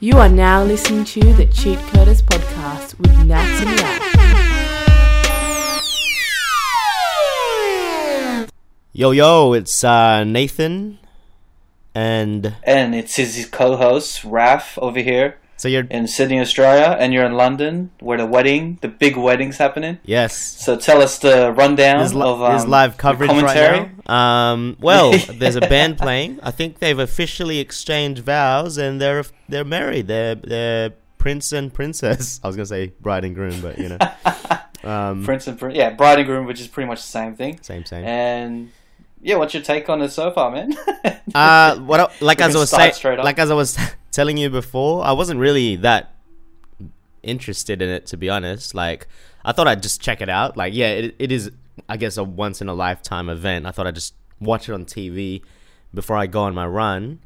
[0.00, 3.98] You are now listening to the Cheat Coders podcast with Nats and Yak.
[8.92, 11.00] Yo, yo, it's uh, Nathan.
[11.96, 15.84] And And it's his co-host Raf over here so you're.
[15.90, 19.98] in Sydney, Australia, and you're in London, where the wedding, the big wedding's happening.
[20.04, 20.34] Yes.
[20.36, 23.80] So tell us the rundown There's, li- of um, there's live coverage commentary.
[23.80, 24.52] right now.
[24.52, 26.40] Um, well, there's a band playing.
[26.42, 30.06] I think they've officially exchanged vows and they're they're married.
[30.06, 32.40] They're they're prince and princess.
[32.44, 33.98] I was gonna say bride and groom, but you know,
[34.90, 37.58] um, Prince and Prin- yeah, bride and groom, which is pretty much the same thing.
[37.62, 38.04] same same.
[38.04, 38.70] And
[39.22, 40.74] yeah, what's your take on it so far, man?
[41.34, 42.92] Uh, what I- like as I was saying,
[43.24, 43.76] like as I was
[44.10, 46.14] telling you before, I wasn't really that
[47.22, 48.74] interested in it to be honest.
[48.74, 49.06] Like
[49.44, 50.56] I thought I'd just check it out.
[50.56, 51.50] Like yeah, it, it is
[51.88, 53.66] I guess a once in a lifetime event.
[53.66, 55.42] I thought I'd just watch it on TV
[55.92, 57.20] before I go on my run.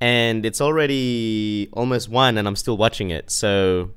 [0.00, 3.30] And it's already almost one, and I'm still watching it.
[3.30, 3.92] So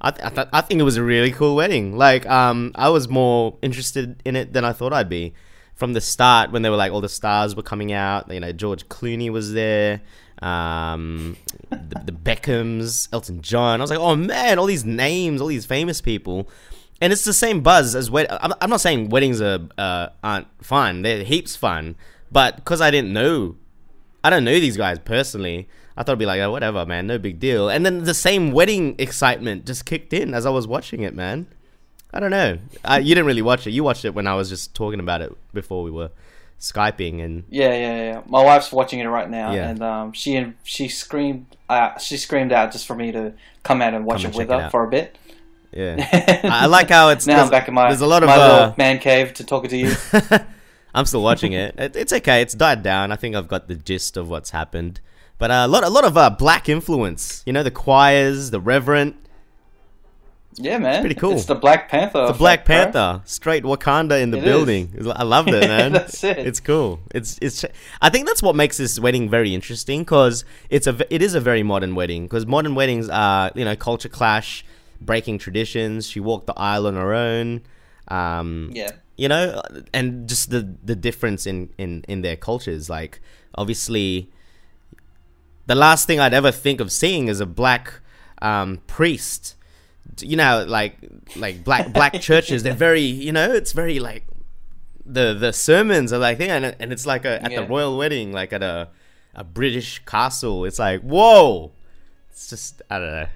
[0.00, 1.96] I, th- I, th- I think it was a really cool wedding.
[1.96, 5.32] Like, um, I was more interested in it than I thought I'd be.
[5.80, 8.52] From the start, when they were like all the stars were coming out, you know,
[8.52, 10.02] George Clooney was there,
[10.40, 11.36] um,
[11.70, 13.80] the, the Beckhams, Elton John.
[13.80, 16.48] I was like, oh man, all these names, all these famous people,
[17.00, 18.28] and it's the same buzz as wed.
[18.30, 21.96] I'm, I'm not saying weddings are uh, aren't fun; they're heaps fun.
[22.30, 23.56] But because I didn't know
[24.22, 25.68] I don't know these guys personally.
[25.96, 27.68] I thought it'd be like, oh, whatever, man, no big deal.
[27.68, 31.46] And then the same wedding excitement just kicked in as I was watching it, man.
[32.12, 32.58] I don't know.
[32.84, 33.70] I, you didn't really watch it.
[33.70, 36.10] You watched it when I was just talking about it before we were
[36.58, 38.20] skyping, and yeah, yeah, yeah.
[38.26, 39.68] My wife's watching it right now, Yeah.
[39.70, 43.80] and um, she and she screamed uh, she screamed out just for me to come
[43.80, 45.16] out and watch Come it and with check it her for a bit.
[45.72, 48.34] yeah, I like how it's now I'm back in my there's a lot of my
[48.36, 49.94] uh, little man cave to talk to you.
[50.94, 51.76] I'm still watching it.
[51.78, 51.94] it.
[51.94, 52.42] It's okay.
[52.42, 53.12] It's died down.
[53.12, 55.00] I think I've got the gist of what's happened.
[55.38, 57.44] But uh, a lot, a lot of uh, black influence.
[57.46, 59.14] You know, the choirs, the reverend,
[60.56, 61.32] Yeah, man, pretty cool.
[61.32, 62.26] It's the Black Panther.
[62.26, 62.74] the Black bro.
[62.76, 65.12] Panther, straight Wakanda in the It building.
[65.14, 65.92] I loved it, man.
[65.92, 66.38] That's it.
[66.38, 67.00] It's cool.
[67.14, 67.64] It's it's.
[68.02, 71.40] I think that's what makes this wedding very interesting because it's a it is a
[71.40, 74.64] very modern wedding because modern weddings are you know culture clash,
[75.00, 76.06] breaking traditions.
[76.08, 77.62] She walked the aisle on her own.
[78.08, 78.90] Um, Yeah.
[79.16, 79.62] you know,
[79.94, 82.90] and just the the difference in in in their cultures.
[82.90, 83.20] Like
[83.54, 84.30] obviously,
[85.66, 88.00] the last thing I'd ever think of seeing is a black
[88.42, 89.54] um, priest.
[90.20, 90.96] You know, like
[91.36, 92.62] like black black churches.
[92.62, 94.26] They're very you know, it's very like
[95.06, 98.32] the the sermons are like yeah, and, and it's like a, at the royal wedding,
[98.32, 98.88] like at a
[99.34, 100.64] a British castle.
[100.64, 101.72] It's like whoa.
[102.30, 103.26] It's just I don't know.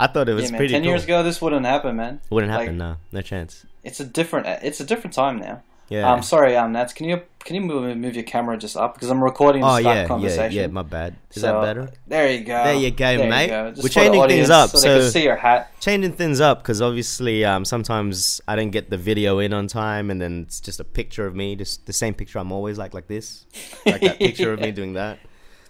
[0.00, 0.58] I thought it was Yeah, man.
[0.58, 0.90] pretty Ten cool.
[0.90, 2.20] years ago, this wouldn't happen, man.
[2.30, 2.78] Wouldn't like- happen.
[2.78, 3.64] no, no chance.
[3.84, 4.46] It's a different.
[4.62, 5.62] It's a different time now.
[5.92, 6.10] Yeah.
[6.10, 6.92] Um, sorry, um, Nats.
[6.94, 9.76] Can you can you move move your camera just up because I'm recording this oh
[9.76, 10.52] yeah, yeah, conversation.
[10.58, 10.66] yeah.
[10.68, 11.16] My bad.
[11.34, 11.90] Is So, that better?
[12.06, 12.64] There you go.
[12.64, 13.48] There you go, There mate.
[13.48, 13.70] go.
[13.72, 15.70] Just We're changing things up, so, they can see your hat.
[15.80, 20.10] changing things up because obviously um, sometimes I don't get the video in on time,
[20.10, 22.94] and then it's just a picture of me, just the same picture I'm always like,
[22.94, 23.44] like this,
[23.84, 25.18] like that picture of me doing that.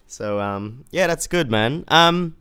[0.07, 1.85] So um, yeah, that's good, man.
[1.89, 2.37] Um,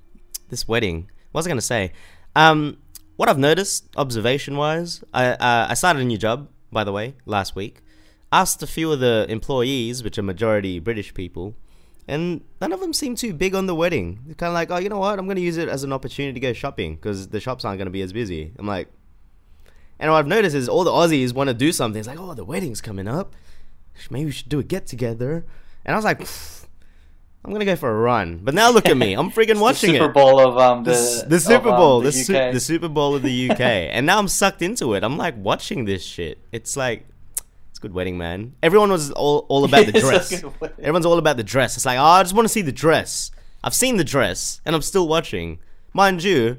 [0.49, 1.09] this wedding.
[1.31, 1.93] What was I gonna say?
[2.35, 2.77] Um,
[3.15, 7.15] what I've noticed, observation wise, I uh, I started a new job by the way
[7.25, 7.81] last week.
[8.31, 11.55] Asked a few of the employees, which are majority British people,
[12.07, 14.19] and none of them seem too big on the wedding.
[14.25, 15.19] They're kind of like, oh, you know what?
[15.19, 17.77] I'm going to use it as an opportunity to go shopping because the shops aren't
[17.77, 18.53] going to be as busy.
[18.57, 18.87] I'm like,
[19.99, 21.99] and what I've noticed is all the Aussies want to do something.
[21.99, 23.35] It's like, oh, the wedding's coming up.
[24.09, 25.45] Maybe we should do a get together.
[25.85, 26.60] And I was like, "Pfft,
[27.43, 28.39] I'm to go for a run.
[28.43, 29.13] But now look at me.
[29.13, 30.13] I'm freaking watching the Super it.
[30.13, 32.87] Bowl of um the The, the of, Super um, Bowl, the, the, Su- the Super
[32.87, 35.03] Bowl of the UK, and now I'm sucked into it.
[35.03, 36.37] I'm like watching this shit.
[36.51, 37.07] It's like,
[37.71, 38.53] it's a good wedding, man.
[38.61, 40.31] Everyone was all, all about the dress.
[40.79, 41.75] Everyone's all about the dress.
[41.77, 43.31] It's like, oh, I just want to see the dress.
[43.63, 45.59] I've seen the dress, and I'm still watching.
[45.93, 46.57] Mind you,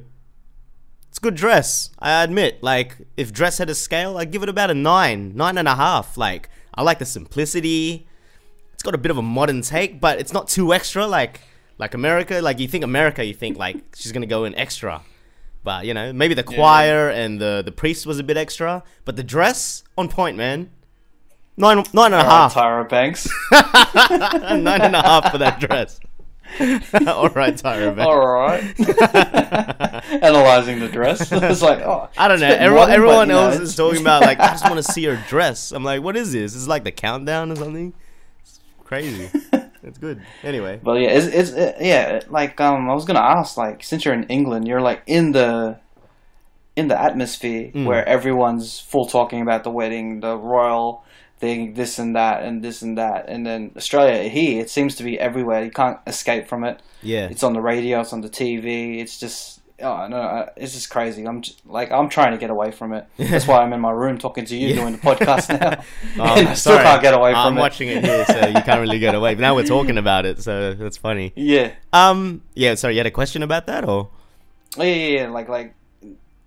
[1.09, 1.91] it's a good dress.
[2.01, 2.63] I admit.
[2.63, 5.77] Like, if dress had a scale, I'd give it about a nine, nine and a
[5.77, 6.17] half.
[6.17, 8.09] Like, I like the simplicity.
[8.83, 11.07] It's got a bit of a modern take, but it's not too extra.
[11.07, 11.41] Like,
[11.79, 12.41] like America.
[12.43, 15.03] Like, you think America, you think like she's gonna go in extra.
[15.63, 19.15] But you know, maybe the choir and the the priest was a bit extra, but
[19.15, 20.73] the dress on point, man.
[21.57, 22.55] Nine, nine and a half.
[22.55, 23.29] Tyra Banks.
[23.53, 26.01] Nine and a half for that dress.
[27.07, 27.95] All right, Tyra.
[27.95, 28.09] Banks.
[28.09, 28.65] All right.
[30.25, 31.31] Analyzing the dress.
[31.31, 32.49] It's like, oh, I don't know.
[32.49, 35.71] it's Everyone, everyone else is talking about like I just want to see her dress.
[35.71, 36.57] I'm like, what is this?
[36.57, 37.95] Is it like the countdown or something?
[38.93, 39.67] It's crazy.
[39.83, 40.23] it's good.
[40.43, 42.21] Anyway, But yeah, it's, it's it, yeah.
[42.29, 45.79] Like um, I was gonna ask, like, since you're in England, you're like in the
[46.77, 47.87] in the atmosphere Mm.
[47.87, 51.05] where everyone's full talking about the wedding, the royal
[51.39, 55.03] thing, this and that, and this and that, and then Australia here, it seems to
[55.03, 55.65] be everywhere.
[55.65, 56.81] You can't escape from it.
[57.03, 57.27] Yeah.
[57.29, 59.01] It's on the radio, it's on the TV.
[59.01, 61.25] It's just oh no, uh, it's just crazy.
[61.27, 63.07] I'm just, like I'm trying to get away from it.
[63.19, 64.75] That's why I'm in my room talking to you, Yeah.
[64.77, 65.83] doing the podcast now,
[66.19, 66.85] Oh, I still sorry.
[66.85, 67.61] can't get away from I'm it.
[67.61, 69.35] watching it here, so you can't really get away.
[69.35, 71.33] But now we're talking about it, so that's funny.
[71.37, 71.73] Yeah.
[71.93, 72.75] Um, yeah.
[72.75, 74.11] Sorry, you had a question about that, or
[74.77, 75.75] yeah, yeah, yeah, like like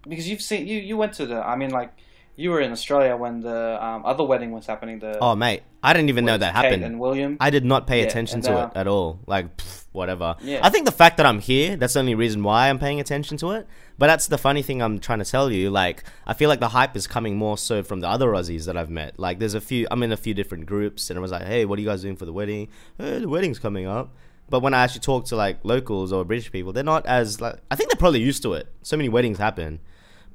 [0.07, 1.35] because you've seen you you went to the.
[1.45, 1.91] I mean, like
[2.35, 4.99] you were in Australia when the um, other wedding was happening.
[4.99, 6.83] The oh, mate, I didn't even know that Kate happened.
[6.83, 7.37] and William.
[7.39, 9.19] I did not pay Yeah, attention to uh, it at all.
[9.25, 10.35] Like, pff, whatever.
[10.41, 10.59] Yeah.
[10.61, 13.37] I think the fact that I'm here, that's the only reason why I'm paying attention
[13.37, 13.67] to it.
[13.97, 15.69] But that's the funny thing I'm trying to tell you.
[15.69, 18.75] Like, I feel like the hype is coming more so from the other Aussies that
[18.75, 19.17] I've met.
[19.17, 21.63] Like, there's a few, I'm in a few different groups, and I was like, hey,
[21.65, 22.67] what are you guys doing for the wedding?
[22.97, 24.13] Hey, the wedding's coming up.
[24.49, 27.55] But when I actually talk to like locals or British people, they're not as like.
[27.71, 28.67] I think they're probably used to it.
[28.83, 29.79] So many weddings happen,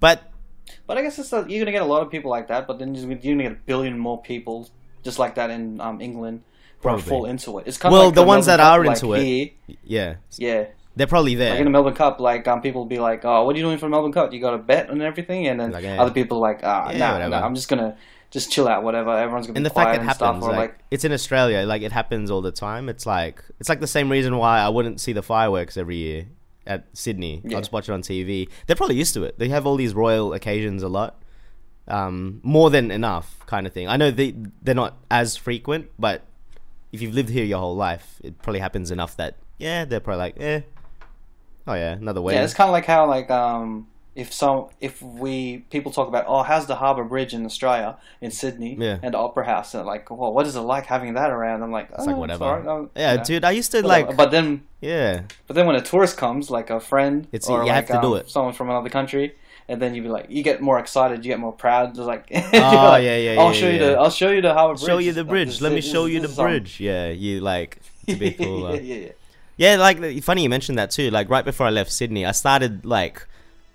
[0.00, 0.32] but
[0.86, 2.66] But I guess it's a, you're gonna get a lot of people like that.
[2.66, 4.68] But then you're gonna get a billion more people
[5.02, 6.42] just like that in um, England
[6.82, 7.02] Probably.
[7.02, 7.66] full into it.
[7.66, 9.76] It's kind Well, of like the ones Melbourne that Cup, are like into it, here.
[9.84, 10.64] yeah, Yeah,
[10.96, 11.50] they're probably there.
[11.50, 13.64] like in the Melbourne Cup, like um, people will be like, "Oh, what are you
[13.64, 14.32] doing for the Melbourne Cup?
[14.32, 16.00] You got a bet and everything," and then Like, yeah.
[16.00, 17.96] other people are like, "Ah, Yeah, nah, nah, I'm just gonna
[18.30, 19.10] just chill out, whatever.
[19.10, 21.12] Everyone's gonna and be the fact it and happens, stuff." Or like, like, it's in
[21.12, 22.88] Australia, like it happens all the time.
[22.88, 26.26] It's like it's like the same reason why I wouldn't see the fireworks every year
[26.70, 27.42] at Sydney.
[27.44, 27.56] Yeah.
[27.56, 28.48] I'll just watch it on TV.
[28.66, 29.38] They're probably used to it.
[29.38, 31.20] They have all these royal occasions a lot,
[31.88, 33.88] um, more than enough, kind of thing.
[33.88, 36.22] I know they they're not as frequent, but
[36.92, 40.18] if you've lived here your whole life, it probably happens enough that yeah, they're probably
[40.18, 40.60] like eh,
[41.66, 42.38] oh yeah, another wedding.
[42.38, 43.88] yeah, it's kind of like how like um.
[44.20, 48.30] If some, if we people talk about, oh, how's the Harbour Bridge in Australia, in
[48.30, 48.98] Sydney, Yeah.
[49.02, 51.62] and the Opera House, and like, well, what is it like having that around?
[51.62, 52.44] I'm like, It's oh, like whatever.
[52.68, 54.08] um, yeah, you know, dude, I used to whatever.
[54.08, 54.46] like but then
[54.80, 55.22] yeah.
[55.46, 58.06] But then when a tourist comes, like a friend, It's- or you have like, to
[58.06, 58.28] do um, it.
[58.30, 59.26] someone from another country,
[59.68, 61.94] and then you'd be like, you get more excited, you get more proud.
[61.94, 64.74] Just like, oh yeah, yeah, I'll yeah, show you the, I'll show you the Harbour
[64.74, 64.86] Bridge.
[64.86, 65.48] show you the Like, bridge.
[65.48, 66.78] this- Let me show you the bridge.
[66.80, 67.78] Yeah, you like
[68.08, 68.74] to be cool.
[68.74, 69.12] yeah, yeah, yeah.
[69.56, 71.10] yeah, like funny you mentioned that too.
[71.10, 73.26] Like right before I left Sydney, I started like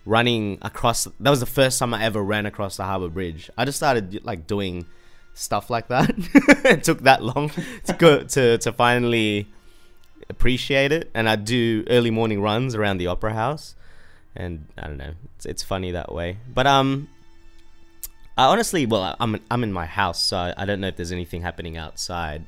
[0.05, 1.05] running across.
[1.19, 3.49] That was the first time I ever ran across the Harbour Bridge.
[3.57, 4.85] I just started like doing
[5.33, 6.13] stuff like that.
[6.65, 7.51] it took that long
[7.85, 9.47] to go to to finally
[10.29, 11.11] appreciate it.
[11.13, 13.75] And I do early morning runs around the Opera House,
[14.35, 16.37] and I don't know, it's, it's funny that way.
[16.53, 17.09] But um,
[18.37, 21.11] I honestly, well, I'm I'm in my house, so I, I don't know if there's
[21.11, 22.45] anything happening outside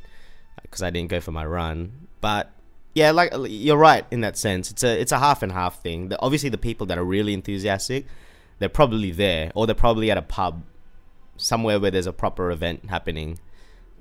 [0.62, 2.08] because I didn't go for my run.
[2.20, 2.52] But
[2.98, 4.72] yeah, like you're right in that sense.
[4.72, 6.10] It's a it's a half and half thing.
[6.10, 8.08] The, obviously, the people that are really enthusiastic,
[8.58, 10.64] they're probably there, or they're probably at a pub
[11.38, 13.38] somewhere where there's a proper event happening.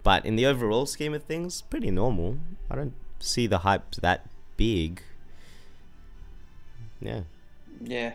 [0.03, 2.39] But in the overall scheme of things, pretty normal.
[2.71, 5.03] I don't see the hype that big.
[6.99, 7.25] Yeah,
[7.83, 8.15] yeah,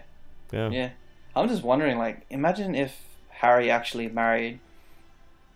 [0.51, 0.89] yeah, yeah.
[1.35, 2.97] I'm just wondering, like, imagine if
[3.29, 4.59] Harry actually married.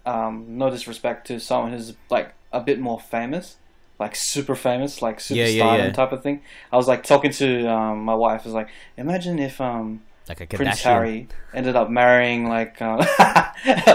[0.05, 3.57] Um, no disrespect to someone who's like a bit more famous,
[3.99, 5.91] like super famous, like super Yeah, yeah, yeah.
[5.91, 6.41] type of thing.
[6.71, 8.41] I was like talking to um, my wife.
[8.41, 13.03] I was like, imagine if um, like a Prince Harry ended up marrying like uh,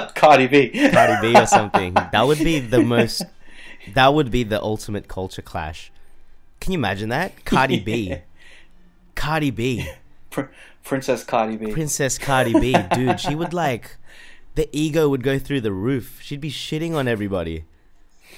[0.15, 0.91] Cardi B.
[0.91, 1.95] Cardi B or something.
[2.13, 3.23] That would be the most.
[3.95, 5.91] That would be the ultimate culture clash.
[6.61, 7.45] Can you imagine that?
[7.45, 8.19] Cardi B, Yeah.
[9.15, 9.87] Cardi B,
[10.31, 10.51] Pr-
[10.85, 11.73] Princess Cardi B.
[11.73, 13.21] Princess Cardi B, dude.
[13.21, 13.97] She would like.
[14.57, 16.21] The ego would go through the roof.
[16.23, 17.65] She'd be shitting on everybody.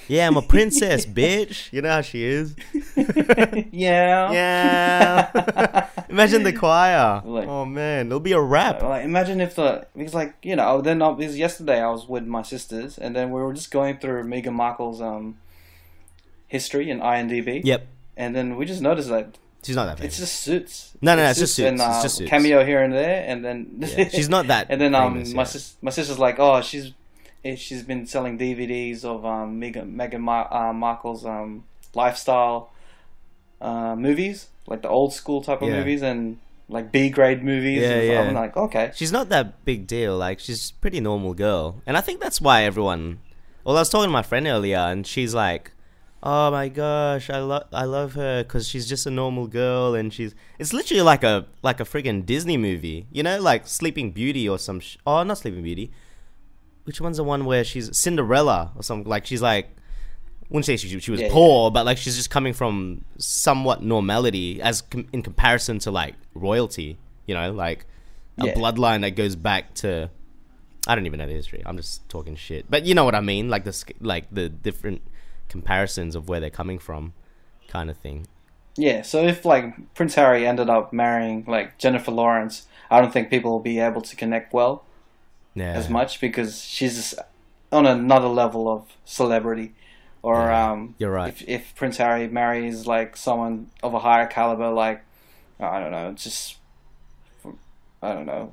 [0.09, 1.73] Yeah, I'm a princess, bitch.
[1.73, 2.55] You know how she is.
[3.73, 4.33] yeah.
[4.33, 5.87] Yeah.
[6.09, 7.23] Imagine the choir.
[7.25, 8.83] Like- oh man, it'll be a rap.
[8.83, 12.27] Like imagine if the because like you know then I, because yesterday I was with
[12.27, 15.39] my sisters and then we were just going through Meghan Markle's um
[16.49, 17.87] history in IMDb Yep.
[18.17, 20.15] and then we just noticed that She's not that famous.
[20.15, 20.93] it's just suits.
[21.01, 21.89] No, no, no, it's just and, Suits.
[21.89, 22.31] It's uh, just Suits.
[22.31, 25.43] cameo here and there and then Yeah, she's not that and then um famous my
[25.43, 25.49] yet.
[25.49, 26.93] sis my sister's like oh she's
[27.45, 32.71] she's been selling DVDs of um Meghan Meghan Mar- uh, Markle's um lifestyle
[33.61, 35.79] uh movies like the old school type of Yeah.
[35.79, 37.83] movies and like B grade movies.
[37.83, 38.21] Yeah, and yeah.
[38.23, 38.93] I'm like okay.
[38.95, 40.17] she's not that big deal.
[40.17, 43.19] Like she's a pretty normal girl, and I think that's why everyone.
[43.65, 45.73] Well, I was talking to my friend earlier, and she's like,
[46.23, 50.13] "Oh my gosh, I love I love her because she's just a normal girl, and
[50.15, 54.49] she's it's literally like a like a friggin' Disney movie, you know, like Sleeping Beauty
[54.49, 54.81] or some.
[54.81, 55.91] Sh- oh, not Sleeping Beauty.
[56.85, 59.09] Which one's the one where she's Cinderella or something?
[59.09, 59.77] Like she's like.
[60.49, 61.33] Wouldn't say she, she was Yeah, yeah.
[61.33, 66.15] poor, but like she's just coming from somewhat normality as com- in comparison to like
[66.35, 67.87] royalty, you know, like
[68.37, 68.53] a Yeah.
[68.55, 70.11] bloodline that goes back to
[70.87, 71.63] I don't even know the history.
[71.65, 72.67] I'm just talking shit.
[72.69, 73.49] But you know what I mean?
[73.49, 75.01] Like the like the different
[75.49, 77.15] comparisons of where they're coming from
[77.69, 78.27] kind of thing.
[78.77, 83.31] Yeah, so if like Prince Harry ended up marrying like Jennifer Lawrence, I don't think
[83.31, 84.85] people will be able to connect well
[85.55, 85.73] Yeah.
[85.73, 87.15] as much because she's
[87.71, 89.75] on another level of celebrity.
[90.23, 91.29] Or Yeah, um, you're right.
[91.33, 95.03] If, if Prince Harry marries like someone of a higher caliber, like
[95.59, 96.57] I don't know, just
[98.03, 98.53] I don't know,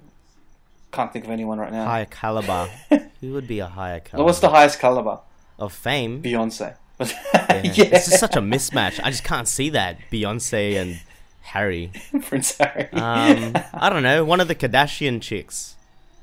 [0.92, 1.86] can't think of anyone right now.
[1.86, 2.70] Higher caliber.
[3.22, 4.26] Who would be a higher caliber?
[4.26, 5.20] What's the highest caliber?
[5.60, 6.22] of fame?
[6.24, 6.76] Beyonce.
[7.50, 7.64] Yeah.
[7.64, 9.00] yeah, It's just such a mismatch.
[9.04, 11.02] I just can't see that Beyonce and
[11.42, 11.92] Harry.
[12.22, 12.88] Prince Harry.
[12.94, 14.24] Um, I don't know.
[14.24, 15.76] One of the Kardashian chicks,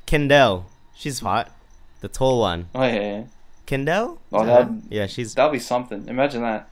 [0.07, 0.67] Kendall.
[0.95, 1.51] She's hot.
[2.01, 3.25] The tall one, oh yeah, yeah.
[3.65, 4.21] Kendall.
[4.33, 5.35] Oh, that yeah, she's.
[5.35, 6.09] that'll be something.
[6.09, 6.71] Imagine that.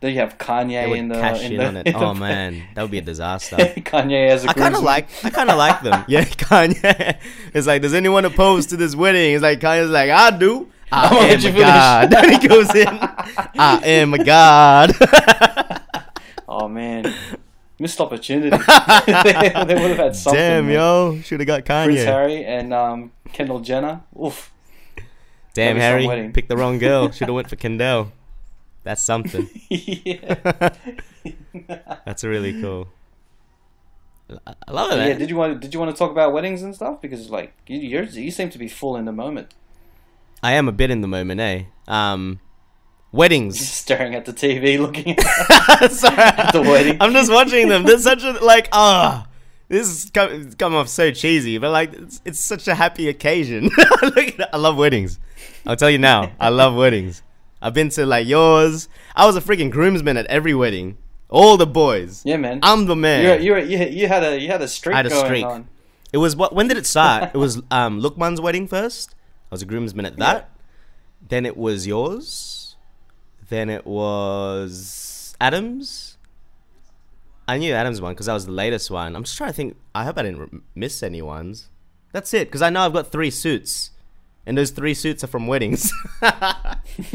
[0.00, 1.86] Then you have Kanye in the cash in in the, on it.
[1.88, 3.56] in Oh man, that would be a disaster.
[3.76, 5.08] Kanye as a I kind of like.
[5.24, 6.04] I kind of like them.
[6.08, 7.18] Yeah, Kanye.
[7.54, 9.34] It's like, does anyone oppose to this wedding?
[9.34, 10.68] It's like Kanye's like, I do.
[10.90, 12.10] I I'm gonna am you a god.
[12.10, 12.88] Then he goes in.
[12.88, 14.92] I am a god.
[16.48, 17.14] Oh man,
[17.80, 18.50] missed opportunity.
[19.06, 19.32] they,
[19.66, 20.38] they would have had something.
[20.40, 22.04] Damn, yo, should have got Prince Kanye.
[22.04, 24.02] Harry and um, Kendall Jenner.
[24.22, 24.52] Oof.
[25.52, 26.32] Damn, That'd be some Harry, wedding.
[26.32, 27.10] picked the wrong girl.
[27.10, 28.12] Should have went for Kendall.
[28.84, 29.50] That's something.
[29.68, 30.70] yeah.
[32.06, 32.86] That's really cool.
[34.46, 35.08] I love it, man.
[35.08, 35.14] yeah.
[35.14, 37.00] Did you want Did you want to talk about weddings and stuff?
[37.00, 39.52] Because like you you're, you seem to be full in the moment,
[40.40, 41.64] I am a bit in the moment, eh?
[41.88, 42.38] Um,
[43.12, 43.60] weddings.
[43.68, 46.52] staring at the TV, looking at Sorry.
[46.52, 46.96] the wedding.
[47.00, 47.84] I'm just watching them.
[47.84, 49.26] There's such a like ah.
[49.68, 53.08] this is come, it's come off so cheesy, but like it's, it's such a happy
[53.08, 53.70] occasion.
[54.02, 54.54] At.
[54.54, 55.18] I love weddings.
[55.66, 57.22] I'll tell you now, I love weddings.
[57.62, 58.88] I've been to like yours.
[59.14, 60.96] I was a freaking groomsman at every wedding.
[61.28, 62.22] All the boys.
[62.24, 62.60] Yeah, man.
[62.62, 63.42] I'm the man.
[63.42, 65.44] you you you had a you had a streak I had a going streak.
[65.44, 65.68] on.
[66.12, 66.54] It was what?
[66.54, 67.30] When did it start?
[67.34, 69.14] it was um, Lukman's wedding first.
[69.50, 70.50] I was a groomsman at that.
[71.28, 72.59] Then it was yours.
[73.50, 76.16] Then it was Adams.
[77.46, 79.16] I knew Adams one because that was the latest one.
[79.16, 79.76] I'm just trying to think.
[79.94, 81.68] I hope I didn't miss any ones.
[82.12, 83.90] That's it because I know I've got three suits,
[84.46, 85.92] and those three suits are from weddings.
[86.22, 86.74] yeah.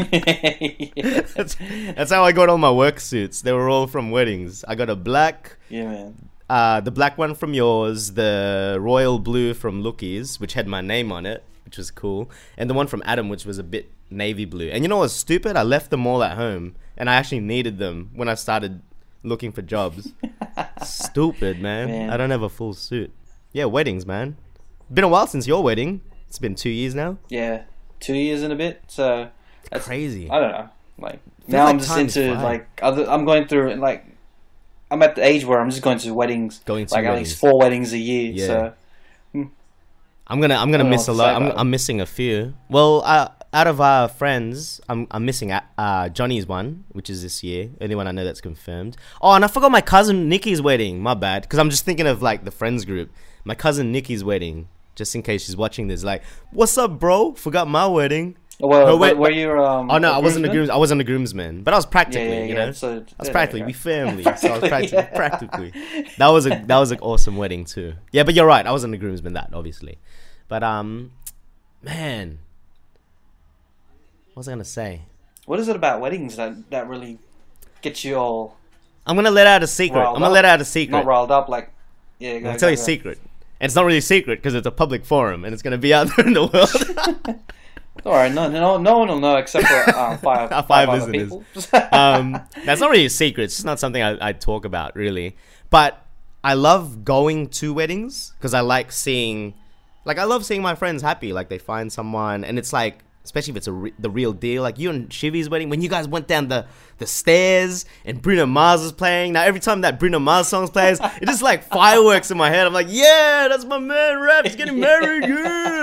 [1.35, 1.55] that's,
[1.95, 3.41] that's how I got all my work suits.
[3.41, 4.63] They were all from weddings.
[4.67, 6.29] I got a black, yeah, man.
[6.49, 11.11] uh, the black one from yours, the royal blue from Lookie's, which had my name
[11.11, 14.45] on it, which was cool, and the one from Adam, which was a bit navy
[14.45, 14.67] blue.
[14.69, 15.55] And you know what's stupid?
[15.55, 18.81] I left them all at home, and I actually needed them when I started
[19.23, 20.13] looking for jobs.
[20.83, 21.87] stupid, man.
[21.87, 22.09] Man.
[22.09, 23.11] I don't have a full suit.
[23.51, 24.37] Yeah, weddings, man.
[24.93, 26.01] Been a while since your wedding.
[26.27, 27.17] It's been two years now.
[27.29, 27.63] Yeah,
[27.99, 28.83] two years and a bit.
[28.87, 29.29] So
[29.71, 30.29] that's Crazy.
[30.29, 30.69] I don't know.
[30.97, 33.09] Like now, like I'm just into like other.
[33.09, 34.05] I'm going through like
[34.91, 37.39] I'm at the age where I'm just going to weddings, Going to like at least
[37.39, 38.31] four weddings a year.
[38.31, 38.47] Yeah.
[38.47, 38.73] So
[40.27, 41.35] I'm gonna I'm gonna miss a lot.
[41.35, 41.51] I'm.
[41.57, 42.55] I'm missing a few.
[42.69, 47.23] Well, uh, out of our friends, I'm I'm missing uh, uh, Johnny's one, which is
[47.23, 47.69] this year.
[47.79, 48.97] Only one I know that's confirmed.
[49.21, 50.99] Oh, and I forgot my cousin Nikki's wedding.
[51.01, 53.09] My bad, because I'm just thinking of like the friends group.
[53.45, 56.03] My cousin Nikki's wedding, just in case she's watching this.
[56.03, 56.21] Like,
[56.51, 57.33] what's up, bro?
[57.33, 58.35] Forgot my wedding.
[58.59, 59.51] well, Oh, wait, were, you?
[59.63, 60.75] Um, Oh no, I wasn't a groomsman?
[60.75, 62.27] I wasn't a groomsman, but I was practically.
[62.27, 62.65] Yeah, yeah, you yeah.
[62.65, 64.23] know, So I was practically we family.
[64.37, 65.73] so I was practically, practically.
[66.17, 67.93] That was a that was an awesome wedding too.
[68.11, 68.65] Yeah, but you're right.
[68.65, 69.31] I wasn't a groomsman.
[69.33, 69.97] That obviously,
[70.49, 71.11] but um,
[71.81, 72.39] man,
[74.35, 75.03] what was I gonna say?
[75.45, 77.19] What is it about weddings that that really
[77.81, 78.57] gets you all
[79.07, 80.01] I'm gonna let out a secret.
[80.01, 80.31] I'm gonna up?
[80.33, 80.91] let out a secret.
[80.91, 81.47] not riled up?
[81.47, 81.71] Like,
[82.19, 83.17] yeah, go, I'll go, tell you a secret.
[83.61, 85.93] And it's not really a secret because it's a public forum and it's gonna be
[85.93, 87.39] out there in the world.
[88.05, 90.89] All right, no, no, no one will know except for um, five, Our five, five
[90.89, 91.45] other people.
[91.93, 93.45] um, that's not really a secret.
[93.45, 95.37] It's just not something I, I talk about really.
[95.69, 96.05] But
[96.43, 99.53] I love going to weddings because I like seeing,
[100.03, 101.31] like I love seeing my friends happy.
[101.31, 104.63] Like they find someone, and it's like, especially if it's a re- the real deal.
[104.63, 106.65] Like you and Shivy's wedding when you guys went down the
[106.99, 109.33] the stairs and Bruno Mars was playing.
[109.33, 112.65] Now every time that Bruno Mars song plays, it just like fireworks in my head.
[112.65, 114.21] I'm like, yeah, that's my man.
[114.21, 114.45] Rap.
[114.45, 115.25] He's getting married.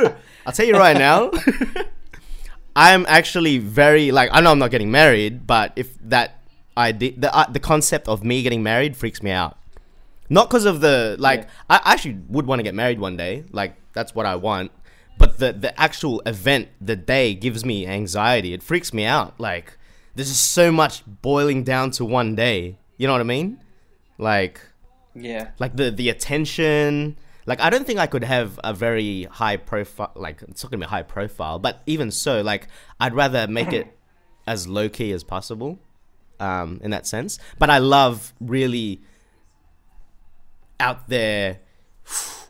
[0.03, 0.15] Yeah.
[0.47, 1.31] I'll tell you right now.
[2.77, 6.41] I'm actually very like I know I'm not getting married, but if that
[6.77, 9.59] idea, the uh, the concept of me getting married freaks me out.
[10.31, 11.49] Not because of the like, Yeah.
[11.69, 13.45] I actually would want to get married one day.
[13.53, 14.71] Like that's what I want.
[15.19, 18.53] But the the actual event, the day, gives me anxiety.
[18.53, 19.39] It freaks me out.
[19.39, 19.79] Like
[20.15, 22.79] there's just so much boiling down to one day.
[22.97, 23.61] You know what I mean?
[24.19, 24.61] Like
[25.15, 27.17] yeah, like the the attention
[27.47, 30.85] like i don't think i could have a very high profile like it's not gonna
[30.85, 32.69] be high profile but even so like
[33.01, 33.87] i'd rather make it
[34.47, 35.79] as low key as possible
[36.41, 39.01] um in that sense but i love really
[40.81, 41.61] out there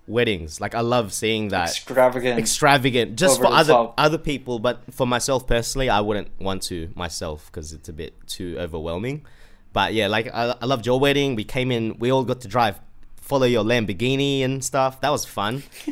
[0.07, 2.39] weddings like i love seeing that extravagant.
[2.39, 3.95] extravagant just for other top.
[3.97, 8.15] other people but for myself personally i wouldn't want to myself because it's a bit
[8.27, 9.25] too overwhelming
[9.73, 12.49] but yeah like I, I loved your wedding we came in we all got to
[12.49, 12.81] drive
[13.23, 15.01] follow your Lamborghini and stuff.
[15.01, 15.63] That was fun.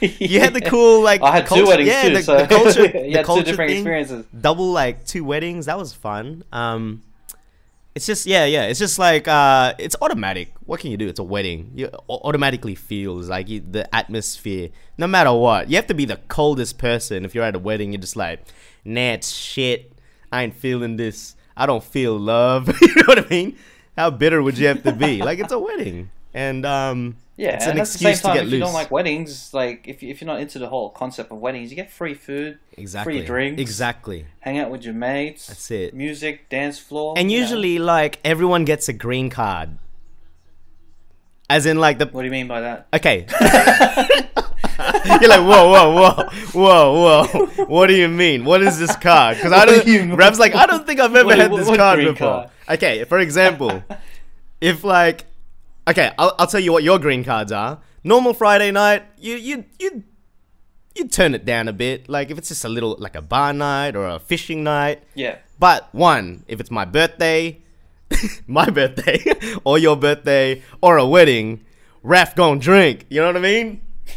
[0.00, 2.46] you had the cool like I had culture- two weddings yeah, too, the, so the
[2.46, 4.26] culture, the had two different thing, experiences.
[4.38, 5.66] double like two weddings.
[5.66, 6.44] That was fun.
[6.52, 7.02] Um,
[7.96, 8.64] it's just yeah, yeah.
[8.66, 10.52] It's just like uh, it's automatic.
[10.66, 11.08] What can you do?
[11.08, 11.72] It's a wedding.
[11.74, 14.68] You automatically feels like you, the atmosphere.
[14.98, 17.24] No matter what, you have to be the coldest person.
[17.24, 18.40] If you're at a wedding, you're just like,
[18.84, 19.94] nah, it's shit.
[20.30, 21.36] I ain't feeling this.
[21.56, 22.68] I don't feel love.
[22.82, 23.56] you know what I mean?
[23.96, 25.22] How bitter would you have to be?
[25.22, 28.22] like it's a wedding, and um, Yeah, it's and an at the same excuse to
[28.28, 28.52] time, get if loose.
[28.54, 31.38] you don't like weddings, like if, you, if you're not into the whole concept of
[31.38, 34.26] weddings, you get free food, exactly, free drinks, exactly.
[34.40, 35.48] hang out with your mates.
[35.48, 35.92] That's it.
[35.92, 37.42] Music, dance floor, And you know.
[37.42, 39.76] usually, like everyone gets a green card,
[41.50, 42.86] as in like the what do you mean by that?
[42.94, 43.26] Okay.
[45.20, 47.64] You're like, whoa, whoa, whoa, whoa, whoa.
[47.66, 48.44] What do you mean?
[48.44, 49.36] What is this card?
[49.36, 50.16] Because I do don't.
[50.16, 52.14] Rab's like, I don't think I've ever What- had this what card before.
[52.14, 52.50] card?
[52.68, 53.82] Okay, for example,
[54.60, 55.24] if like,
[55.88, 57.80] okay, I'll, I'll tell you what your green cards are.
[58.04, 60.04] Normal Friday night, you you you
[60.94, 62.08] you turn it down a bit.
[62.08, 65.02] Like if it's just a little like a bar night or a fishing night.
[65.14, 67.58] Yeah, But one, if it's my birthday,
[68.46, 69.22] my birthday,
[69.64, 71.64] or your birthday, or a wedding,
[72.02, 73.06] Raf gon' drink.
[73.10, 73.80] You know what I mean?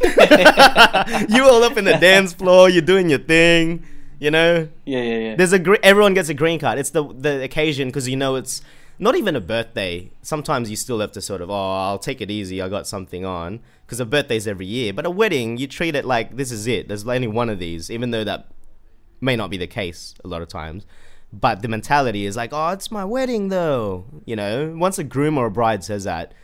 [1.28, 3.84] you all up in the dance floor, you're doing your thing.
[4.20, 5.34] You know, yeah, yeah, yeah.
[5.36, 6.78] there's a gre- everyone gets a green card.
[6.78, 8.60] It's the the occasion because you know it's
[9.00, 10.10] not even a birthday.
[10.22, 12.60] Sometimes you still have to sort of oh I'll take it easy.
[12.62, 14.92] I got something on because a birthday's every year.
[14.92, 16.86] But a wedding, you treat it like this is it.
[16.86, 18.48] There's only one of these, even though that
[19.20, 20.86] may not be the case a lot of times.
[21.32, 24.04] But the mentality is like, oh, it's my wedding though.
[24.26, 26.34] You know, once a groom or a bride says that,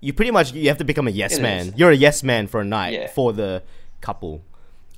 [0.00, 1.66] you pretty much you have to become a yes It man.
[1.68, 1.74] is.
[1.76, 3.06] You're a yes man for a night Yeah.
[3.08, 3.62] for the
[4.00, 4.42] couple,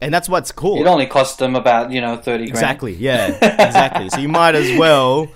[0.01, 0.81] and that's what's cool.
[0.81, 2.51] It only cost them about you know thirty grand.
[2.57, 2.95] Exactly.
[2.95, 3.29] Yeah.
[3.67, 4.09] Exactly.
[4.11, 5.29] so you might as well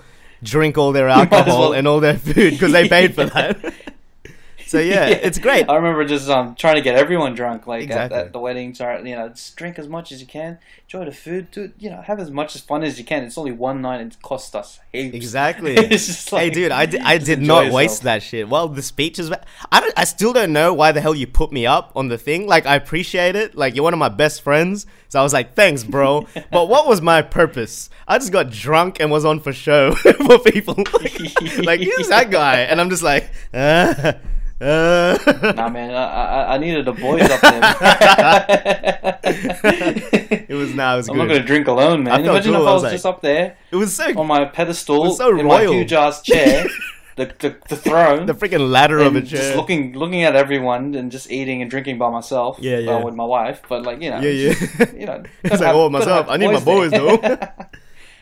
[0.42, 3.74] drink all their alcohol well- and all their food because they paid for that.
[4.70, 5.68] so yeah, it's great.
[5.68, 8.18] I remember just um trying to get everyone drunk, like Exactly.
[8.18, 11.04] at, at the weddings, or you know, just drink as much as you can, enjoy
[11.04, 13.24] the food, do you know, have as much as fun as you can.
[13.24, 15.16] It's only one night, and it costs us heaps.
[15.16, 15.74] Exactly.
[15.88, 17.74] Just hey, dude, I did, I did not yourself.
[17.74, 18.48] waste that shit.
[18.48, 19.32] Well, the speeches,
[19.72, 22.18] I don't, I still don't know why the hell you put me up on the
[22.18, 22.46] thing.
[22.46, 23.56] Like, I appreciate it.
[23.56, 26.28] Like, you're one of my best friends, so I was like, thanks, bro.
[26.52, 27.90] but what was my purpose?
[28.06, 30.76] I just got drunk and was on for show for people.
[30.76, 32.60] like, like, who's that guy?
[32.60, 34.12] And I'm just like, uh,
[34.60, 35.18] uh.
[35.56, 39.20] Nah, man, I, I, I needed the boys up there.
[40.48, 41.22] it was nah, it was I'm good.
[41.22, 42.14] not gonna drink alone, man.
[42.14, 44.18] I Imagine cool, if I I was was like- just up there It was so
[44.18, 45.72] on my pedestal so in my royal.
[45.72, 46.66] huge ass chair,
[47.16, 49.40] the, the the throne, the freaking ladder of a chair.
[49.40, 52.58] just looking looking at everyone and just eating and drinking by myself.
[52.60, 53.04] Yeah, well, yeah.
[53.04, 54.30] with my wife, but like you know, yeah,
[54.78, 54.86] yeah.
[54.96, 56.26] you know, It's like, have- oh, myself.
[56.28, 57.00] I need my boys, there.
[57.16, 57.38] though.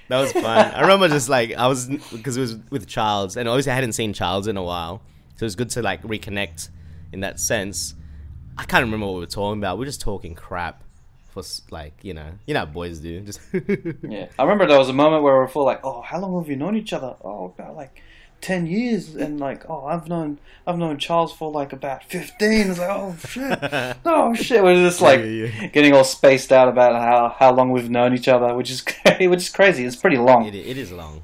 [0.09, 0.73] That was fun.
[0.75, 3.93] I remember just like I was because it was with Charles, and obviously I hadn't
[3.93, 5.03] seen Charles in a while,
[5.39, 6.69] so it's good to like reconnect
[7.13, 7.95] in that sense.
[8.59, 9.79] I can't remember what we were talking about.
[9.79, 10.83] We are just talking crap
[11.29, 13.21] for like you know, you know how boys do.
[13.21, 13.41] Just
[14.03, 16.37] yeah, I remember there was a moment where we were full like, oh, how long
[16.43, 17.15] have you known each other?
[17.23, 18.03] Oh, about like
[18.41, 22.71] ten years, and like, oh, I've known I've known Charles for like about fifteen.
[22.71, 23.59] It's like, oh shit,
[24.05, 24.63] oh shit.
[24.63, 25.67] We're just like Yeah, yeah.
[25.69, 28.83] getting all spaced out about how how long we've known each other, which is
[29.21, 29.85] which is crazy.
[29.85, 30.47] It's pretty long.
[30.47, 31.23] it, it is long.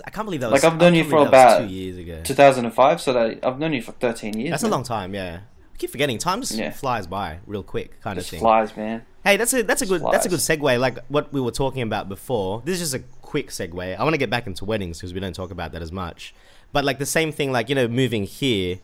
[0.00, 0.62] I, I can't believe that was.
[0.62, 2.20] Like, I've known you for believe that was about two years ago.
[2.24, 4.50] 2005, so that I've known you for 13 years.
[4.50, 5.14] That's a long time.
[5.14, 5.40] Yeah,
[5.72, 6.18] I keep forgetting.
[6.18, 6.70] Time just Yeah.
[6.70, 8.40] flies by real quick, kind of thing.
[8.40, 9.04] flies, man.
[9.24, 10.78] Hey, that's a that's a good that's a good segue.
[10.78, 12.62] Like what we were talking about before.
[12.64, 13.96] This is just a quick segue.
[13.98, 16.34] I want to get back into weddings because we don't talk about that as much.
[16.72, 18.80] But like the same thing, like you know, moving here,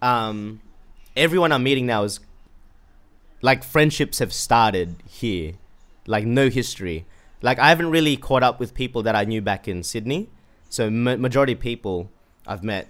[0.00, 0.60] um,
[1.16, 2.20] everyone I'm meeting now is
[3.42, 5.54] like friendships have started here,
[6.06, 7.04] like no history.
[7.42, 10.30] Like I haven't really caught up with people that I knew back in Sydney.
[10.72, 12.10] So ma- majority of people
[12.46, 12.88] I've met,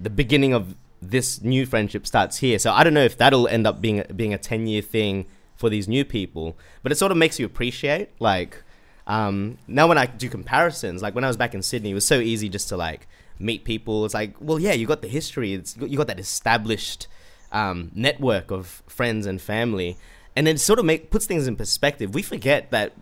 [0.00, 2.58] the beginning of this new friendship starts here.
[2.58, 5.26] So I don't know if that'll end up being a, being a ten year thing
[5.54, 6.56] for these new people.
[6.82, 8.62] But it sort of makes you appreciate like
[9.06, 12.06] um, now when I do comparisons, like when I was back in Sydney, it was
[12.06, 13.06] so easy just to like
[13.38, 14.06] meet people.
[14.06, 15.52] It's like, well, yeah, you got the history.
[15.52, 17.06] It's you got that established
[17.52, 19.98] um, network of friends and family,
[20.34, 22.14] and it sort of make puts things in perspective.
[22.14, 22.94] We forget that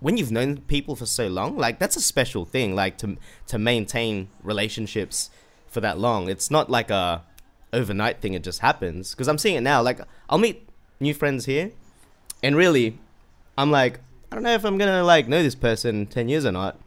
[0.00, 2.74] when you've known people for so long, like that's a special thing.
[2.74, 3.16] Like to
[3.48, 5.30] to maintain relationships
[5.68, 7.22] for that long, it's not like a
[7.72, 8.34] overnight thing.
[8.34, 9.82] It just happens because I'm seeing it now.
[9.82, 10.68] Like I'll meet
[11.00, 11.72] new friends here,
[12.42, 12.98] and really,
[13.56, 16.52] I'm like, I don't know if I'm gonna like know this person ten years or
[16.52, 16.78] not.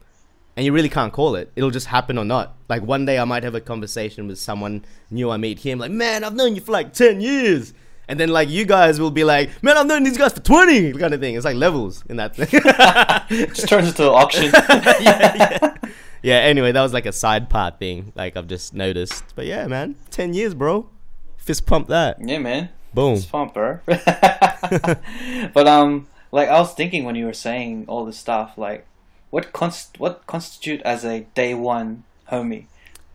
[0.54, 1.50] And you really can't call it.
[1.56, 2.54] It'll just happen or not.
[2.68, 5.72] Like one day I might have a conversation with someone new I meet here.
[5.72, 7.72] I'm like, man, I've known you for like ten years.
[8.08, 10.92] And then like you guys will be like, man, I've known these guys for twenty,
[10.92, 11.34] kind of thing.
[11.34, 12.48] It's like levels in that thing.
[13.54, 14.50] Just turns into an auction.
[14.68, 15.76] yeah, yeah.
[16.22, 16.36] yeah.
[16.36, 18.12] Anyway, that was like a side part thing.
[18.14, 19.24] Like I've just noticed.
[19.34, 20.88] But yeah, man, ten years, bro.
[21.36, 22.18] Fist pump that.
[22.20, 22.70] Yeah, man.
[22.94, 23.14] Boom.
[23.14, 23.80] It's fun, bro.
[23.86, 28.86] but um, like I was thinking when you were saying all this stuff, like
[29.30, 32.66] what const what constitute as a day one homie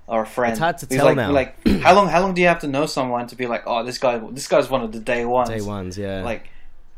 [0.07, 0.51] or friend?
[0.51, 1.31] It's hard to tell like, now.
[1.31, 3.83] Like how long how long do you have to know someone to be like, oh,
[3.83, 5.49] this guy this guy's one of the day ones.
[5.49, 6.23] Day ones, yeah.
[6.23, 6.49] Like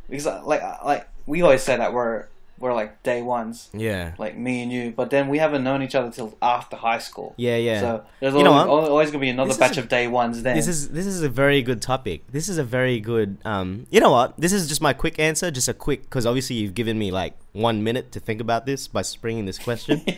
[0.09, 2.27] because uh, like uh, like we always say that we're
[2.59, 4.13] we're like day ones, yeah.
[4.17, 7.33] like me and you, but then we haven't known each other till after high school.
[7.37, 7.79] Yeah, yeah.
[7.79, 10.55] So there's You know always, always gonna be another batch a- of day ones then.
[10.55, 12.23] This is this is a very good topic.
[12.31, 13.37] This is a very good.
[13.45, 14.37] Um, you know what?
[14.37, 15.49] This is just my quick answer.
[15.51, 18.87] Just a quick, because obviously you've given me like one minute to think about this
[18.87, 20.01] by springing this question.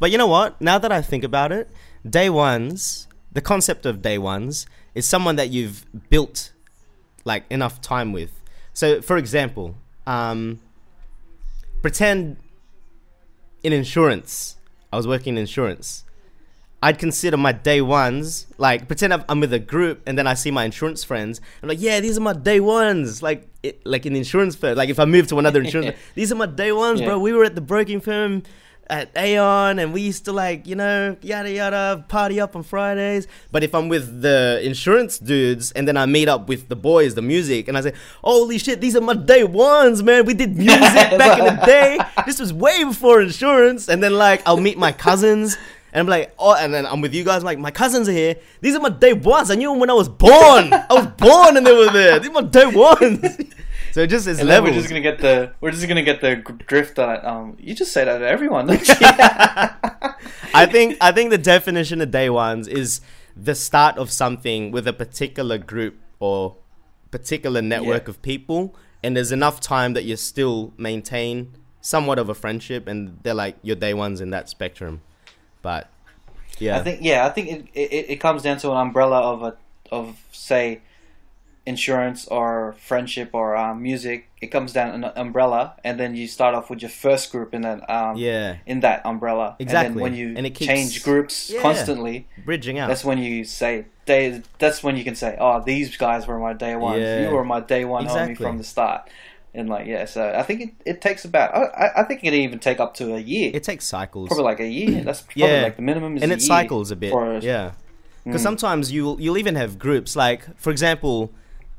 [0.00, 0.60] But you know what?
[0.60, 1.68] Now that I think about it,
[2.10, 6.52] day ones, the concept of day ones is someone that you've built
[7.24, 8.32] like enough time with.
[8.72, 10.60] So, for example, um,
[11.82, 12.36] pretend
[13.62, 14.56] in insurance,
[14.92, 16.04] I was working in insurance.
[16.80, 20.52] I'd consider my day ones like pretend I'm, with a group and then I see
[20.52, 21.40] my insurance friends.
[21.60, 23.20] I'm like, yeah, these are my day ones.
[23.20, 24.76] Like, it, like in insurance firm.
[24.76, 27.06] Like if I move to another insurance, these are my day ones, Yeah.
[27.06, 27.18] bro.
[27.18, 28.44] We were at the broking firm
[28.90, 33.26] at Aon and we used to like you know yada yada party up on Fridays.
[33.52, 37.14] But if I'm with the insurance dudes and then I meet up with the boys,
[37.14, 40.24] the music, and I say, holy shit, these are my day ones, man.
[40.24, 40.80] We did music
[41.18, 41.98] back in the day.
[42.26, 43.88] This was way before insurance.
[43.88, 45.56] And then like I'll meet my cousins.
[45.92, 47.38] And I'm like, oh, and then I'm with you guys.
[47.38, 48.36] I'm like, my cousins are here.
[48.60, 49.50] These are my day ones.
[49.50, 50.72] I knew them when I was born.
[50.72, 52.18] I was born and they were there.
[52.18, 53.38] These are my day ones.
[53.98, 54.70] so it just is And levels.
[54.70, 57.90] we're just gonna get the we're just gonna get the drift that um you just
[57.90, 58.70] say that to everyone?
[60.54, 63.00] I think I think the definition of day ones is
[63.36, 66.54] the start of something with a particular group or
[67.10, 68.10] particular network Yeah.
[68.10, 73.18] of people, and there's enough time that you still maintain somewhat of a friendship, and
[73.24, 75.00] they're like your day ones in that spectrum.
[75.60, 75.90] But
[76.60, 79.42] yeah, I think yeah, I think it, it it comes down to an umbrella of
[79.42, 79.56] a
[79.90, 80.82] of say
[81.68, 84.24] insurance or friendship or um, music.
[84.40, 87.62] It comes down an umbrella, and then you start off with your first group, and
[87.64, 89.56] then um, yeah, in that umbrella.
[89.58, 89.94] And Exactly.
[89.94, 91.60] then when you And it keeps- change groups Yeah.
[91.62, 92.88] constantly, bridging out.
[92.88, 94.42] that's when you say they.
[94.58, 97.00] That's when you can say, "Oh, these guys were my day one.
[97.00, 97.22] Yeah.
[97.28, 98.34] You were my day one Exactly.
[98.34, 99.08] homie from the start."
[99.54, 102.34] And like yeah, so I think it, it takes about I, I- think it can
[102.34, 103.50] even take up to a year.
[103.54, 104.28] it takes cycles.
[104.28, 105.02] probably like a year.
[105.06, 105.62] That's probably Yeah.
[105.62, 107.10] like the minimum is and a it cycles a bit.
[107.10, 107.72] for- yeah,
[108.24, 108.44] because Mm.
[108.50, 111.32] sometimes you'll you'll even have groups like, for example,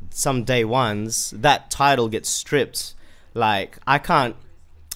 [0.09, 2.93] some day ones that title gets stripped.
[3.33, 4.35] Like I can't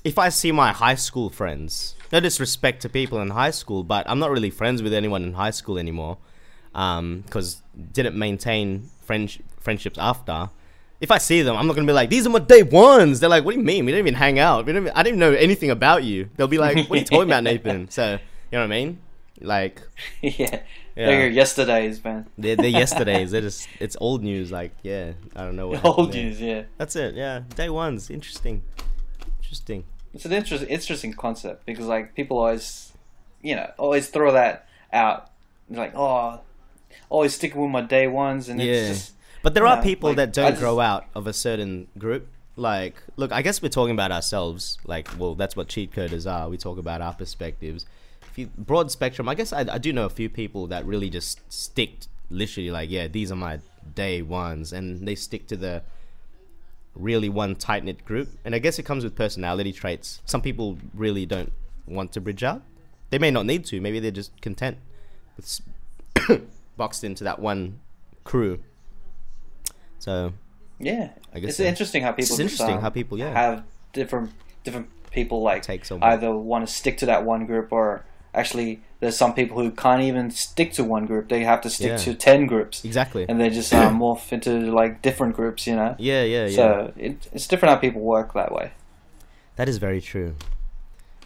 [0.03, 1.95] if I see my high school friends.
[2.11, 5.33] No disrespect to people in high school, but I'm not really friends with anyone in
[5.33, 6.17] high school anymore.
[6.75, 7.61] Um, because
[7.93, 10.49] didn't maintain friend friendships after.
[11.01, 13.29] If I see them, I'm not gonna be like, "These are my day ones." They're
[13.29, 13.85] like, "What do you mean?
[13.85, 14.65] We didn't even hang out.
[14.65, 17.05] We didn't even, I didn't know anything about you." They'll be like, "What are you
[17.05, 18.17] talking about, Nathan?" So you
[18.51, 18.99] know what I mean?
[19.41, 19.81] Like
[20.21, 20.61] yeah.
[20.95, 21.07] Yeah.
[21.07, 22.27] They're yesterday's man.
[22.37, 23.31] they're, they're yesterdays.
[23.31, 24.51] They're just it's old news.
[24.51, 26.63] Like yeah, I don't know what Old news, yeah.
[26.77, 27.15] That's it.
[27.15, 28.09] Yeah, day ones.
[28.09, 28.63] Interesting.
[29.41, 29.83] Interesting.
[30.13, 32.91] It's an interesting interesting concept because like people always
[33.41, 35.29] you know, always throw that out.
[35.69, 36.41] They're like, oh
[37.09, 38.73] always sticking with my day ones and Yeah.
[38.73, 41.33] it's just But there are know, people like, that don't just- grow out of a
[41.33, 42.27] certain group.
[42.55, 44.77] Like, look, I guess we're talking about ourselves.
[44.85, 46.47] Like, well, that's what cheat coders are.
[46.49, 47.87] We talk about our perspectives.
[48.35, 51.39] You, broad spectrum, I guess I, I do know a few people that really just
[51.51, 51.97] stick,
[52.29, 53.59] literally, like, yeah, these are my
[53.95, 55.83] day ones, and they stick to the
[56.95, 58.29] really one tight knit group.
[58.45, 60.21] And I guess it comes with personality traits.
[60.25, 61.51] Some people really don't
[61.87, 62.61] want to bridge out.
[63.09, 63.79] They may not need to.
[63.81, 64.77] Maybe they're just content
[65.37, 65.61] with
[66.77, 67.79] boxed into that one
[68.23, 68.59] crew.
[69.99, 70.33] So
[70.79, 71.63] Yeah, I guess it's so.
[71.63, 72.23] interesting how people.
[72.23, 73.31] It's interesting um, how people, yeah.
[73.31, 74.31] have different
[74.63, 78.81] different people like Takes on- either want to stick to that one group or actually
[78.99, 81.29] there's some people who can't even stick to one group.
[81.29, 81.97] They have to stick Yeah.
[81.97, 83.25] to ten groups, exactly.
[83.27, 85.67] and they just uh, morph into like different groups.
[85.67, 85.95] You know.
[85.99, 86.55] yeah, yeah, yeah.
[86.55, 88.71] So it, it's different how people work that way.
[89.55, 90.35] That is very true.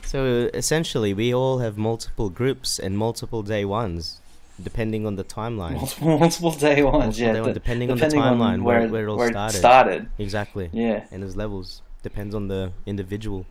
[0.04, 4.22] So essentially, we all have multiple groups and multiple day ones,
[4.62, 5.74] depending on the timeline.
[5.82, 7.34] Multiple, multiple day ones, Multiple yeah.
[7.34, 9.58] day one, de- depending on the timeline, where- where it all started.
[9.58, 10.10] started.
[10.17, 10.70] Exactly.
[10.72, 11.06] Yeah.
[11.12, 11.82] And there's levels.
[12.04, 13.46] Depends on the individual.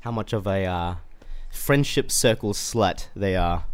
[0.00, 0.94] How much of a uh,
[1.50, 3.64] friendship circle slut they are.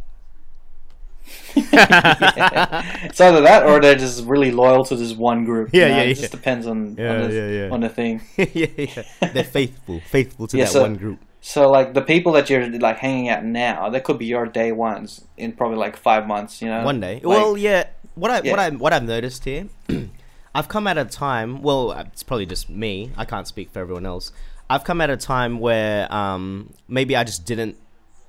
[1.54, 5.72] It's either that or they're just really loyal to this one group.
[5.72, 5.96] you Yeah, know?
[5.96, 6.14] yeah, It yeah.
[6.14, 7.70] just depends on Yeah, on, the, yeah, yeah.
[7.70, 8.20] on the thing.
[8.37, 9.30] yeah, yeah.
[9.32, 11.18] They're faithful, faithful to Yeah, that so- one group.
[11.44, 14.70] So like the people that you're like hanging out now, that could be your day
[14.70, 16.62] ones in probably like five months.
[16.62, 17.14] You know, One day.
[17.14, 17.88] Like, well, yeah.
[18.14, 19.66] What I what I what I've noticed here,
[20.54, 21.61] I've come at a time.
[21.61, 23.11] Well, it's probably just me.
[23.16, 24.30] I can't speak for everyone else.
[24.72, 27.76] I've come at a time where um, maybe I just didn't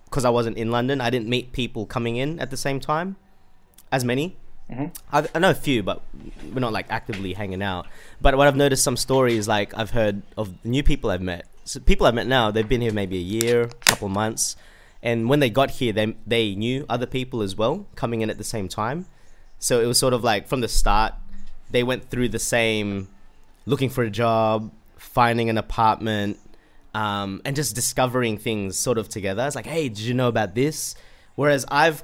[0.05, 3.15] because I wasn't in London, I didn't meet people coming in at the same time,
[3.93, 4.35] as many.
[4.69, 4.93] Mhm.
[5.11, 6.01] I, I know a few, but
[6.53, 7.87] we're not like actively hanging out.
[8.21, 11.45] But what I've noticed some stories, like I've heard of new people I've met.
[11.63, 14.57] So people I've met now, they've been here maybe a year, couple months,
[15.01, 18.37] and when they got here, they they knew other people as well coming in at
[18.37, 19.05] the same time.
[19.59, 21.13] So it was sort of like from the start,
[21.71, 23.07] they went through the same,
[23.65, 24.71] looking for a job,
[25.03, 26.39] finding an apartment,
[26.93, 29.45] um, and just discovering things sort of together.
[29.45, 30.95] It's like, hey, did you know about this?
[31.35, 32.03] Whereas I've,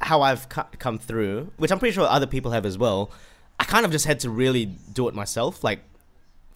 [0.00, 3.10] how I've come through, which I'm pretty sure other people have as well.
[3.58, 5.80] I kind of just had to really do it myself, like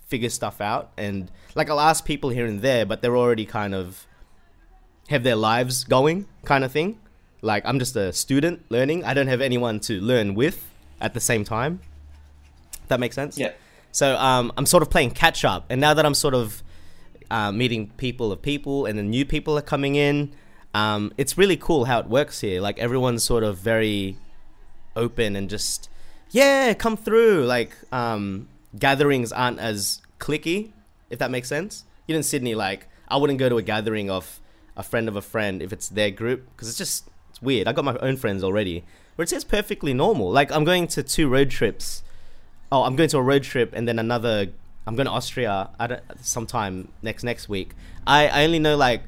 [0.06, 3.74] figure stuff out, and like I'll ask people here and there, but they're already kind
[3.74, 4.06] of
[5.08, 6.98] have their lives going, kind of thing.
[7.42, 9.04] Like I'm just a student learning.
[9.04, 10.68] I don't have anyone to learn with
[11.00, 11.80] at the same time.
[12.88, 13.38] That makes sense.
[13.38, 13.52] Yeah.
[13.92, 16.62] So um, I'm sort of playing catch up, and now that I'm sort of
[17.31, 20.33] uh, meeting people of people, and then new people are coming in,
[20.74, 22.61] um, it's really cool how it works here.
[22.61, 24.16] Like everyone's sort of very
[24.96, 25.88] open and just
[26.31, 27.44] yeah, come through.
[27.44, 28.48] Like um,
[28.79, 30.72] gatherings aren't as clicky,
[31.09, 31.85] if that makes sense.
[32.07, 34.40] You know, in Sydney, like I wouldn't go to a gathering of
[34.76, 37.66] a friend of a friend if it's their group because it's just it's weird.
[37.66, 38.85] I got my own friends already,
[39.16, 40.31] where it says perfectly normal.
[40.31, 42.03] Like I'm going to two road trips.
[42.72, 44.46] Oh, I'm going to a road trip and then another.
[44.87, 47.72] I'm going to Austria at sometime next next week.
[48.06, 49.02] I, I only know like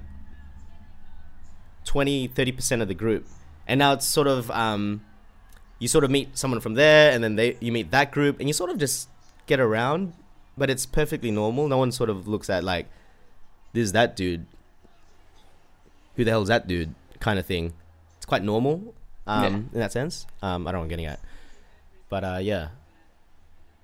[1.85, 3.27] 20 30% of the group.
[3.67, 5.03] And now it's sort of um,
[5.79, 8.49] you sort of meet someone from there and then they you meet that group and
[8.49, 9.09] you sort of just
[9.47, 10.13] get around
[10.57, 11.69] but it's perfectly normal.
[11.69, 12.87] No one sort of looks at like
[13.73, 14.47] this is that dude.
[16.17, 16.95] Who the hell is that dude?
[17.21, 17.73] Kind of thing.
[18.19, 18.95] It's quite normal
[19.27, 19.49] um, Yeah.
[19.57, 20.27] in that sense.
[20.43, 21.21] Um, i don't know what I'm getting at.
[22.11, 22.69] But uh, yeah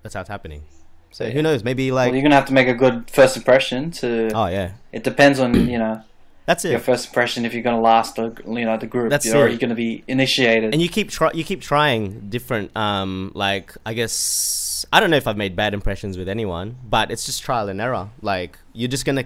[0.03, 0.63] that's how it's happening
[1.11, 1.31] so Yeah.
[1.31, 3.91] who knows maybe like well, you're gonna have to make a good first impression.
[3.93, 6.03] To oh yeah it depends on you know
[6.47, 9.11] that's it your first impression if you're gonna last the you know the group.
[9.11, 9.51] That's or it.
[9.53, 10.73] you're gonna be initiated.
[10.75, 15.17] and you keep try you keep trying different um like i guess i don't know
[15.17, 18.89] if i've made bad impressions with anyone but it's just trial and error like you're
[18.89, 19.25] just gonna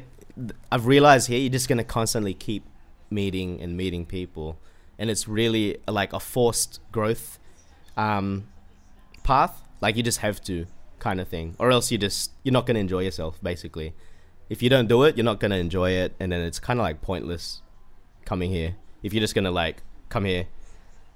[0.70, 2.64] i've realized here you're just gonna constantly keep
[3.10, 4.56] meeting and meeting people
[4.98, 7.38] and it's really like a forced growth
[7.96, 8.46] um
[9.24, 10.64] path like you just have to
[10.98, 11.56] kind of thing.
[11.58, 13.92] Or else you just you're not gonna enjoy yourself basically.
[14.48, 16.84] If you don't do it you're not gonna enjoy it and then it's kind of
[16.84, 17.60] like pointless
[18.24, 18.76] coming here.
[19.02, 20.46] If you're just gonna like come here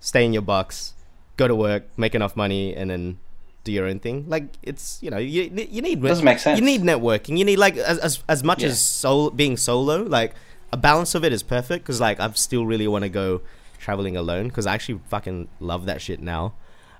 [0.00, 0.92] stay in your box
[1.36, 3.18] go to work make enough money and then
[3.64, 4.24] do your own thing.
[4.28, 6.58] Like it's you know you, you need Doesn't make sense.
[6.58, 7.36] you need networking.
[7.38, 8.68] You need like as as, as much Yeah.
[8.68, 10.34] as sol- being solo like
[10.72, 13.40] a balance of it is perfect because like i still really want to go
[13.78, 16.54] traveling alone because i actually fucking love that shit now.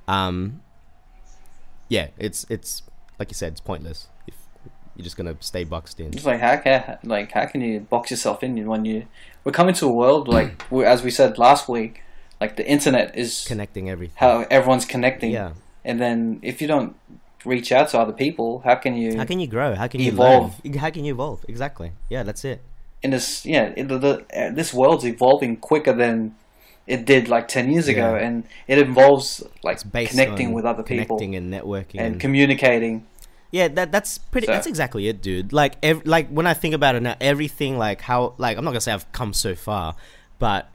[0.06, 0.60] Um
[1.88, 2.82] yeah it's it's
[3.18, 4.08] like you said it's pointless.
[4.26, 4.34] If
[4.96, 6.12] you're just gonna stay boxed in.
[6.14, 9.06] It's like how can like how can you box yourself in when you
[9.44, 12.02] we're coming to a world like as we said last week,
[12.40, 14.16] like the internet is connecting everything.
[14.16, 15.32] how everyone's connecting.
[15.32, 15.52] yeah.
[15.84, 16.96] And then if you don't
[17.44, 19.74] reach out to other people, how can you how can you grow?
[19.74, 20.60] How can you Evolve.
[20.64, 20.74] learn?
[20.74, 21.44] How can you evolve?
[21.48, 21.92] Exactly.
[22.08, 22.62] Yeah that's it.
[23.02, 26.34] In this yeah the, the this world's evolving quicker than
[26.86, 28.26] it did like 10 years ago Yeah.
[28.26, 33.04] and it involves like connecting with other people connecting and networking and and communicating
[33.50, 34.46] Yeah, that that's pretty.
[34.46, 35.52] So- that's exactly it, dude.
[35.52, 38.70] Like, ev- like when I think about it now, everything like how like I'm not
[38.72, 39.94] gonna say I've come so far,
[40.38, 40.68] but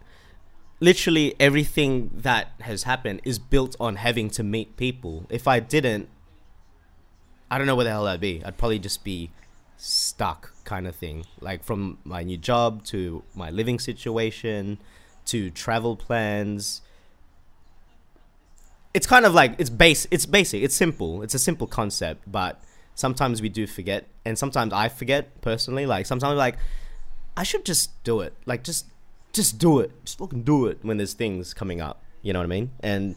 [0.79, 5.25] literally everything that has happened is built on having to meet people.
[5.29, 6.09] If I didn't,
[7.51, 8.41] I don't know where the hell I'd be.
[8.43, 9.29] I'd probably just be
[9.77, 11.25] stuck, kind of thing.
[11.39, 14.79] Like from my new job to my living situation
[15.25, 16.81] to travel plans.
[18.93, 22.61] It's kind of like it's base it's basic it's simple it's a simple concept but
[22.93, 26.57] sometimes we do forget and sometimes i forget personally like sometimes like
[27.37, 28.87] i should just do it like just
[29.31, 32.43] just do it just fucking do it when there's things coming up you know what
[32.43, 32.69] i mean?
[32.81, 33.15] And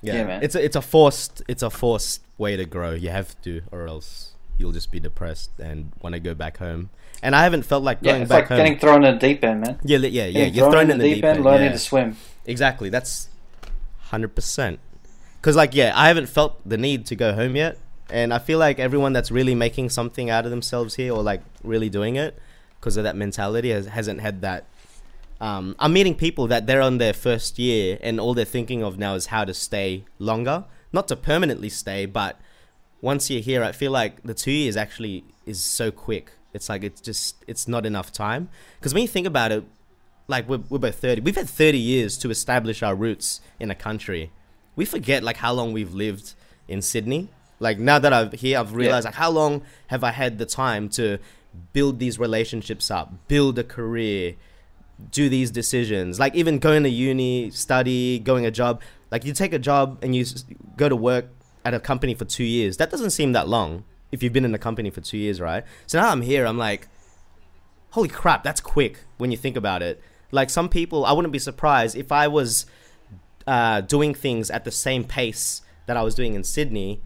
[0.00, 0.42] yeah, Yeah, man.
[0.44, 3.88] it's a, it's a forced it's a forced way to grow you have to or
[3.88, 6.90] else you'll just be depressed and want to go back home
[7.22, 9.20] and i haven't felt like yeah going it's back like home getting thrown in the
[9.20, 11.72] deep end man yeah yeah yeah Getting you're thrown in the deep end, learning yeah.
[11.72, 12.16] to swim
[12.50, 12.88] Exactly.
[12.88, 13.28] That's
[14.10, 14.80] hundred percent.
[15.40, 17.78] Because like yeah, I haven't felt the need to go home yet,
[18.10, 21.42] and I feel like everyone that's really making something out of themselves here, or like
[21.62, 22.38] really doing it,
[22.78, 24.66] because of that mentality, has, hasn't had that.
[25.40, 28.98] Um, I'm meeting people that they're on their first year, and all they're thinking of
[28.98, 32.38] now is how to stay longer, not to permanently stay, but
[33.00, 36.32] once you're here, I feel like the two years actually is so quick.
[36.52, 38.48] It's like it's just it's not enough time.
[38.78, 39.64] Because when you think about it,
[40.28, 43.74] like we're, we're both 30 we've had 30 years to establish our roots in a
[43.74, 44.30] country
[44.76, 46.34] we forget like how long we've lived
[46.68, 47.26] in sydney
[47.58, 50.88] like now that i'm here i've realized like how long have i had the time
[50.88, 51.18] to
[51.72, 54.36] build these relationships up build a career
[55.10, 56.18] do these decisions.
[56.18, 58.82] Like even going to uni, study, going a job.
[59.10, 60.24] Like you take a job and you
[60.76, 61.26] go to work
[61.64, 62.76] at a company for two years.
[62.76, 65.64] That doesn't seem that long if you've been in the company for two years, right?
[65.86, 66.46] So now I'm here.
[66.46, 66.88] I'm like,
[67.90, 70.02] holy crap, that's quick when you think about it.
[70.30, 72.66] Like some people, I wouldn't be surprised if I was
[73.46, 77.00] uh, doing things at the same pace that I was doing in Sydney.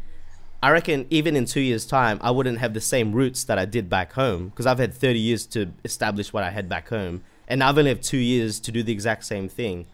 [0.62, 3.64] I reckon even in two years' time, I wouldn't have the same roots that I
[3.64, 7.22] did back home because I've had 30 years to establish what I had back home.
[7.46, 9.86] And I've only have two years to do the exact same thing.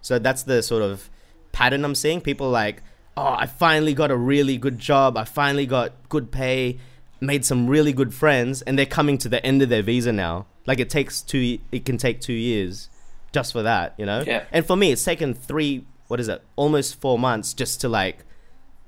[0.00, 1.10] So that's the sort of
[1.52, 2.20] pattern I'm seeing.
[2.20, 2.82] People like,
[3.16, 5.16] oh, I finally got a really good job.
[5.16, 6.78] I finally got good pay,
[7.20, 10.46] made some really good friends, and they're coming to the end of their visa now.
[10.66, 12.90] Like it takes two, it can take two years
[13.32, 14.22] just for that, you know?
[14.26, 14.44] Yeah.
[14.52, 18.24] And for me, it's taken three, what is it, almost four months just to like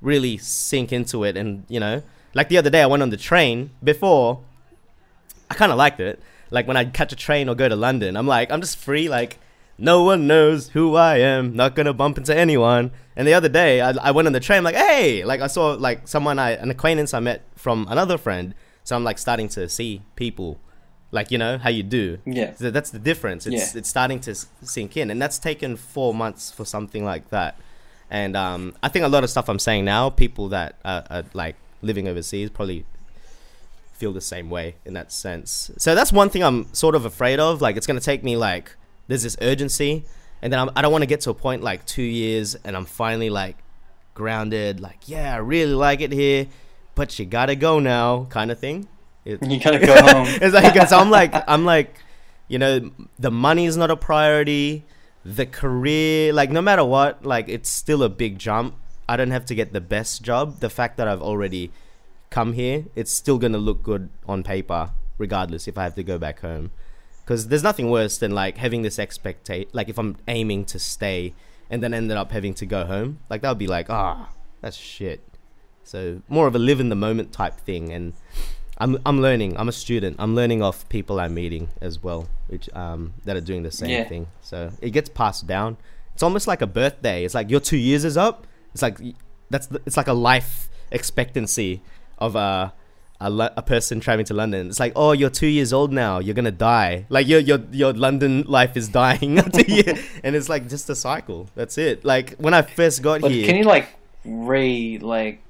[0.01, 1.37] really sink into it.
[1.37, 4.41] And, you know, like the other day, I went on the train before,
[5.49, 6.21] I kind of liked it.
[6.51, 9.07] Like when I catch a train or go to London, I'm like, I'm just free.
[9.09, 9.39] Like
[9.79, 11.55] no one knows who I am.
[11.55, 12.91] Not gonna bump into anyone.
[13.15, 14.59] And the other day, I, I went on the train.
[14.59, 18.17] I'm like, hey, like I saw like someone I an acquaintance I met from another
[18.17, 18.53] friend.
[18.83, 20.59] So I'm like starting to see people,
[21.11, 22.17] like you know how you do.
[22.25, 22.53] Yeah.
[22.55, 23.45] So that's the difference.
[23.47, 23.79] It's Yeah.
[23.79, 27.57] it's starting to sink in, and that's taken four months for something like that.
[28.09, 31.23] And um, I think a lot of stuff I'm saying now, people that are, are
[31.33, 32.85] like living overseas probably
[33.93, 35.71] feel the same way in that sense.
[35.77, 37.61] So that's one thing I'm sort of afraid of.
[37.61, 38.75] Like it's gonna take me like
[39.09, 40.05] there's this urgency,
[40.41, 42.77] and then I'm, I don't want to get to a point like two years, and
[42.77, 43.57] I'm finally like
[44.13, 44.79] grounded.
[44.79, 46.47] Like yeah, I really like it here,
[46.95, 48.87] but you gotta go now, kind of thing.
[49.25, 50.27] It- You gotta go home.
[50.41, 51.95] it's like cause I'm like I'm like,
[52.47, 54.85] you know, the money is not a priority.
[55.25, 58.75] The career, like no matter what, like it's still a big jump.
[59.07, 60.59] I don't have to get the best job.
[60.59, 61.71] The fact that I've already
[62.29, 66.17] come here, it's still gonna look good on paper, regardless if I have to go
[66.17, 66.71] back home.
[67.29, 69.69] Because there's nothing worse than like having this expectation.
[69.71, 71.35] Like if I'm aiming to stay
[71.69, 74.29] and then ended up having to go home, like that would be like, ah,
[74.61, 75.21] that's shit.
[75.83, 78.13] So more of a live in the moment type thing, and
[78.79, 79.55] I'm I'm learning.
[79.59, 80.15] I'm a student.
[80.17, 83.91] I'm learning off people I'm meeting as well, which um that are doing the same
[83.91, 84.05] Yeah.
[84.07, 84.25] thing.
[84.41, 85.77] So it gets passed down.
[86.15, 87.25] It's almost like a birthday.
[87.25, 88.47] It's like your two years is up.
[88.73, 88.97] It's like
[89.51, 91.83] that's the, it's like a life expectancy
[92.17, 92.73] of a
[93.21, 94.67] a, Lo- a person traveling to London.
[94.69, 96.19] It's like oh you're two years old now.
[96.19, 97.05] You're gonna die.
[97.09, 99.37] Like your your your London life is dying
[100.23, 101.49] and it's like just a cycle.
[101.55, 102.05] That's it.
[102.05, 103.45] Like when I first got But here.
[103.45, 103.89] can you like
[104.25, 105.41] re like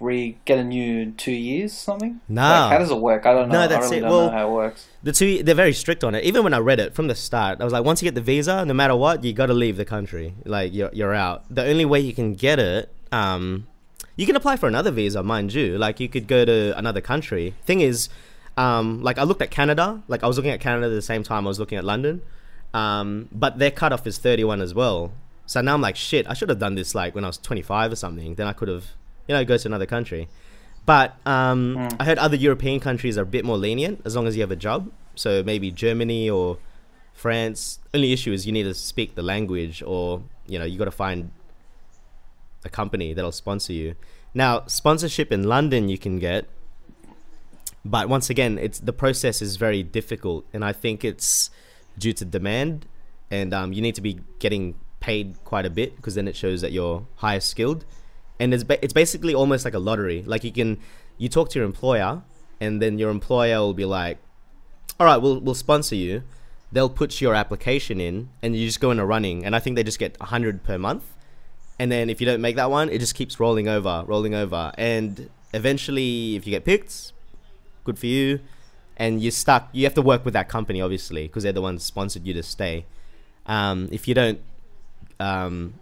[0.00, 2.20] re get a new two years something?
[2.28, 2.62] Nah.
[2.68, 3.26] Like, how does it work?
[3.26, 3.62] I don't know.
[3.62, 4.00] No, that's really it.
[4.00, 4.86] don't Well- know how it works.
[5.02, 6.24] the two they're very strict on it.
[6.24, 8.20] Even when I read it from the start, I was like, once you get the
[8.22, 10.34] visa, no matter what, you got to leave the country.
[10.44, 11.44] Like you're you're out.
[11.54, 13.66] The only way you can get it, um,
[14.20, 15.78] you can apply for another visa, mind you.
[15.78, 17.54] Like you could go to another country.
[17.64, 18.10] Thing is,
[18.58, 20.02] um, like I looked at Canada.
[20.08, 22.20] Like I was looking at Canada at the same time I was looking at London,
[22.74, 25.12] um, but their cutoff is 31 as well.
[25.46, 27.92] So now I'm like, shit, I should have done this like when I was 25
[27.92, 28.34] or something.
[28.34, 28.88] Then I could have,
[29.26, 30.28] you know, go to another country.
[30.84, 31.96] But um, Mm.
[31.98, 34.50] I heard other European countries are a bit more lenient as long as you have
[34.50, 34.90] a job.
[35.14, 36.58] So maybe Germany or
[37.14, 37.78] France.
[37.94, 40.90] Only issue is you need to speak the language, or you know, you got to
[40.90, 41.30] find
[42.64, 43.94] a company that'll sponsor you.
[44.34, 46.46] Now, sponsorship in London you can get,
[47.84, 51.50] but once again, it's the process is very difficult, and I think it's
[51.98, 52.86] due to demand,
[53.30, 56.60] and um, you need to be getting paid quite a bit because then it shows
[56.60, 57.84] that you're higher skilled,
[58.38, 60.22] and it's ba- it's basically almost like a lottery.
[60.22, 60.78] Like you can
[61.18, 62.22] you talk to your employer,
[62.60, 64.18] and then your employer will be like,
[64.98, 66.22] "All right, we'll we'll sponsor you."
[66.72, 69.74] They'll put your application in, and you just go in a running, and I think
[69.74, 71.16] they just get hundred per month
[71.80, 74.70] and then if you don't make that one, it just keeps rolling over, rolling over,
[74.76, 77.12] and eventually, if you get picked,
[77.84, 78.40] good for you,
[78.98, 79.70] and you're stuck.
[79.72, 82.42] You have to work with that company, obviously, because they're the ones sponsored you to
[82.42, 82.84] stay.
[83.46, 84.40] Um, if you don't
[85.18, 85.72] um,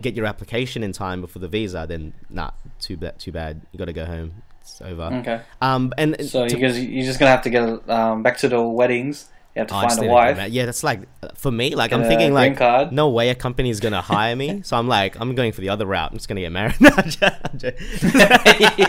[0.00, 3.18] get your application in time before the visa, then nah, too bad.
[3.18, 3.60] Too bad.
[3.72, 4.42] You got to go home.
[4.60, 5.02] It's over.
[5.14, 5.40] Okay.
[5.60, 8.48] Um, and So to- you guys, you're just gonna have to get um, back to
[8.48, 9.30] the weddings.
[9.54, 10.50] You have to Oh, find a wife.
[10.50, 11.76] Yeah, that's like uh, for me.
[11.76, 12.90] Like I'm a thinking, like card.
[12.92, 14.62] no way a company is gonna hire me.
[14.64, 16.10] So I'm like, I'm going for the other route.
[16.10, 16.74] I'm just gonna get married.
[16.80, 18.04] I'm just- I'm just-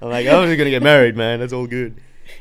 [0.00, 1.40] I'm like, I'm just gonna get married, man.
[1.40, 2.00] That's all good.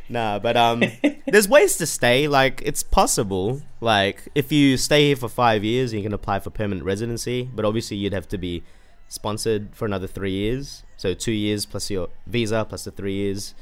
[0.10, 0.84] Nah, but um,
[1.28, 2.28] there's ways to stay.
[2.28, 3.62] Like it's possible.
[3.82, 7.50] Like if you stay here for five years, you can apply for permanent residency.
[7.54, 8.64] But obviously, you'd have to be
[9.10, 10.84] sponsored for another three years.
[10.98, 13.54] So two years plus your visa plus the three years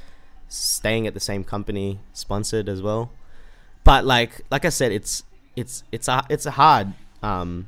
[0.47, 3.11] staying at the same company, sponsored as well
[3.83, 5.23] but like like I said, it's
[5.55, 7.67] it's it's a it's a hard um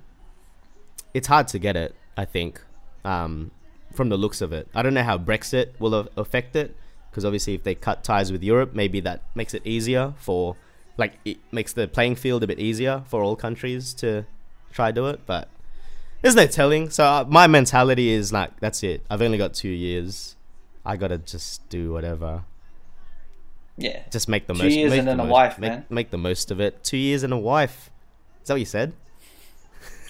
[1.13, 1.95] it's hard to get it.
[2.17, 2.61] I think
[3.03, 3.51] um
[3.93, 4.67] from the looks of it.
[4.73, 6.75] I don't know how Brexit will affect it
[7.09, 10.55] because obviously if they cut ties with Europe, maybe that makes it easier for
[10.97, 14.25] like it makes the playing field a bit easier for all countries to
[14.71, 15.21] try do it.
[15.25, 15.49] But
[16.21, 16.89] there's no telling.
[16.89, 19.01] So uh, my mentality is like, that's it.
[19.09, 20.35] I've only got two years.
[20.85, 22.43] I gotta just do whatever.
[23.81, 24.03] Yeah.
[24.11, 24.73] Just make the Two most.
[24.73, 25.85] years make and then a most- wife, make, man.
[25.89, 26.83] Make the most of it.
[26.83, 27.89] Two years and a wife.
[28.41, 28.93] Is that what you said?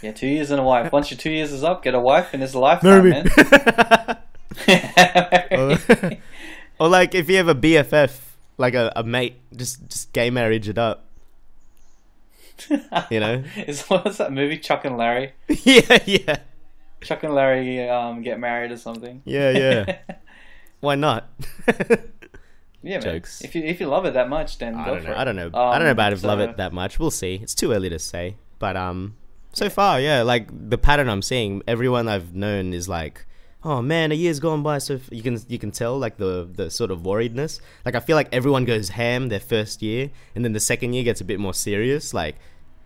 [0.01, 0.91] Yeah, two years and a wife.
[0.91, 3.23] Once your two years is up, get a wife and it's a Marry me.
[3.23, 4.17] man.
[5.51, 5.77] or,
[6.79, 8.19] or like if you have a BFF,
[8.57, 11.05] like a, a mate, just just gay marriage it up.
[13.09, 13.43] You know?
[13.67, 14.57] Is what's that movie?
[14.57, 15.33] Chuck and Larry.
[15.47, 16.37] yeah, yeah,
[17.01, 19.21] Chuck and Larry um, get married or something.
[19.25, 19.97] yeah, yeah.
[20.79, 21.29] Why not?
[22.83, 23.01] Yeah, man.
[23.01, 23.41] Jokes.
[23.43, 25.13] If you if you love it that much, then I go don't for know.
[25.13, 25.17] it.
[25.17, 25.47] I don't know.
[25.53, 26.97] I don't know Um, about if love it that much.
[26.99, 27.35] We'll see.
[27.41, 28.37] It's too early to say.
[28.59, 29.15] But um,
[29.53, 33.25] so far, yeah, like the pattern I'm seeing, everyone I've known is like,
[33.63, 34.79] oh man, a year's gone by.
[34.79, 37.59] So f-" you can you can tell like the the sort of worriedness.
[37.85, 41.03] Like I feel like everyone goes ham their first year, and then the second year
[41.03, 42.13] gets a bit more serious.
[42.13, 42.35] Like,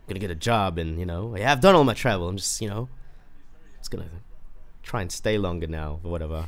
[0.08, 2.28] gonna get a job, and you know, yeah, I've done all my travel.
[2.28, 2.90] I'm just you know,
[3.78, 4.10] just gonna
[4.84, 6.48] try and stay longer now or whatever.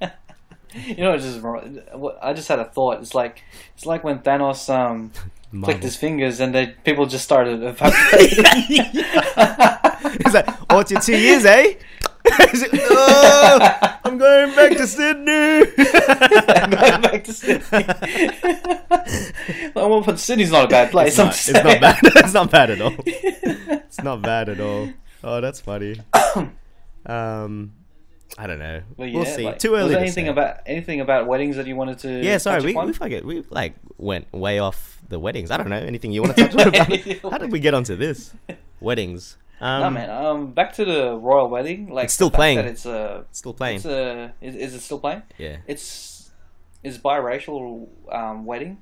[0.86, 1.44] You know, it's just
[2.22, 3.00] I just had a thought.
[3.00, 3.42] It's like
[3.74, 5.12] it's like when Thanos um
[5.62, 8.44] clicked his fingers and they people just started evaporating.
[10.20, 11.74] It's like, oh, it's your two years, eh?
[12.90, 13.58] No,
[14.04, 15.64] I'm going back to Sydney.
[16.48, 17.84] I'm going back to Sydney.
[19.74, 21.18] well, but Sydney's not a bad place.
[21.18, 21.98] It's not, it's not bad.
[22.02, 22.94] It's not bad at all.
[23.06, 24.90] It's not bad at all.
[25.24, 26.00] Oh, that's funny.
[27.06, 27.72] Um,
[28.36, 28.82] I don't know.
[28.96, 29.44] Well, we'll see.
[29.44, 30.30] like, Too was early there to anything say.
[30.30, 32.22] about anything about weddings that you wanted to?
[32.22, 33.24] Yeah, sorry, we we forget.
[33.24, 35.50] We like went way off the weddings.
[35.50, 36.88] I don't know anything you want to touch on about.
[37.32, 38.34] How did we get onto this?
[38.80, 39.36] Weddings.
[39.60, 40.10] Um, no man.
[40.10, 41.88] Um, back to the royal wedding.
[41.88, 42.56] Like It's still playing.
[42.58, 43.24] That it's a.
[43.32, 43.76] Still playing.
[43.76, 44.32] It's a.
[44.40, 45.22] Is, is it still playing?
[45.38, 45.56] yeah.
[45.66, 46.30] It's
[46.84, 48.78] it's biracial um, wedding.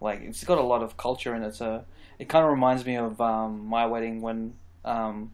[0.00, 1.54] Like it's got a lot of culture in it.
[1.54, 1.84] So
[2.18, 5.32] it kind of reminds me of um, my wedding when um,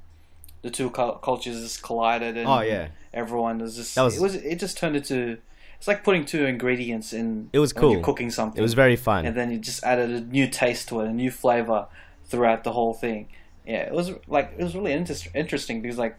[0.63, 2.89] the two cul- cultures collided and Oh yeah.
[3.15, 5.39] Everyone was just was- it was it just turned into
[5.83, 7.51] it's like putting two ingredients in.
[7.53, 8.15] It was when you're cool.
[8.15, 8.57] cooking something.
[8.57, 9.27] It was very fun.
[9.27, 11.89] and then you just added a new taste to it, a new flavor
[12.27, 13.27] throughout the whole thing.
[13.67, 16.17] Yeah, it was like it was really inter- interesting because like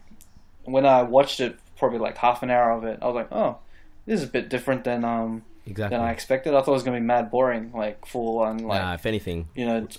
[0.64, 3.56] when I watched it, probably like half an hour of it, I was like, oh,
[4.04, 5.96] this is a bit different than um exactly.
[5.96, 6.54] than I expected.
[6.54, 9.48] I thought it was gonna be mad boring, like full on like nah, if anything,
[9.54, 9.98] you know t-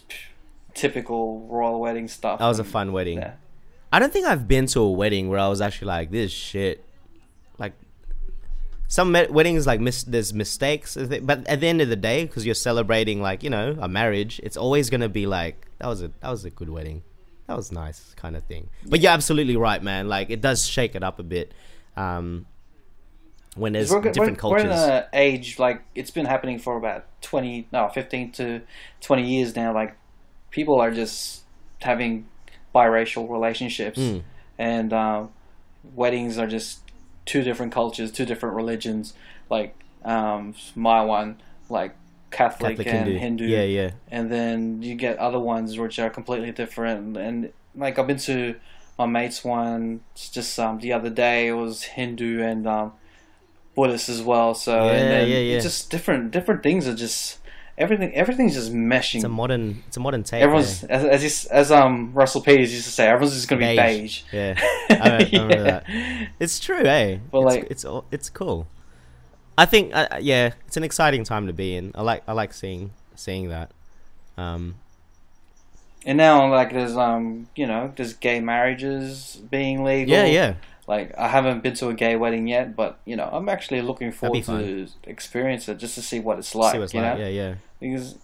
[0.76, 2.38] typical royal wedding stuff.
[2.38, 3.18] that was a fun wedding.
[3.18, 3.34] Yeah.
[3.92, 6.84] I don't think I've been to a wedding where I was actually like, this shit.
[7.58, 7.74] Like,
[8.88, 10.98] some me- weddings, like, mis- there's mistakes.
[10.98, 14.40] But at the end of the day, because you're celebrating, like, you know, a marriage,
[14.44, 17.04] it's always going to be like, that was a that was a good wedding.
[17.48, 18.70] That was nice, kind of thing.
[18.86, 20.08] But you're absolutely right, man.
[20.08, 21.54] Like, it does shake it up a bit.
[21.96, 22.48] Um,
[23.56, 27.06] when there's We're, different we're, we're in an age like it's been happening for about
[27.22, 28.62] twenty, no, fifteen to
[29.00, 29.74] twenty years now.
[29.74, 29.96] Like
[30.52, 31.44] people are just
[31.80, 32.28] having
[32.76, 34.22] biracial relationships, Mm.
[34.60, 35.30] and um,
[35.96, 36.80] weddings are just
[37.26, 39.14] two different cultures, two different religions.
[39.50, 41.30] Like um, my one,
[41.70, 41.96] like
[42.32, 43.20] Catholic, Catholic and Hindu.
[43.20, 43.92] Hindu, Yeah, yeah.
[44.12, 47.16] and then you get other ones which are completely different.
[47.18, 48.56] And like I've been to
[49.00, 50.02] my mate's one
[50.38, 51.48] just um, the other day.
[51.48, 52.94] It was Hindu and um,
[53.76, 54.54] Buddhist as well.
[54.54, 55.56] So Yeah, and then yeah, yeah.
[55.56, 56.32] it's just different.
[56.32, 57.40] Different things are just
[57.78, 58.14] everything.
[58.14, 59.16] Everything's just meshing.
[59.16, 60.42] It's a modern, it's a modern take.
[60.42, 60.90] Everyone's yeah.
[60.90, 64.24] as as, as um Russell Peters used to say, everyone's just gonna be beige.
[64.32, 64.34] Beige.
[64.34, 64.56] Yeah,
[64.90, 65.84] I remember that.
[66.40, 67.18] It's true, eh?
[67.32, 68.68] But, it's, like- it's it's cool.
[69.58, 71.94] I think, uh, yeah, it's an exciting time to be in.
[71.96, 73.72] I like I like seeing seeing that.
[74.38, 74.76] Um,
[76.06, 80.14] And now, like, there's um, you know, there's gay marriages being legal.
[80.14, 80.54] yeah, yeah,
[80.88, 84.12] Like, I haven't been to a gay wedding yet, but you know, I'm actually looking
[84.12, 86.74] forward to experience it just to see what it's like.
[86.74, 87.18] See what's you like.
[87.18, 87.56] know, Yeah, yeah.
[87.80, 88.18] because,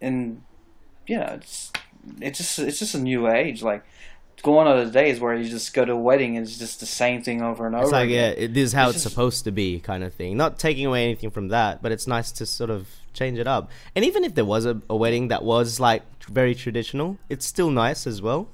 [0.00, 0.42] and
[1.06, 1.72] you know, it's
[2.20, 3.62] it's just it's just a new age.
[3.62, 3.84] Like,
[4.42, 6.86] gone are the days where you just go to a wedding and it's just the
[6.86, 7.84] same thing over and over.
[7.84, 8.44] It's like yeah, again.
[8.44, 10.36] it, this is how It's it's, just- supposed to be, kind of thing.
[10.36, 13.70] Not taking away anything from that, but it's nice to sort of change it up.
[13.96, 17.70] And even if there was a, a wedding that was like very traditional, it's still
[17.70, 18.48] nice as well.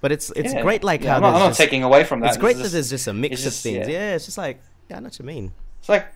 [0.00, 0.62] But it's it's Yeah.
[0.62, 2.28] great, like Yeah, how I'm not, I'm not just- taking away from that.
[2.28, 3.88] it's great just- that there's just a mix it's of things.
[3.88, 3.92] yeah.
[3.94, 4.14] Yeah.
[4.14, 5.52] it's just like yeah, I know what you mean.
[5.80, 6.06] It's like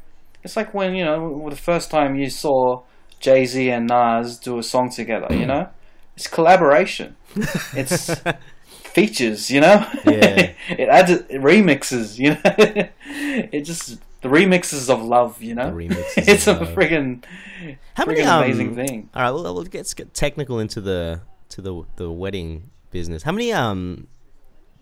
[0.43, 2.83] it's like when you know the first time you saw
[3.21, 5.29] Jay Z and Nas do a song together.
[5.35, 5.69] You know,
[6.17, 7.17] it's collaboration.
[7.75, 8.11] It's
[8.69, 9.51] features.
[9.51, 10.53] You know, Yeah.
[10.69, 12.19] it adds it remixes.
[12.19, 12.41] You know,
[13.53, 15.43] it just the remixes of love.
[15.43, 16.75] You know, The remixes it's a of love.
[16.75, 17.25] friggin'
[17.95, 19.09] How many um, amazing thing.
[19.15, 21.21] All right, well, well, let's get technical into the
[21.51, 23.25] to the the wedding business.
[23.25, 24.07] How many um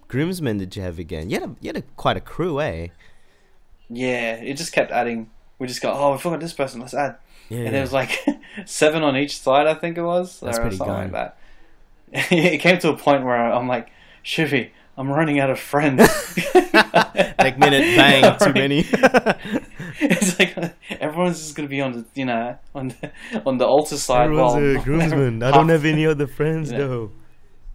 [0.07, 1.31] groomsmen did you have again?
[1.31, 2.89] You had a, you had a, quite a crew, eh?
[3.89, 5.31] Yeah, it just kept adding.
[5.59, 6.81] we just got, oh, we forgot this person.
[6.81, 7.17] Let's add.
[7.49, 7.71] Yeah, And yeah.
[7.73, 8.19] there was like
[8.67, 11.13] seven on each side, I think it was, That's or pretty something good.
[11.13, 11.35] like
[12.13, 12.31] that.
[12.33, 13.89] it came to a point where I'm like,
[14.25, 16.01] Shivy, I'm running out of friends.
[16.75, 18.85] like minute, bang, too many.
[20.01, 20.55] it's like
[21.01, 23.11] everyone's just gonna be on the, you know, on the
[23.47, 24.25] on the altar side.
[24.25, 25.43] Everyone's while- a groomsman.
[25.43, 26.79] I don't have any other friends Yeah.
[26.79, 27.11] though.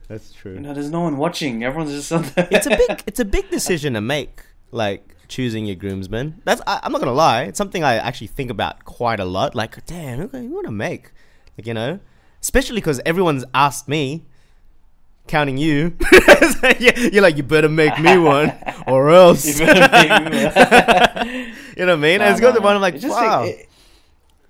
[0.08, 0.54] That's true.
[0.54, 1.64] You know, there's no one watching.
[1.64, 2.48] Everyone's just on the.
[2.52, 4.42] it's a big it's a big decision to make
[4.72, 8.50] like choosing your groomsman that's I, i'm not gonna lie it's something i actually think
[8.50, 9.56] about quite a lot.
[9.56, 11.12] Like damn who you want to make?
[11.58, 12.00] Like you know?
[12.42, 14.26] Especially because everyone's asked me
[15.28, 15.96] counting you.
[16.40, 18.54] It's you're like you better make me one
[18.88, 19.46] or else.
[19.46, 21.54] You better make me one.
[21.76, 22.20] you know what i mean?
[22.20, 23.42] Nah, and it's got nah, the one i'm like wow.
[23.42, 23.70] like- it-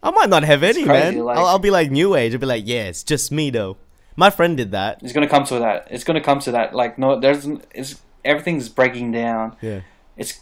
[0.04, 2.34] i might not have any crazy, man like- I'll, I'll be like new age.
[2.34, 3.78] I'll be like yeah it's just me though
[4.18, 5.88] my friend did that it's gonna come to that.
[5.90, 6.74] It's gonna come to that.
[6.76, 9.56] Like no, there's it's everything's breaking down.
[9.62, 9.82] yeah
[10.18, 10.42] It's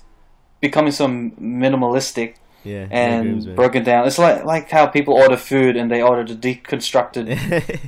[0.62, 4.08] becoming so minimalistic yeah and broken down.
[4.08, 7.26] It's like like how people order food and they order the deconstructed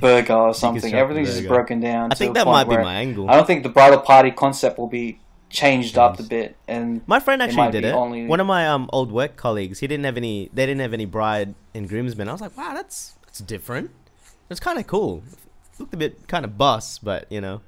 [0.00, 0.94] burger or something.
[0.94, 2.12] Everything's just broken down.
[2.12, 4.86] i think that might be my angle I don't think the bridal party concept will
[5.02, 5.18] be
[5.50, 6.56] changed up a bit.
[6.68, 7.94] And My friend actually did it.
[7.94, 10.50] only- One of my um old work colleagues, he didn't have any.
[10.52, 12.28] They didn't have any bride and groomsmen.
[12.28, 13.90] I was like, wow, that's that's different.
[14.50, 15.22] It's kind of cool.
[15.78, 17.60] Looked a bit kind of boss, but you know.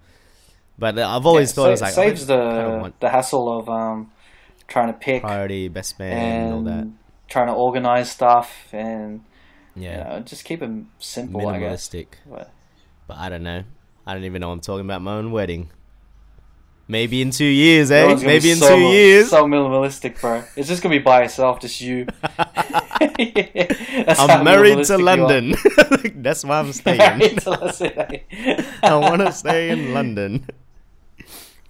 [0.78, 3.68] But I've always Yeah, thought sa- it was like saves I the the hassle of
[3.68, 4.10] um
[4.66, 6.86] trying to pick priority, best man, and, all that.
[7.28, 9.20] trying to organize stuff and
[9.76, 11.46] Yeah, you know, just keep them simple.
[11.46, 11.88] I guess.
[11.88, 12.06] minimalistic.
[13.06, 13.64] But I don't know.
[14.06, 14.50] I don't even know.
[14.52, 15.70] I'm talking about my own wedding.
[16.88, 18.14] Maybe in two years, eh?
[18.16, 19.30] Maybe in so, two years.
[19.30, 20.42] So minimalistic, bro.
[20.56, 22.06] It's just gonna be by yourself, just you.
[23.00, 25.16] How I'm married to minimalistic you are.
[25.16, 25.54] London.
[26.22, 26.98] That's why I'm staying.
[26.98, 28.20] Married to London.
[28.82, 30.46] I want to stay in London.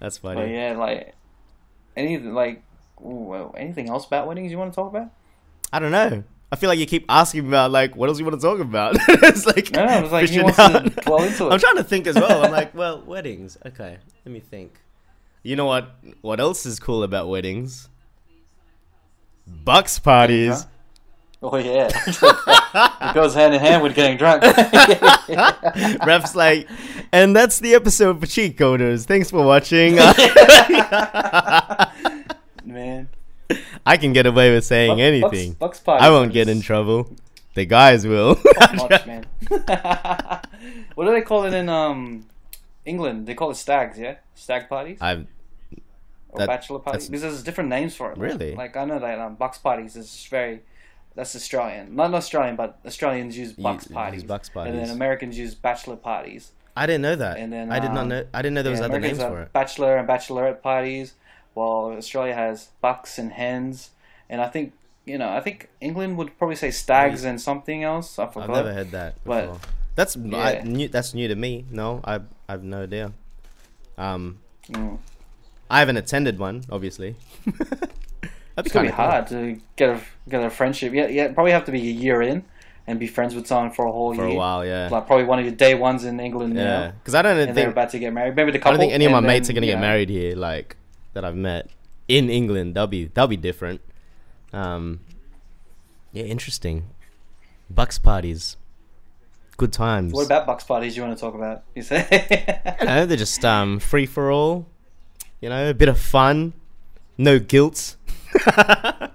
[0.01, 0.41] That's funny.
[0.41, 1.15] But yeah, like
[1.97, 2.63] any like
[3.01, 5.11] ooh, well, anything else about weddings you want to talk about?
[5.73, 6.25] I don't know.
[6.53, 8.97] I feel like you keep asking about like what else you want to talk about.
[9.09, 10.85] it's like No, no, it's like he wants out.
[10.85, 11.53] to dwell into it.
[11.53, 12.45] I'm trying to think as well.
[12.45, 13.57] I'm like, well, weddings.
[13.65, 14.81] Okay, let me think.
[15.43, 15.95] You know what?
[16.23, 17.89] What else is cool about weddings?
[19.47, 20.67] Bucks parties.
[21.43, 24.43] Oh yeah, it goes hand in hand with getting drunk.
[26.07, 26.69] Raf's like,
[27.13, 29.07] and that's the episode for cheat coders.
[29.07, 29.95] Thanks for watching.
[32.65, 33.09] Man,
[33.87, 35.53] I can get away with saying Bucks- anything.
[35.55, 37.11] Bucks, Bucks I won't get in trouble.
[37.55, 38.39] The guys will.
[39.07, 39.25] man.
[40.95, 42.27] what do they call it in um
[42.85, 43.27] England?
[43.27, 45.27] They call it stags, yeah, stag parties I've
[46.29, 47.09] or that- bachelor parties.
[47.09, 48.19] Because there's different names for it.
[48.19, 48.55] Really?
[48.55, 50.61] Like I know that um, Bucks parties is very.
[51.15, 54.73] That's Australian, not Australian, but Australians use Bucks use parties, Bucks parties.
[54.75, 56.53] and then Americans use bachelor parties.
[56.77, 57.37] I didn't know that.
[57.39, 58.25] And then, I did not um, know.
[58.33, 59.53] I didn't know there was Yeah, other Americans names for it.
[59.53, 61.15] Bachelor and bachelorette parties,
[61.55, 63.91] while Australia has bucks and hens.
[64.29, 64.73] And I think
[65.05, 68.19] you know, I think England would probably say stags and something else.
[68.19, 68.51] I forgot.
[68.51, 69.61] I've never heard that But- before.
[69.97, 70.89] that's I, new.
[70.89, 71.65] That's new to me.
[71.71, 72.17] No, I
[72.49, 73.13] I have no idea.
[73.99, 74.39] Um,
[74.69, 74.99] Mm.
[75.69, 77.17] I haven't attended one, obviously.
[78.65, 80.93] That'd It's gonna be hard to get a get a friendship.
[80.93, 82.45] Yeah, yeah, probably have to be a year in
[82.87, 84.35] and be friends with someone for a whole for year.
[84.35, 84.65] a while.
[84.65, 86.93] Yeah, Like probably one of your day ones in England yeah.
[86.93, 88.37] Because I don't and they're think about to get married.
[88.37, 88.73] Maybe the couple.
[88.73, 90.77] I don't think any of my and mates are gonna get know, married here, like
[91.15, 91.69] that I've met
[92.09, 92.75] in England.
[92.75, 93.81] That'll be that'll be different.
[94.53, 95.01] Um,
[96.13, 96.91] yeah, interesting.
[97.71, 98.57] Bucks parties,
[99.57, 100.13] good times.
[100.13, 101.63] What about bucks parties you want to talk about?
[101.75, 102.07] You say.
[102.81, 104.67] you know, they're just um free for all.
[105.41, 106.53] You know, a bit of fun,
[107.17, 107.97] no guilt.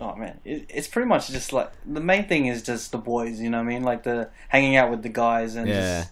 [0.00, 3.38] Oh man, it, it's pretty much just like the main thing is just the boys.
[3.40, 3.82] You know what I mean?
[3.84, 6.00] Like the hanging out with the guys and Yeah.
[6.00, 6.10] just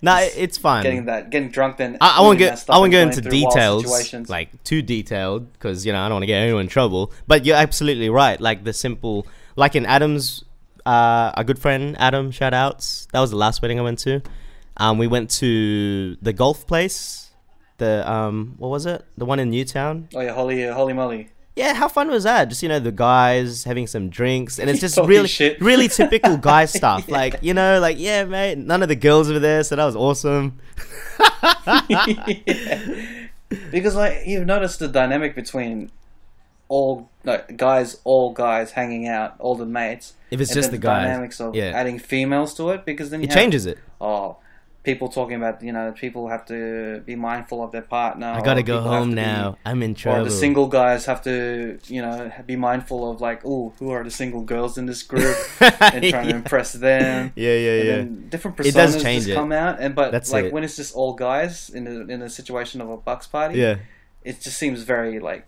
[0.00, 0.84] No, it's fine.
[0.84, 1.78] getting that, getting drunk.
[1.78, 3.84] Then I, I won't get stuff I won't go into details
[4.28, 7.12] like too detailed because you know I don't want to get anyone in trouble.
[7.26, 8.40] But you're absolutely right.
[8.40, 9.26] Like the simple,
[9.56, 10.44] like in Adam's,
[10.86, 12.30] uh, a good friend Adam.
[12.30, 13.08] Shout outs.
[13.12, 14.22] That was the last wedding I went to.
[14.76, 17.30] Um, we went to the golf place.
[17.78, 19.04] The um, what was it?
[19.16, 20.08] The one in Newtown.
[20.14, 21.30] oh yeah, holy, uh, holy moly!
[21.54, 22.46] Yeah, how fun was that?
[22.46, 25.60] Just you know, the guys having some drinks, and it's just really, shit.
[25.60, 27.08] really typical guy stuff.
[27.08, 28.56] Like you know, like yeah, mate.
[28.58, 30.58] None of the girls were there, so that was awesome.
[33.70, 35.90] Because like you've noticed the dynamic between
[36.68, 40.14] all like guys, all guys hanging out, all the mates.
[40.30, 41.72] If it's just then the guys, dynamics of yeah.
[41.74, 43.78] adding females to it, because then you It have, changes it.
[44.00, 44.38] Oh,
[44.84, 48.26] people talking about you know people have to be mindful of their partner.
[48.26, 49.56] I gotta go home to be- now.
[49.64, 50.22] I'm in trouble.
[50.22, 54.02] Or the single guys have to, you know, be mindful of like, oh, who are
[54.02, 57.32] the single girls in this group, and trying to impress them.
[57.36, 57.96] Yeah, yeah, And yeah.
[57.96, 59.34] then different It does personas change just it.
[59.34, 60.52] come out, and but That's like it.
[60.52, 63.76] when it's just all guys in a in a situation of a bucks party, yeah.
[64.24, 65.46] it just seems very like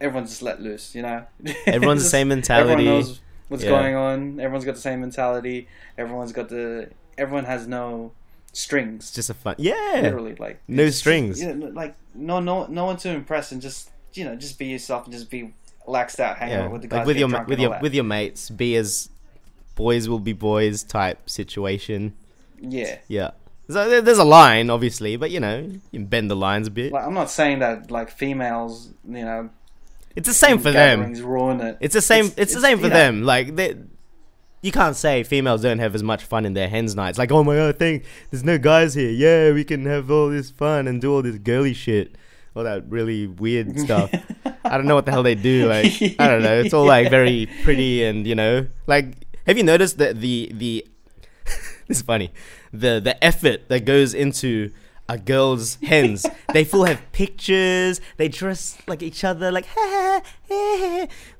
[0.00, 1.24] everyone's just let loose, you know.
[1.66, 2.84] Everyone's It's the same just- everyone mentality.
[2.84, 3.70] knows what's Yeah.
[3.70, 4.40] going on.
[4.40, 5.68] Everyone's got the same mentality.
[5.96, 6.90] Everyone's got the.
[7.16, 8.12] Everyone has no
[8.54, 9.04] strings.
[9.04, 9.54] It's just a fun.
[9.58, 10.00] Yeah.
[10.02, 11.40] literally, like No strings.
[11.42, 14.66] Yeah, no- like no, no, no one to impress, and just you know, just be
[14.66, 15.52] yourself and just be
[15.88, 16.62] laxed out, hang Yeah.
[16.64, 17.82] out with the guys, Like with your with your that.
[17.82, 19.10] with your mates, be as
[19.74, 22.14] boys will be boys type situation.
[22.60, 22.98] yeah.
[23.08, 23.30] Yeah.
[23.68, 26.92] So there's a line, obviously, but you know, you can bend the lines a bit.
[26.92, 29.50] Like I'm not saying that like females, you know,
[30.14, 31.12] It's the same for them.
[31.14, 31.78] ruin it.
[31.80, 32.26] It's the same.
[32.26, 33.22] It's, It's- the same for you know- them.
[33.24, 33.74] Like they,
[34.64, 37.18] you can't say females don't have as much fun in their hens nights.
[37.18, 39.10] Like, oh my god, think there's no guys here.
[39.10, 42.16] Yeah, we can have all this fun and do all this girly shit,
[42.56, 44.10] all that really weird stuff.
[44.64, 45.68] I don't know what the hell they do.
[45.68, 46.58] Like, I don't know.
[46.60, 50.86] It's all like very pretty and you know, like, have you noticed that the the
[51.86, 52.32] this is funny,
[52.72, 54.72] the the effort that goes into
[55.10, 56.24] a girl's hens.
[56.54, 58.00] they full have pictures.
[58.16, 59.52] They dress like each other.
[59.52, 59.66] Like,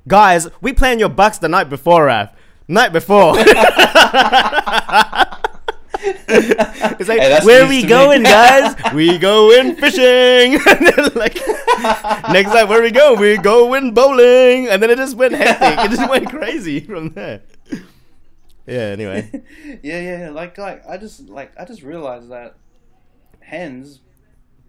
[0.06, 2.34] guys, we plan your bucks the night before, Raf.
[2.66, 3.34] Night before.
[6.04, 8.74] it's like, Hey, where we to me." going, guys?
[8.94, 10.54] we going fishing.
[10.66, 11.34] and then, like,
[12.30, 13.14] next time, where we go?
[13.14, 14.68] We going bowling.
[14.68, 15.84] And then it just went hectic.
[15.84, 17.42] It just went crazy from there.
[18.66, 18.78] Yeah.
[18.78, 19.30] Anyway.
[19.82, 20.30] yeah, yeah.
[20.30, 22.54] Like, like I just like I just realized that
[23.40, 24.00] hens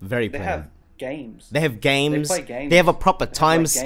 [0.02, 0.50] Very they planned.
[0.50, 0.68] have
[0.98, 1.50] games.
[1.50, 2.28] They have games.
[2.28, 2.70] play games.
[2.70, 3.82] They have a proper time games.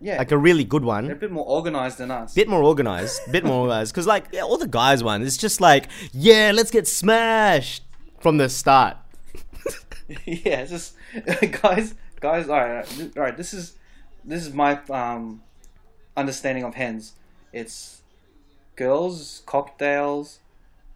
[0.00, 0.16] Yeah.
[0.18, 1.04] Like a really good one.
[1.06, 2.32] They're a bit more organized than us.
[2.34, 3.20] Bit more organized.
[3.30, 3.92] Bit more organized.
[3.92, 7.82] Because, like, yeah, all the guys' one, it's just like, yeah, let's get smashed
[8.20, 8.96] from the start.
[10.24, 10.94] yeah, it's just
[11.62, 12.48] guys, guys.
[12.48, 12.86] All right,
[13.16, 13.36] all right.
[13.36, 13.76] This is
[14.24, 15.42] this is my um
[16.16, 17.12] understanding of hens.
[17.52, 18.00] It's
[18.76, 20.38] girls, cocktails,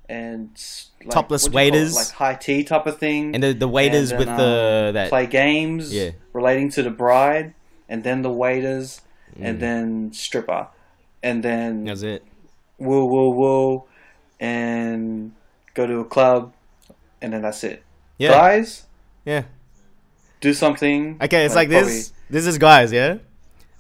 [0.09, 0.51] and
[1.03, 1.81] like, Topless what do you call it?
[1.83, 1.95] waiters.
[1.97, 3.35] like high tea type of thing.
[3.35, 4.85] And the, the waiters And with then, the.
[4.89, 6.11] um, that play games Yeah.
[6.33, 7.55] relating to the bride,
[7.89, 9.01] and then the waiters,
[9.39, 9.45] Mm.
[9.45, 10.68] and then stripper,
[11.22, 12.22] and then That's it.
[12.78, 13.85] woo woo woo,
[14.39, 15.32] and
[15.74, 16.53] go to a club,
[17.20, 17.82] and then that's it.
[18.18, 18.30] Yeah.
[18.30, 18.85] Guys,
[19.24, 19.43] Yeah.
[20.41, 21.16] do something.
[21.20, 22.12] Okay, it's like, this.
[22.30, 23.18] This is guys, yeah?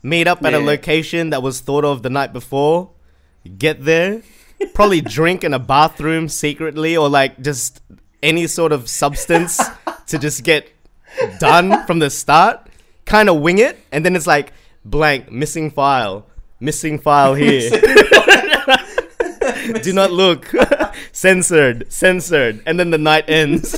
[0.02, 2.90] Meet up at a location that was thought of the night before.
[3.58, 4.22] Get there.
[4.74, 7.80] Probably drink in a bathroom secretly or like just
[8.22, 9.60] any sort of substance
[10.08, 10.70] to just get
[11.38, 12.66] done from the start.
[13.06, 13.78] Kind of wing it.
[13.92, 14.52] And then it's like
[14.84, 16.26] blank, missing file.
[16.60, 17.70] Missing file here.
[19.82, 20.50] Do not look.
[21.12, 21.90] censored.
[21.92, 22.62] Censored.
[22.66, 23.72] And then the night ends.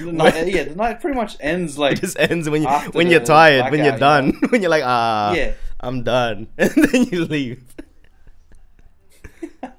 [0.00, 3.08] The night, yeah, the night pretty much ends like it just ends when you when
[3.10, 5.52] you're tired, when you're blackout, you done, when you're like, ah, Yeah.
[5.78, 7.62] I'm done, and then you leave.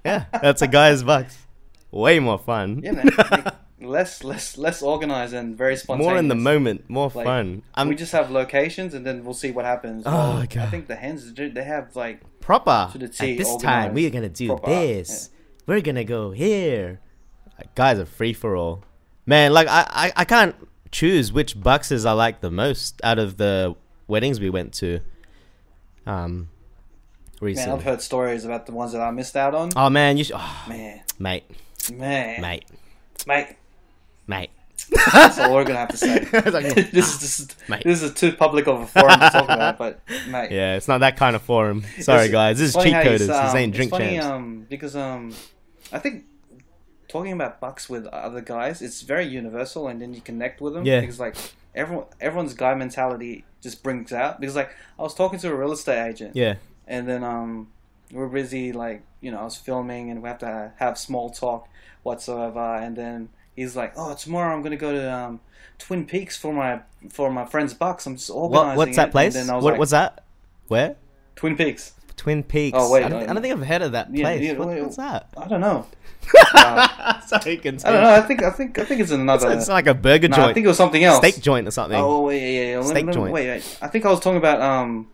[0.05, 1.37] yeah, that's a guy's bucks.
[1.91, 2.81] Way more fun.
[2.83, 3.51] yeah, man,
[3.87, 6.09] less less less organized and very spontaneous.
[6.09, 7.63] more in the moment, more Like, fun.
[7.73, 10.03] I'm we just have locations and then we'll see what happens.
[10.05, 10.69] Oh, Well, I God.
[10.69, 12.89] think the hens they have like proper.
[12.91, 15.29] to the At this time, we're gonna do proper, this.
[15.67, 16.99] We're gonna go here.
[17.75, 18.83] Guys are free for all.
[19.25, 20.55] Man, like I, I, I can't
[20.91, 23.75] choose which boxes I like the most out of the
[24.07, 24.99] weddings we went to.
[26.05, 26.47] Um, man,
[27.41, 27.73] recently.
[27.73, 29.71] I've heard stories about the ones that I missed out on.
[29.75, 30.35] Oh man, you should.
[30.37, 31.43] Oh, Man, mate,
[31.91, 32.65] man, mate,
[33.25, 33.55] mate.
[34.27, 34.49] Mate.
[35.13, 36.19] That's all we're gonna have to say.
[36.51, 37.83] Like, this is this, Mate.
[37.83, 40.51] this is too public of a forum to talk about, but mate.
[40.51, 41.83] yeah, it's not that kind of forum.
[42.01, 42.59] Sorry, It's- guys.
[42.59, 43.13] This is it's funny cheat coders.
[43.13, 44.25] it's, This um, ain't it's drink funny, champs.
[44.25, 45.33] um, because um,
[45.91, 46.25] I think
[47.07, 50.85] talking about bucks with other guys, it's very universal, and then you connect with them.
[50.85, 50.99] Yeah.
[50.99, 51.35] Because like
[51.73, 54.39] everyone, everyone's guy mentality just brings out.
[54.39, 56.55] Because like I was talking to a real estate agent, yeah,
[56.87, 57.69] and then um,
[58.11, 61.67] we're busy like you know I was filming, and we have to have small talk
[62.03, 65.39] whatsoever, and then he's like, oh tomorrow I'm gonna go to um.
[65.77, 66.79] Twin Peaks for my
[67.09, 68.05] for my friend's bucks.
[68.05, 68.67] I'm just organizing.
[68.69, 68.95] what, what's it.
[68.95, 69.33] that And place?
[69.33, 70.23] then I was What, like, what's that?
[70.69, 70.95] Where?
[71.35, 71.91] Twin Peaks.
[72.15, 72.77] Twin Peaks.
[72.79, 74.41] Oh, wait, I don't, uh, I don't think I've heard of that yeah, place.
[74.41, 75.27] yeah, What- wait, what's that?
[75.35, 75.85] I don't know.
[76.55, 78.13] Uh, Sorry, I don't know.
[78.13, 79.51] I think I think I think it's another.
[79.51, 81.17] It's like a burger no, I think it was something else.
[81.17, 81.99] steak joint or something.
[81.99, 82.79] Oh wait, yeah, yeah.
[82.79, 82.83] yeah.
[82.83, 83.33] Steak me- joint.
[83.33, 83.77] Wait, wait.
[83.81, 85.07] I think I was talking about um,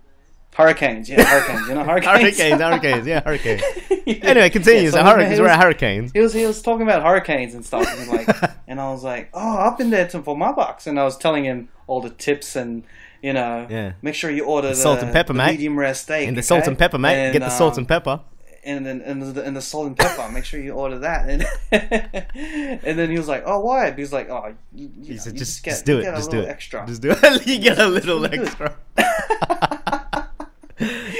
[0.56, 1.10] hurricanes.
[1.10, 1.68] Yeah, hurricanes.
[1.68, 2.22] You know hurricanes.
[2.38, 3.62] hurricanes, hurricanes, yeah, hurricanes.
[4.08, 4.84] Anyway, continue.
[4.84, 6.12] Yeah, so hurricanes, we're at hurricanes.
[6.12, 8.28] He was he was talking about hurricanes and stuff, and like,
[8.68, 11.18] and I was like, oh, I've been there to, for my bucks, and I was
[11.18, 12.84] telling him all the tips and.
[13.24, 13.94] You know, Yeah.
[14.02, 15.52] make sure you order the, salt and pepper, the mate.
[15.52, 17.14] medium rare steak, And the salt and pepper, mate.
[17.26, 18.20] And, Get the salt um, and pepper.
[18.66, 20.28] and then and the, and the salt and pepper.
[20.32, 21.30] Make sure you order that.
[21.30, 25.18] And and then he was like, "Oh, why?" He's like, "Oh, you, you, He know,
[25.20, 26.06] said, you just, get, just do it.
[26.06, 26.50] Just do it.
[26.50, 27.46] extra." Just do it.
[27.46, 29.81] you get a little Just extra.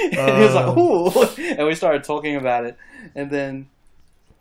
[0.18, 0.80] and he was like, Uh.
[0.80, 2.76] "Ooh," and we started talking about it,
[3.14, 3.68] and then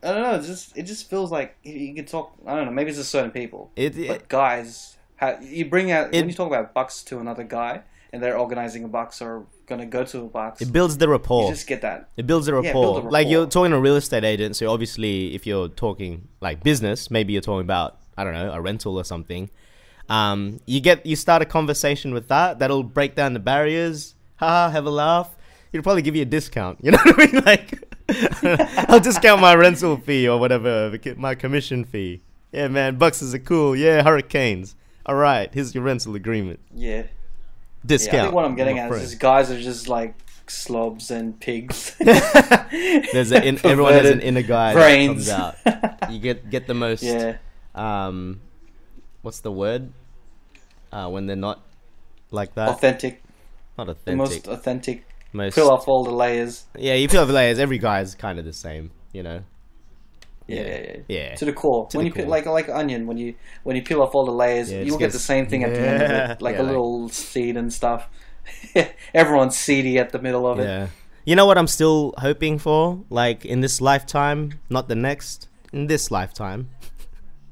[0.03, 0.35] I don't know.
[0.35, 2.33] It just it just feels like you- can talk.
[2.47, 2.71] I don't know.
[2.71, 6.35] Maybe it's just certain people, It, but guys, ha you bring out It- when you
[6.35, 7.81] talk about bucks to another guy,
[8.11, 11.45] and they're organizing a box or gonna go to a box, It builds the rapport.
[11.45, 12.09] you just get that.
[12.17, 13.01] It builds Yeah, rapport.
[13.01, 16.27] build a Like you're talking to a real estate agent, so obviously, if you're talking
[16.41, 19.49] like business, maybe you're talking about I don't know a rental or something.
[20.09, 22.59] Um, you get you start a conversation with that.
[22.59, 24.15] That'll break down the barriers.
[24.37, 25.29] Haha, have a laugh.
[25.71, 26.79] He'll probably give you a discount.
[26.81, 27.43] You know what I mean?
[27.45, 27.83] Like,
[28.89, 32.21] I'll discount my rental fee or whatever, my commission fee.
[32.51, 33.75] Yeah, man, boxes are cool.
[33.75, 34.75] Yeah, hurricanes.
[35.05, 36.59] All right, here's your rental agreement.
[36.75, 37.03] Yeah.
[37.85, 38.13] Discount.
[38.13, 39.03] Yeah, I think what I'm getting at friend.
[39.03, 40.13] is just guys are just like
[40.47, 41.95] slobs and pigs.
[41.99, 45.27] There's a, in, everyone has an inner guy brains.
[45.27, 46.11] that comes out.
[46.11, 47.01] You get get the most.
[47.01, 47.37] yeah.
[47.73, 48.41] Um,
[49.21, 49.93] what's the word?
[50.91, 51.61] Uh, when they're not
[52.29, 52.69] like that.
[52.69, 53.23] Authentic.
[53.77, 54.05] not authentic.
[54.05, 55.05] The most authentic.
[55.33, 55.55] Most.
[55.55, 56.65] Peel off all the layers.
[56.77, 57.59] Yeah, you peel off the layers.
[57.59, 58.91] Every guy is kind of the same.
[59.13, 59.43] You know.
[60.47, 60.97] Yeah, yeah, yeah.
[61.07, 61.35] Yeah.
[61.35, 61.87] To the core.
[61.89, 62.31] To when the you peel, core.
[62.31, 65.05] like like onion, when you when you peel off all the layers, Yeah, you'll get
[65.05, 67.71] gets- the same thing at the end of it, like a like- little seed and
[67.71, 68.07] stuff.
[69.13, 70.89] Everyone's seedy at the middle of it.
[71.25, 73.03] You know what I'm still hoping for?
[73.09, 75.47] Like in this lifetime, not the next.
[75.71, 76.69] In this lifetime.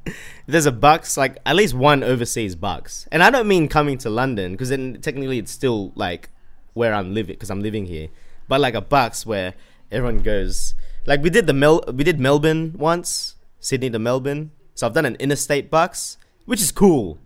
[0.47, 4.09] There's a bucks, like at least one overseas bucks, and I don't mean coming to
[4.09, 6.29] London because then technically it's still like
[6.73, 8.09] where I'm living because I'm living here,
[8.47, 9.53] but like a bucks where
[9.91, 10.75] everyone goes.
[11.05, 14.51] Like we did the Mel, we did Melbourne once, Sydney to Melbourne.
[14.75, 17.17] So I've done an interstate bucks, which is cool,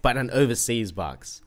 [0.00, 1.42] but an overseas bucks,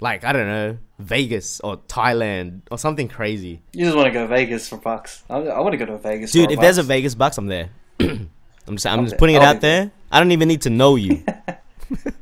[0.00, 3.62] like I don't know Vegas or Thailand or something crazy.
[3.72, 5.22] You just want to go to Vegas for bucks.
[5.30, 6.32] I, I want to go to Vegas.
[6.32, 6.82] Dude, if there's a.
[6.82, 7.70] Vegas box, I'm there.
[8.00, 8.28] I'm
[8.72, 9.90] just, I'm I'll just putting it I'll out be there.
[10.10, 11.24] I don't even need to know you.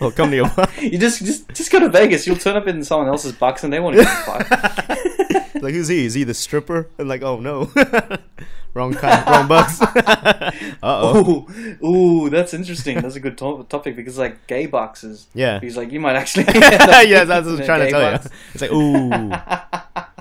[0.00, 0.50] well, come to your.
[0.80, 2.26] you just just just go to Vegas.
[2.26, 4.50] You'll turn up in someone else's box and they won't a fuck.
[5.62, 6.04] like, who's he?
[6.04, 6.88] Is he the stripper?
[6.98, 7.70] And like, oh no,
[8.74, 9.80] wrong kind, wrong box.
[9.80, 10.50] uh
[10.82, 11.46] oh.
[11.82, 13.00] Ooh, ooh, that's interesting.
[13.00, 15.26] That's a good to- topic because like gay boxes.
[15.34, 15.60] Yeah.
[15.60, 16.44] He's like, you might actually.
[16.54, 18.18] yeah, that's what I'm trying to tell you.
[18.54, 19.08] It's like, ooh,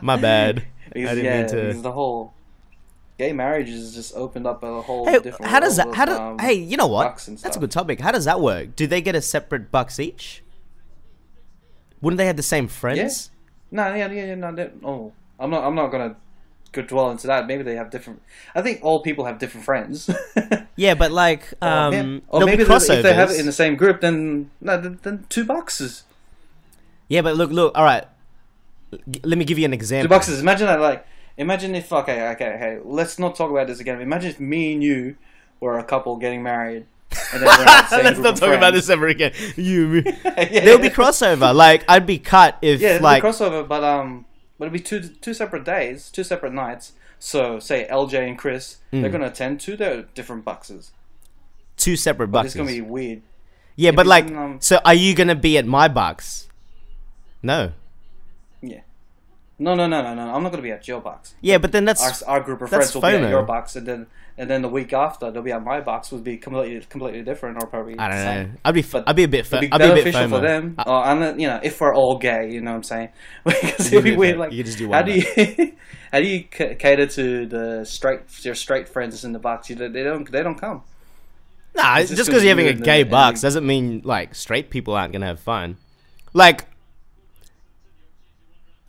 [0.02, 0.66] my bad.
[0.96, 1.82] I didn't yeah, mean to.
[1.82, 2.34] the whole
[3.20, 5.52] gay marriage has just opened up a whole Hey, different.
[5.52, 5.94] how does that?
[5.94, 6.16] How of, do?
[6.16, 7.24] um, hey, you know what?
[7.44, 8.00] That's a good topic.
[8.00, 8.76] How does that work?
[8.76, 10.42] Do they get a separate bucks each?
[12.02, 13.30] Wouldn't they have the same friends?
[13.72, 15.64] No, yeah, yeah, yeah, no, they- oh, I'm not.
[15.66, 16.16] I'm not gonna
[16.72, 17.46] go dwell into that.
[17.46, 18.22] Maybe they have different.
[18.56, 20.10] I think all people have different friends.
[20.80, 22.20] Yeah, but like, um, Yeah.
[22.30, 25.26] or maybe be if they have it in the same group, then no, then, then
[25.28, 26.04] two boxes.
[27.10, 27.78] Yeah, but look, look.
[27.78, 28.06] All right.
[29.24, 30.06] Let me give you an example.
[30.08, 30.40] Two boxes.
[30.40, 30.80] Imagine that.
[30.80, 31.06] Like,
[31.40, 31.92] imagine if.
[31.92, 32.80] Okay, okay, okay.
[32.84, 34.00] Let's not talk about this again.
[34.02, 35.16] Imagine if me and you
[35.60, 36.86] were a couple getting married.
[37.34, 39.34] And then we're in the same Let's not talk about this ever again.
[39.56, 40.04] You.
[40.38, 40.64] Yeah.
[40.64, 41.54] There'll be crossover.
[41.56, 44.26] Like I'd be cut if Yeah, like be crossover, but um,
[44.58, 46.94] but it'll be two two separate days, two separate nights.
[47.22, 49.02] So, say LJ and Chris, Mm.
[49.02, 50.92] they're gonna attend to their different boxes.
[51.78, 52.54] two separate boxes.
[52.56, 53.22] it's gonna be weird.
[53.76, 56.48] yeah, but because like, um, so are you gonna be at my box?
[57.44, 57.72] No.
[59.62, 60.34] No, no, no, no, no.
[60.34, 61.36] I'm not gonna be at your box.
[61.42, 63.24] Yeah, but then that's Our, our group of friends will be FOMO.
[63.26, 64.08] at your box, and then
[64.38, 66.12] and then the week after they'll be at my box.
[66.14, 68.48] Would be completely completely different, or probably I don't same.
[68.48, 68.60] know.
[68.64, 69.42] I'd be But I'd be a bit.
[69.42, 70.30] F- It'd be I'd be a bit beneficial FOMO.
[70.30, 72.84] for them, I- uh, and you know, if we're all gay, you know what I'm
[72.84, 73.10] saying?
[73.44, 74.38] because it'd be weird.
[74.38, 75.24] Like, You just do how do you
[76.14, 79.70] how do you cater to the straight your straight friends in the box?
[79.70, 80.84] You they don't they don't come.
[81.76, 85.12] Nah, It's just because you're having a gay box doesn't mean like straight people aren't
[85.12, 85.76] gonna have fun.
[86.34, 86.66] Like,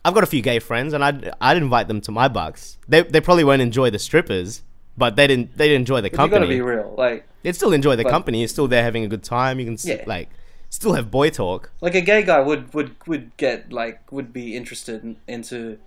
[0.05, 2.79] I've got a few gay friends, and I'd I'd invite them to my box.
[2.89, 4.63] They they probably won't enjoy the strippers,
[4.97, 6.95] but they didn't they didn't enjoy the But you gotta be real.
[6.97, 8.41] Like They'd still enjoy the company.
[8.41, 9.59] You're still there having a good time.
[9.61, 10.03] You can Yeah.
[10.07, 10.29] like
[10.71, 11.71] still have boy talk.
[11.81, 15.79] like a gay guy would would would get like would be interested in, into,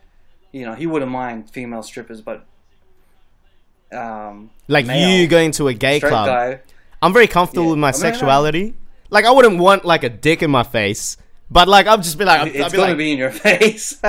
[0.51, 2.45] you know, he wouldn't mind female strippers, but
[3.91, 6.25] um, Like male, you going to a gay club.
[6.27, 6.59] guy.
[7.01, 7.69] I'm very comfortable Yeah.
[7.71, 8.73] with my I mean, I- sexuality.
[9.09, 11.17] Like I wouldn't want like a dick in my face,
[11.53, 13.97] but like I'll just be like, I'll It's be gonna like, be in your face.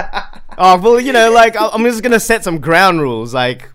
[0.58, 3.70] oh well, you know, like I'm just gonna set some ground rules, like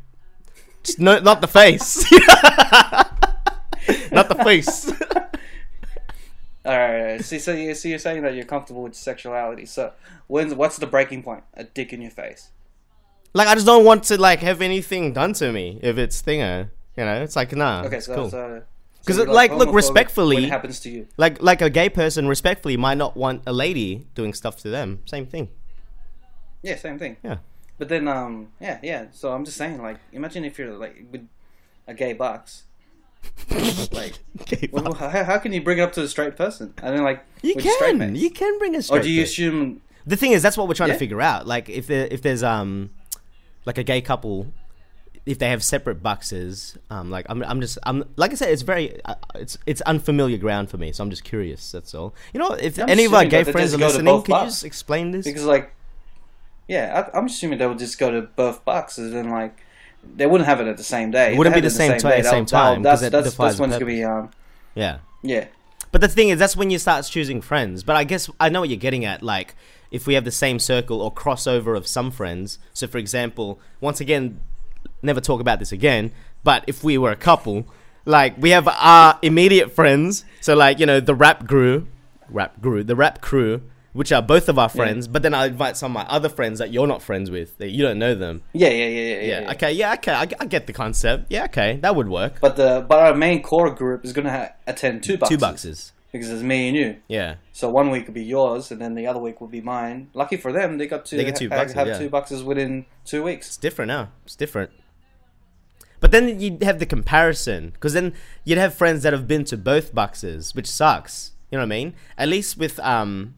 [0.84, 2.04] just no, not the face,
[4.12, 4.92] not the face.
[6.66, 7.24] All right, all right.
[7.24, 9.66] See, so, you, so you're saying that you're comfortable with sexuality.
[9.66, 9.94] So,
[10.28, 11.44] when's what's the breaking point?
[11.54, 12.50] A dick in your face.
[13.34, 16.70] like I just don't want to like have anything done to me if it's thinger.
[16.98, 17.84] You know, it's like nah.
[17.86, 18.30] Okay, so, cool.
[18.30, 18.64] so
[19.06, 21.08] 'Cause so you're, like, look, respectfully- it happens to you.
[21.18, 25.00] like like a gay person respectfully might not want a lady doing stuff to them.
[25.06, 25.50] Same thing.
[26.62, 27.18] Yeah, same thing.
[27.24, 27.38] Yeah.
[27.78, 29.06] But then, um, yeah, yeah.
[29.12, 31.28] So I'm just saying, like, imagine if you're like with
[31.88, 32.64] a gay box.
[33.92, 34.14] like,
[34.46, 36.74] Gay well, how, how can you bring it up to a straight person?
[36.84, 39.10] I mean, like, you with a straight can you can bring a straight or do
[39.10, 39.82] you assume?
[40.06, 40.94] The thing is, that's what we're trying Yeah.
[40.96, 41.46] to figure out.
[41.48, 42.92] Like, if there, if there's um,
[43.66, 44.48] like a gay couple,
[45.30, 48.64] if they have separate boxes, um, like I'm, I'm just, I'm like I said, it's
[48.64, 51.72] very, uh, it's it's unfamiliar ground for me, so I'm just curious.
[51.72, 52.16] That's all.
[52.34, 55.12] You know, if I'm any of our gay friends are listening, can you just explain
[55.12, 55.26] this?
[55.26, 55.72] because like,
[56.68, 59.56] yeah, I, I'm assuming they would just go to both boxes and like
[60.16, 61.34] they wouldn't have it at the same day.
[61.34, 63.86] It wouldn't be the it same day, same time, That's it that's that's it's gonna
[63.86, 64.32] be um
[64.74, 64.98] yeah.
[65.22, 65.46] yeah.
[65.92, 67.84] But the thing is, that's when you start choosing friends.
[67.84, 69.22] But I guess I know what you're getting at.
[69.22, 69.56] Like,
[69.92, 72.60] if we have the same circle or crossover of some friends.
[72.74, 74.40] So, for example, once again,
[75.02, 76.12] never talk about this again.
[76.44, 77.66] But if we were a couple,
[78.06, 80.26] like we have our immediate friends.
[80.42, 81.88] So, like you know, the rap crew,
[82.30, 83.62] rap crew, the rap crew,
[83.94, 85.08] which are both of our friends.
[85.08, 87.70] But then I invite some of my other friends that you're not friends with, that
[87.70, 88.42] you don't know them.
[88.54, 89.22] Yeah, yeah, yeah, yeah, yeah.
[89.22, 89.42] Yeah.
[89.42, 89.52] yeah.
[89.52, 89.72] Okay.
[89.74, 89.94] Yeah.
[89.96, 90.14] Okay.
[90.14, 91.26] I, I get the concept.
[91.30, 91.46] Yeah.
[91.46, 91.78] Okay.
[91.82, 92.40] That would work.
[92.40, 95.38] But the but our main core group is gonna ha- attend two boxes.
[95.38, 95.92] Two boxes.
[96.12, 96.96] because it's me and you.
[97.08, 97.36] Yeah.
[97.52, 100.10] So one week will be yours, and then the other week will be mine.
[100.14, 102.00] Lucky for them, they got to They get two ha- boxes, have yeah.
[102.00, 103.48] two boxes within two weeks.
[103.48, 104.10] It's different now.
[104.26, 104.72] It's different.
[106.00, 108.14] But then you'd have the comparison, because then
[108.46, 111.32] you'd have friends that have been to both boxes, which sucks.
[111.52, 111.94] You know what I mean?
[112.18, 113.36] At least with um,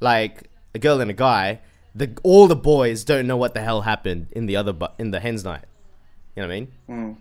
[0.00, 1.60] like a girl and a guy,
[1.94, 5.10] the all the boys don't know what the hell happened in the other bu- in
[5.10, 5.64] the hens night.
[6.34, 6.68] You know what I mean?
[6.88, 7.16] Mm.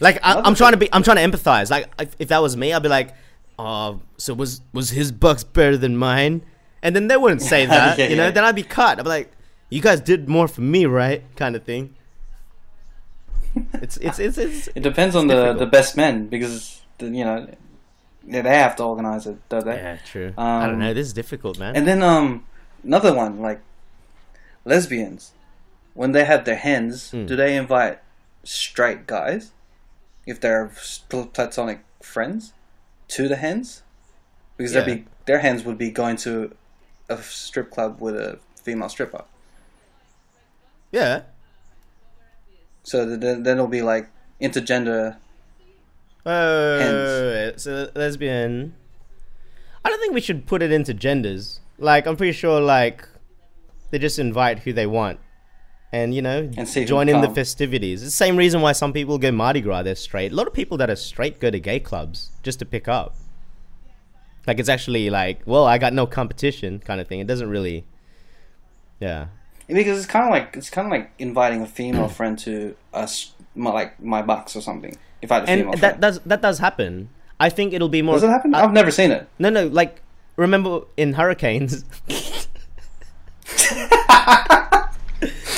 [0.00, 1.70] Like I, I'm trying to be, I'm trying to empathize.
[1.70, 3.14] Like if, if that was me, I'd be like,
[3.58, 6.42] "Oh, so was was his bucks better than mine?"
[6.82, 8.26] And then they wouldn't say that, Yeah, you know.
[8.26, 8.30] yeah.
[8.30, 8.98] Then I'd be cut.
[9.00, 9.32] I'd be like,
[9.68, 11.96] "You guys did more for me, right?" Kind of thing.
[13.82, 15.58] It's it's it's, it's It depends on the, difficult.
[15.58, 17.46] the best men because the, you know
[18.26, 19.76] yeah, they have to organize it, don't they?
[19.76, 20.34] yeah, true.
[20.36, 20.92] I don't Um, know.
[20.94, 21.74] This is difficult, man.
[21.76, 22.44] And then um
[22.84, 23.60] another one like
[24.64, 25.32] lesbians
[25.94, 27.26] when they have their hens, Hmm.
[27.26, 27.98] do they invite
[28.44, 29.52] straight guys
[30.26, 30.70] if they're
[31.08, 32.52] platonic friends
[33.08, 33.82] to the hens?
[34.56, 34.82] Because Yeah.
[34.82, 36.54] they'd be their hens would be going to
[37.08, 39.24] a strip club with a female stripper.
[40.92, 41.22] yeah.
[42.88, 44.08] So then then it'll be like
[44.40, 45.18] intergender.
[46.24, 47.66] Oh, Hens.
[47.66, 48.74] it's a lesbian.
[49.84, 51.60] I don't think we should put it into genders.
[51.78, 53.08] Like, I'm pretty sure, like,
[53.90, 55.20] they just invite who they want.
[55.92, 58.02] And, you know, And join in the festivities.
[58.02, 60.32] It's the same reason why some people go Mardi Gras, they're straight.
[60.32, 63.14] A lot of people that are straight go to gay clubs just to pick up.
[64.46, 67.20] Like, it's actually like, well, I got no competition kind of thing.
[67.20, 67.86] It doesn't really.
[69.00, 69.28] Yeah.
[69.68, 73.32] Because it's kind of like it's kind of like inviting a female friend to us,
[73.54, 74.96] my, like my box or something.
[75.20, 77.10] If I had a And female that friend, does that does happen.
[77.40, 78.14] I think it'll be more.
[78.16, 78.54] does it happen?
[78.54, 79.28] I- I've never seen it.
[79.38, 80.00] No, no, like
[80.36, 81.84] remember in hurricanes,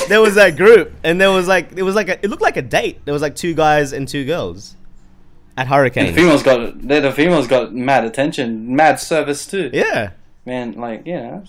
[0.09, 2.57] there was that group, and there was like it was like a, it looked like
[2.57, 3.03] a date.
[3.05, 4.75] There was like two guys and two girls
[5.57, 6.15] at And the hurricanes.
[6.15, 9.69] females got the, the females got mad attention, mad service too.
[9.73, 10.11] Yeah,
[10.45, 11.41] Man, like yeah.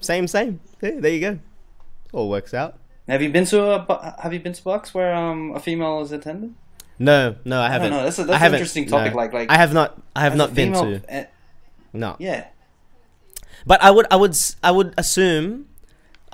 [0.00, 0.60] same, same.
[0.80, 1.38] Yeah, there you go.
[2.14, 2.78] All works out.
[3.08, 6.12] Have you been to a Have you been to box where um a female is
[6.12, 6.54] attended?
[6.98, 7.90] No, no, I haven't.
[7.90, 8.04] don't know.
[8.04, 9.12] That's a, I that's an interesting topic.
[9.12, 9.16] no.
[9.16, 10.00] Like like I have not.
[10.14, 11.02] I have not been to.
[11.08, 11.24] eh,
[11.92, 12.16] No.
[12.20, 12.46] yeah.
[13.66, 15.68] But I would, I would, I would assume.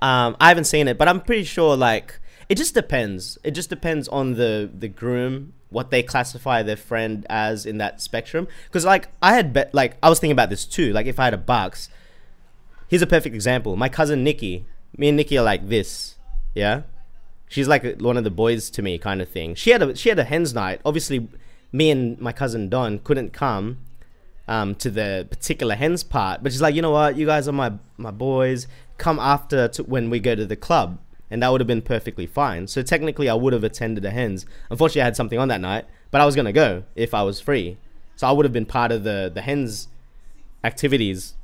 [0.02, 1.76] Um, I haven't seen it, but I'm pretty sure.
[1.76, 2.18] Like,
[2.48, 3.38] it just depends.
[3.44, 8.00] It just depends on the the groom what they classify their friend as in that
[8.02, 8.46] spectrum.
[8.66, 10.92] Because like I had bet, like I was thinking about this too.
[10.92, 11.88] Like if I had a box,
[12.88, 13.76] here's a perfect example.
[13.76, 14.64] My cousin Nikki,
[14.96, 16.16] me and Nikki are like this.
[16.54, 16.82] Yeah,
[17.48, 19.54] she's like one of the boys to me, kind of thing.
[19.54, 20.80] She had a she had a hens night.
[20.84, 21.28] Obviously,
[21.72, 23.78] me and my cousin Don couldn't come
[24.48, 27.52] um, to the particular hens part, but she's like, you know what, you guys are
[27.52, 28.66] my my boys.
[28.98, 30.98] Come after to when we go to the club,
[31.30, 32.66] and that would have been perfectly fine.
[32.66, 34.46] So technically, I would have attended the hens.
[34.70, 37.40] Unfortunately, I had something on that night, but I was gonna go if I was
[37.40, 37.78] free.
[38.16, 39.88] So I would have been part of the the hens
[40.62, 41.34] activities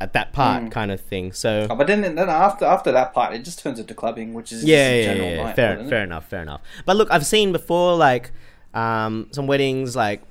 [0.00, 0.70] at that part, Mm.
[0.72, 1.32] kind of thing.
[1.32, 4.50] So Oh, but then then after after that part, it just turns into clubbing, which
[4.52, 5.52] is yeah, yeah, general yeah, yeah.
[5.54, 5.90] Fair, isn't it?
[5.90, 6.60] fair enough, fair enough.
[6.86, 8.32] But look, I've seen before, like,
[8.74, 10.22] um, some weddings, like,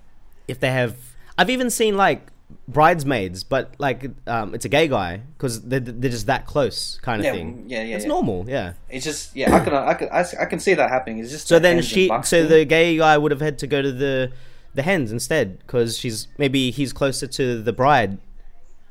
[0.47, 0.95] if they have,
[1.37, 2.21] I've even seen like
[2.67, 7.19] bridesmaids, but like, um, it's a gay guy because they're, they're just that close, kind
[7.21, 7.65] of Yeah, thing.
[7.67, 8.09] yeah, yeah, It's yeah.
[8.09, 8.73] normal, yeah.
[8.89, 11.19] It's just yeah, I can I can I, I can see that happening.
[11.19, 13.81] It's just So the then she, so the gay guy would have had to go
[13.81, 14.31] to the
[14.73, 18.17] the hens instead because she's maybe he's closer to the bride,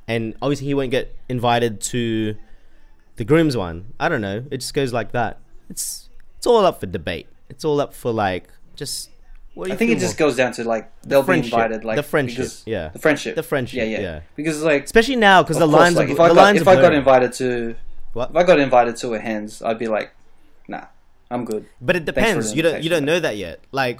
[0.08, 2.34] and obviously he won't get invited to
[3.16, 3.92] the groom's one.
[4.00, 4.44] I don't know.
[4.50, 5.38] It just goes like that.
[5.70, 7.26] It's it's all up for debate.
[7.48, 9.10] It's all up for like just.
[9.54, 11.84] What do I you think it feel just goes down to like they'll be invited
[11.84, 12.90] like The friendship, yeah.
[12.90, 14.20] the friendship The friendship, yeah yeah, yeah.
[14.36, 16.74] because like especially now because the course, lines like are if I got if I
[16.76, 17.74] got invited to
[18.12, 18.30] What?
[18.30, 20.14] if I got invited to a hens I'd be like
[20.68, 20.84] nah
[21.28, 22.54] I'm good But it depends.
[22.54, 23.58] You don't you don't know that yet.
[23.72, 23.98] Like,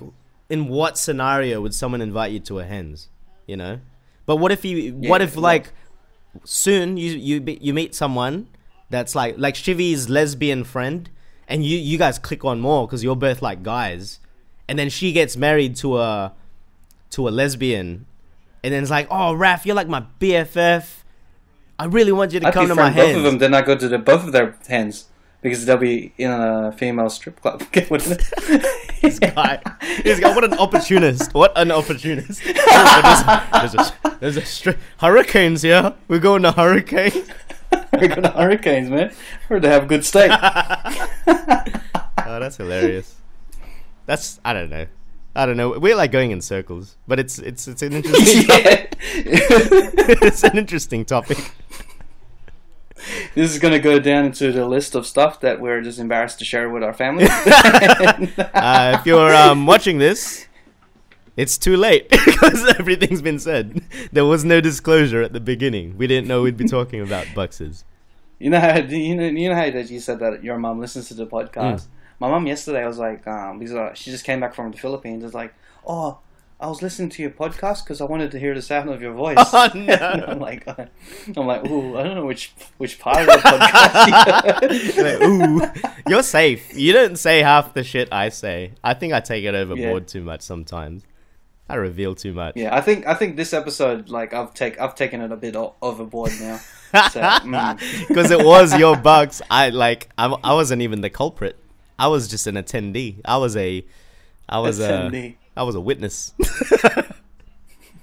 [0.49, 3.09] in what scenario would someone invite you to a hens?
[3.49, 3.81] You know.
[4.27, 4.93] But what if you?
[4.93, 5.73] what if like
[6.45, 8.49] soon you you be- you meet someone
[8.91, 11.09] that's like like Shivy's lesbian friend,
[11.47, 14.21] and you you guys click on more because you're both like guys,
[14.69, 16.33] and then she gets married to a
[17.11, 18.07] to a lesbian,
[18.63, 21.03] and then it's like, oh, Raf, you're like my BFF.
[21.79, 23.63] I really want you to I'd come to my befriend both of them, then I
[23.63, 25.07] go to the both of their hands
[25.41, 27.63] because they'll be in a female strip club.
[27.91, 28.83] Wouldn't it?
[29.03, 29.63] this guy,
[30.03, 31.35] this guy, what an opportunist!
[31.35, 32.43] What an opportunist!
[32.47, 35.95] Oh, there's, there's a, there's a stri- hurricanes here.
[36.09, 37.25] We're going to hurricane.
[37.93, 39.13] We're going to hurricanes, man.
[39.49, 40.31] Heard they have good steak.
[42.29, 43.15] Oh, that's hilarious.
[44.07, 44.87] That's I don't know.
[45.35, 45.79] I don't know.
[45.79, 48.87] We're like going in circles, but it's it's it's an interesting yeah.
[49.15, 51.39] it's an interesting topic.
[53.35, 56.39] this is going to go down into the list of stuff that we're just embarrassed
[56.39, 57.27] to share with our family.
[58.55, 60.47] Uh, if you're um, watching this,
[61.37, 63.83] it's too late because everything's been said.
[64.13, 65.97] There was no disclosure at the beginning.
[65.97, 67.85] We didn't know we'd be talking about boxes.
[68.39, 71.09] You know how you know you know how that you said that your mom listens
[71.09, 71.87] to the podcast.
[72.21, 75.23] My mom yesterday was like, um, because uh, she just came back from the Philippines.
[75.23, 75.55] Was like,
[75.87, 76.19] oh,
[76.61, 79.13] I was listening to your podcast because I wanted to hear the sound of your
[79.25, 79.37] voice.
[79.39, 79.95] Oh, no.
[79.95, 80.87] I'm like, uh,
[81.37, 84.99] I'm like, ooh, I don't know which which part of the podcast.
[84.99, 86.77] Like, Ooh, you're safe.
[86.77, 88.73] You don't say half the shit I say.
[88.83, 91.05] I think I take it overboard too much sometimes.
[91.69, 92.57] I reveal too much.
[92.57, 95.55] yeah, I think I think this episode, like, I've take I've taken it a bit
[95.55, 96.57] o- overboard now.
[97.11, 98.09] So, mm.
[98.09, 99.43] because it was your bucks.
[99.51, 101.57] I like I, I wasn't even the culprit.
[101.99, 103.21] I was just an attendee.
[103.25, 103.85] I was a
[104.49, 105.35] I was Attendee.
[105.35, 106.33] a I was a witness.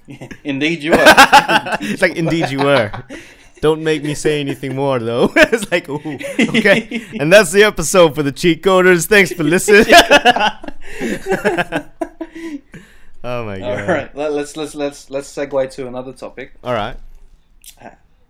[0.44, 0.98] Indeed, you were.
[1.80, 2.92] it's like indeed you were.
[3.60, 5.32] Don't make me say anything more though.
[5.34, 7.04] it's like ooh, okay.
[7.18, 9.06] And that's the episode for the cheat coders.
[9.06, 9.86] Thanks for listening.
[13.24, 13.62] oh my god.
[13.62, 16.52] All right, let, let's let's let's let's segue to another topic.
[16.62, 16.96] All right.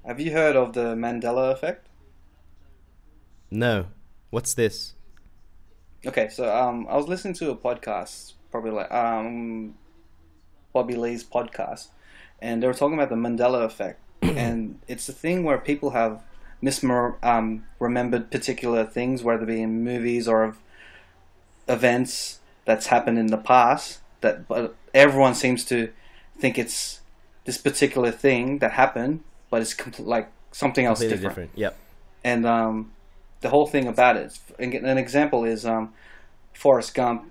[0.07, 1.89] Have you heard of the Mandela effect?
[3.51, 3.87] No.
[4.31, 4.95] What's this?
[6.07, 9.74] Okay, so um, I was listening to a podcast, probably like um,
[10.72, 11.88] Bobby Lee's podcast,
[12.40, 16.22] and they were talking about the Mandela effect, and it's a thing where people have
[16.62, 20.59] misremembered um, remembered particular things, whether it be in movies or of
[21.68, 24.00] events that's happened in the past.
[24.22, 25.92] That but everyone seems to
[26.38, 27.00] think it's
[27.44, 31.50] this particular thing that happened, but it's compl- like something else different different.
[31.54, 31.76] Yep.
[32.24, 32.92] and um,
[33.42, 34.38] the whole thing about it.
[34.59, 35.92] and An example is um,
[36.54, 37.30] Forrest Gump.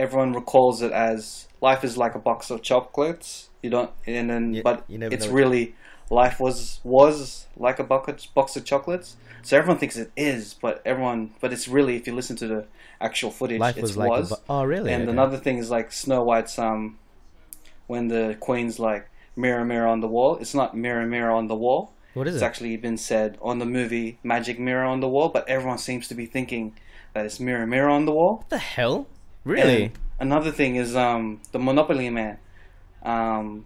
[0.00, 3.48] Everyone recalls it as life is like a box of chocolates.
[3.62, 5.74] You don't, and then You- but you it's really
[6.10, 9.16] life was was like a bucket, box of chocolates.
[9.42, 12.64] So everyone thinks it is, but everyone, but it's really if you listen to the
[13.00, 14.92] actual footage, Life it was like bu- oh really?
[14.92, 15.12] and Okay.
[15.12, 16.98] another thing is like Snow White's um,
[17.86, 20.36] when the Queen's like mirror mirror on the wall.
[20.42, 21.92] It's not mirror mirror on the wall.
[22.14, 22.46] what is It's it?
[22.46, 26.14] actually been said on the movie Magic Mirror on the Wall, but everyone seems to
[26.14, 26.74] be thinking
[27.14, 28.36] that it's Mirror Mirror on the Wall.
[28.38, 29.06] what the hell?
[29.44, 29.84] Really?
[30.18, 32.38] And another thing is um, the Monopoly Man.
[33.02, 33.64] Um,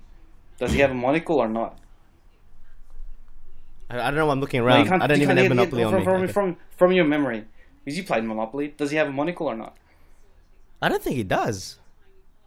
[0.59, 1.79] does he have a monocle or not?
[3.91, 4.31] I, I don't know.
[4.31, 4.87] I'm looking No, around.
[4.89, 6.05] can't- I don't even have Monopoly from, on me.
[6.05, 7.45] From, from, from your memory,
[7.85, 9.77] because you played Monopoly, does he have a monocle or not?
[10.81, 11.79] I don't think he does.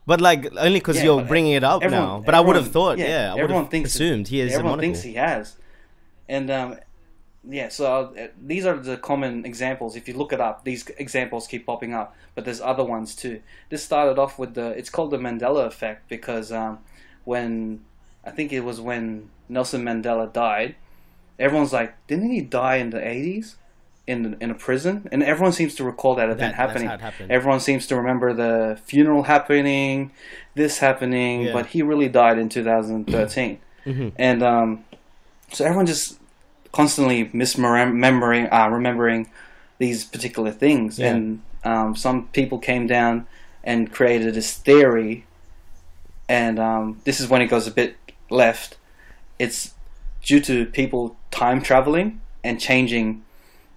[0.05, 2.23] But like only because Yeah, you're bringing it up everyone- now.
[2.25, 4.45] But I would have thought, yeah, yeah, I would everyone have it- assumed he a
[4.45, 5.57] Everyone thinks he has,
[6.30, 6.78] and um,
[7.50, 7.70] yeah.
[7.70, 7.86] So
[8.18, 9.95] uh, these are the common examples.
[9.95, 12.16] If you look it up, these examples keep popping up.
[12.36, 13.41] But there's other ones too.
[13.70, 14.68] This started off with the.
[14.78, 16.80] It's called the Mandela effect because um,
[17.26, 17.82] when
[18.26, 20.76] I think it was when Nelson Mandela died,
[21.39, 23.56] everyone's like, didn't he die in the 80s?
[24.06, 26.88] In, in a prison, and everyone seems to recall that event That- happening.
[26.88, 27.30] how it happened.
[27.30, 30.14] Everyone seems to remember the funeral happening,
[30.56, 31.52] this happening, Yeah.
[31.52, 33.60] but he really died in 2013.
[33.86, 34.14] Mhm.
[34.18, 34.86] And um,
[35.52, 36.22] so everyone just
[36.72, 39.30] constantly misremembering, uh, remembering
[39.78, 40.99] these particular things.
[40.99, 41.13] Yeah.
[41.15, 43.28] And um, some people came down
[43.63, 45.26] and created this theory,
[46.30, 47.95] and um, this is when it goes a bit
[48.30, 48.78] left.
[49.39, 49.74] It's
[50.24, 53.24] due to people time traveling and changing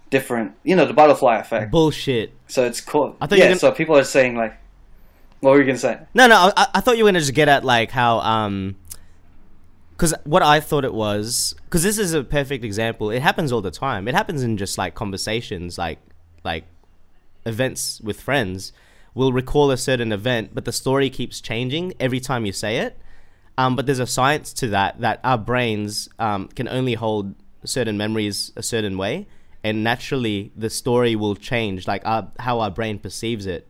[0.09, 1.71] different, you know, the butterfly effect.
[1.71, 2.33] Bullshit.
[2.47, 3.15] So it's cool.
[3.21, 4.57] I thought yeah, gonna- so people are saying like,
[5.39, 5.99] what were you gonna say?
[6.13, 6.51] No, no.
[6.55, 8.75] I, I thought you were gonna just get at like how um,
[9.91, 13.11] because what I thought it was because this is a perfect example.
[13.11, 14.09] It happens all the time.
[14.09, 15.99] It happens in just like conversations, like
[16.43, 16.65] like
[17.45, 18.73] events with friends.
[19.13, 22.99] We'll recall a certain event, but the story keeps changing every time you say it.
[23.57, 27.97] Um, but there's a science to that that our brains um, can only hold certain
[27.97, 29.27] memories a certain way,
[29.63, 31.87] and naturally the story will change.
[31.87, 33.69] Like our, how our brain perceives it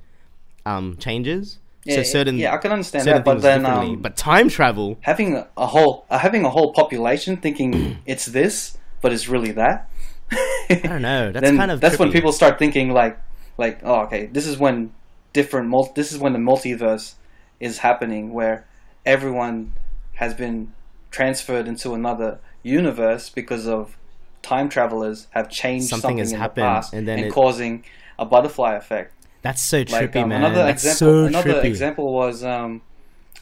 [0.65, 1.59] um, changes.
[1.83, 4.97] Yeah, so certain yeah, I can understand that, but then um, but time travel.
[5.01, 9.89] having a, whole uh, having a whole population thinking it's this, but it's really that.
[10.31, 11.31] I don't know.
[11.33, 13.19] That's kind of that's when people start thinking like
[13.57, 14.91] like oh okay this is when
[15.33, 17.15] different mul- this is when the multiverse
[17.59, 18.65] is happening where
[19.05, 19.73] everyone
[20.13, 20.71] has been
[21.09, 23.97] transferred into another universe because of
[24.41, 27.83] time travelers have changed Something something, has in happened, the past and then it- causing
[28.17, 29.13] a butterfly effect.
[29.41, 30.43] That's so trippy, Like um, man.
[30.43, 31.65] another That's example, so another trippy.
[31.65, 32.81] example was um,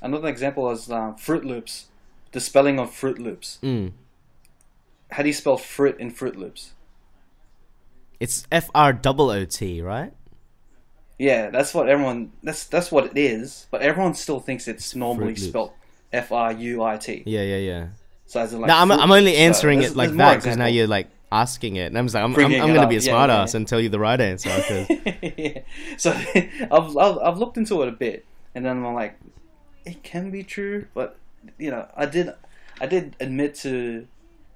[0.01, 1.85] another example was um, Froot Loops.
[2.31, 3.57] The spelling of Froot Loops.
[3.63, 3.91] Mm.
[5.11, 6.73] How do you spell fruit in Froot Loops?
[8.19, 10.13] It's F R double O T, right?
[11.17, 12.31] Yeah, that's what everyone.
[12.43, 13.67] That's that's what it is.
[13.71, 15.71] But everyone still thinks it's normally spelled
[16.13, 17.23] F R U I T.
[17.25, 17.87] Yeah, yeah, yeah.
[18.25, 18.67] So as in like.
[18.67, 19.37] no, I'm, I'm only Loops.
[19.37, 22.23] So answering it like that because now you're like asking it, and I'm just like,
[22.23, 23.57] I'm, I'm, I'm gonna be a yeah, smart yeah, ass yeah.
[23.57, 24.49] and tell you the right answer.
[25.37, 25.61] yeah.
[25.97, 28.25] So I've, I've I've looked into it a bit,
[28.55, 29.19] and then I'm like,
[29.85, 31.17] it can be true, but
[31.57, 32.29] you know, I did
[32.81, 34.07] I did admit to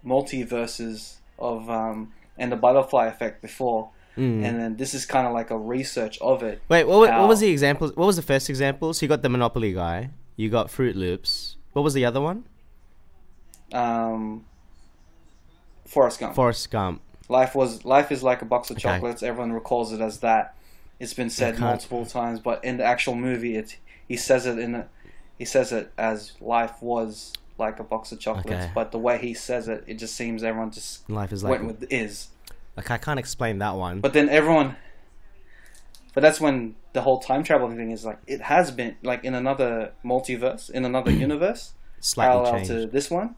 [0.05, 4.45] multiverses of um and the butterfly effect before, Mm.
[4.45, 6.61] and then this is kind of like a research of it.
[6.69, 7.87] Wait, what, what was the example?
[7.95, 8.93] What was the first example?
[8.93, 11.57] So you got the Monopoly guy, you got Froot Loops.
[11.73, 12.45] What was the other one?
[13.71, 14.45] Um,
[15.93, 16.35] Forrest Gump.
[16.35, 17.01] Forrest Gump.
[17.29, 18.83] Life was life is like a box of Okay.
[18.83, 19.23] chocolates.
[19.23, 20.55] Everyone recalls it as that.
[20.99, 23.77] It's been said multiple times, but in the actual movie, it
[24.07, 24.87] he says it in a,
[25.37, 28.63] he says it as life was like a box of chocolates.
[28.65, 28.71] Okay.
[28.75, 31.65] But the way he says it, it just seems everyone just Life is like went
[31.65, 32.27] with is.
[32.75, 34.01] like I can't explain that one.
[34.01, 34.75] But then everyone,
[36.13, 39.33] but that's when the whole time traveling thing is like it has been like in
[39.33, 42.67] another multiverse, in another universe, Slightly parallel changed.
[42.69, 43.35] to this one.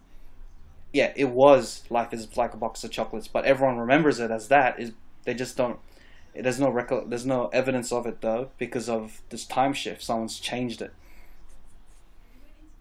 [0.95, 4.47] Yeah, it was life is like a box of chocolates, but everyone remembers it as
[4.47, 4.79] that.
[4.79, 4.93] Is
[5.25, 5.77] they just don't.
[6.33, 7.09] There's no record.
[7.09, 10.01] There's no evidence of it though because of this time shift.
[10.01, 10.93] Someone's changed it.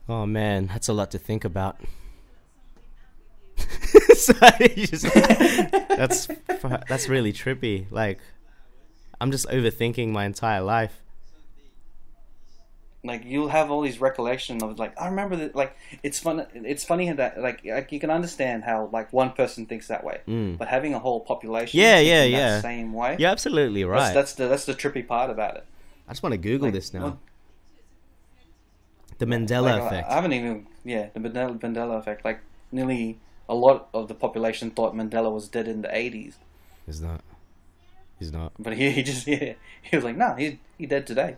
[0.08, 1.80] Oh man, that's a lot to think about.
[4.06, 6.28] Just- that's
[6.88, 7.86] that's really trippy.
[7.90, 8.20] Like,
[9.20, 11.02] I'm just overthinking my entire life.
[13.07, 15.55] Like you'll have all these recollection of like I remember that.
[15.55, 16.46] Like it's fun.
[16.55, 20.20] It's funny that like like you can understand how like one person thinks that way,
[20.26, 20.57] Mm.
[20.57, 22.61] but having a whole population Yeah, yeah, yeah.
[22.62, 23.16] same way.
[23.18, 24.14] You're absolutely right.
[24.14, 25.64] That's, that's the that's the trippy part about it.
[26.09, 27.02] I just want to Google like, this now.
[27.02, 27.20] well-
[29.18, 30.09] the Mandela Like, effect.
[30.11, 32.24] I haven't even yeah the Mandela, Mandela effect.
[32.24, 32.40] Like
[32.72, 36.38] nearly a lot of the population thought Mandela was dead in the eighties,
[36.86, 37.20] He's not.
[38.18, 38.52] He's not.
[38.59, 41.36] but he, he just yeah he was like no he's he dead today,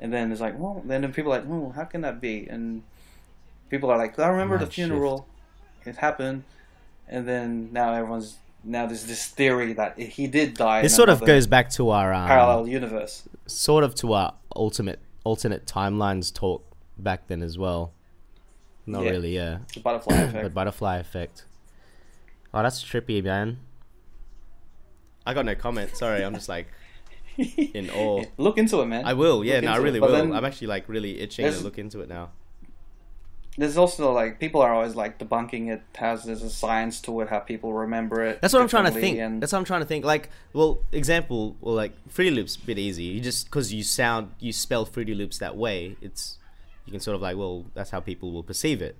[0.00, 2.82] and then it's like well then people are like well how can that be and
[3.68, 5.28] people are like I remember the funeral,
[5.84, 6.42] it happened,
[7.08, 10.82] and then now everyone's now there's this theory that he did die.
[10.82, 13.22] This sort of goes back to our um, parallel universe.
[13.46, 16.64] sort of to our ultimate alternate timelines talk
[16.98, 17.92] back then as well.
[18.86, 19.10] Not Yeah.
[19.10, 19.58] really, yeah.
[19.74, 20.54] The butterfly But effect.
[20.54, 21.44] butterfly effect.
[22.52, 23.58] Oh, that's trippy, man.
[25.24, 25.94] I got no comment.
[25.96, 26.66] Sorry, I'm just like
[27.40, 28.24] in awe.
[28.36, 29.04] Look into it, man.
[29.04, 30.12] I will, yeah, Look no, I really will.
[30.12, 32.30] then- I'm actually like really itching to look into it now.
[33.58, 35.82] There's also like people are always like debunking it.
[35.96, 37.28] Has there's a science to it?
[37.28, 38.40] How people remember it?
[38.40, 39.18] That's what I'm trying to think.
[39.18, 40.04] And That's what I'm trying to think.
[40.04, 43.02] Like, well, example, well, like Fruity Loops, a bit easy.
[43.04, 46.38] You just because you sound, you spell Fruity Loops that way, it's
[46.86, 48.96] you can sort of like, well, that's how people will perceive it.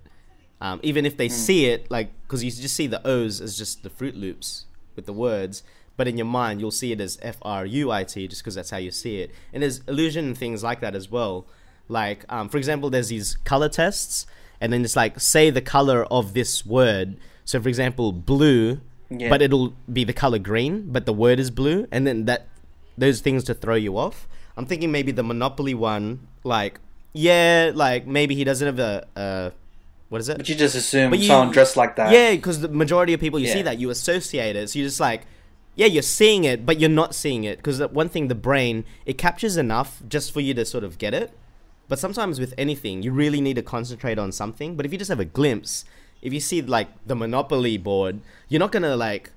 [0.61, 1.33] Um, even if they Hmm.
[1.35, 5.07] see it, like, because you just see the O's as just the Froot Loops with
[5.07, 5.63] the words,
[6.01, 8.55] but in your mind you'll see it as F R U I T just because
[8.55, 9.29] that's how you see it.
[9.53, 11.35] And there's illusion and things like that as well.
[11.99, 14.15] Like, um, for example, there's these color tests,
[14.63, 17.19] and then it's like say the color of this word.
[17.45, 18.81] So, for example, blue
[19.11, 19.29] Yeah.
[19.33, 22.43] but it'll be the color green, but the word is blue, and then that
[22.97, 24.17] those things to throw you off.
[24.57, 26.07] I'm thinking maybe the Monopoly one,
[26.45, 26.75] like
[27.13, 28.93] yeah, like maybe he doesn't have a
[29.25, 29.51] uh,
[30.11, 30.37] what is it?
[30.39, 32.13] but you just assume But you- someone dressed like that.
[32.17, 35.01] Yeah, because the majority of people you see that you associate it, so you're just
[35.11, 35.23] like,
[35.81, 39.17] yeah, you're seeing it, but you're not seeing it because one thing, the brain it
[39.17, 41.33] captures enough just for you to sort of get it.
[41.89, 44.77] But sometimes with anything, you really need to concentrate on something.
[44.77, 45.87] But if you just have a glimpse,
[46.21, 49.31] if you see like the Monopoly board, you're not gonna like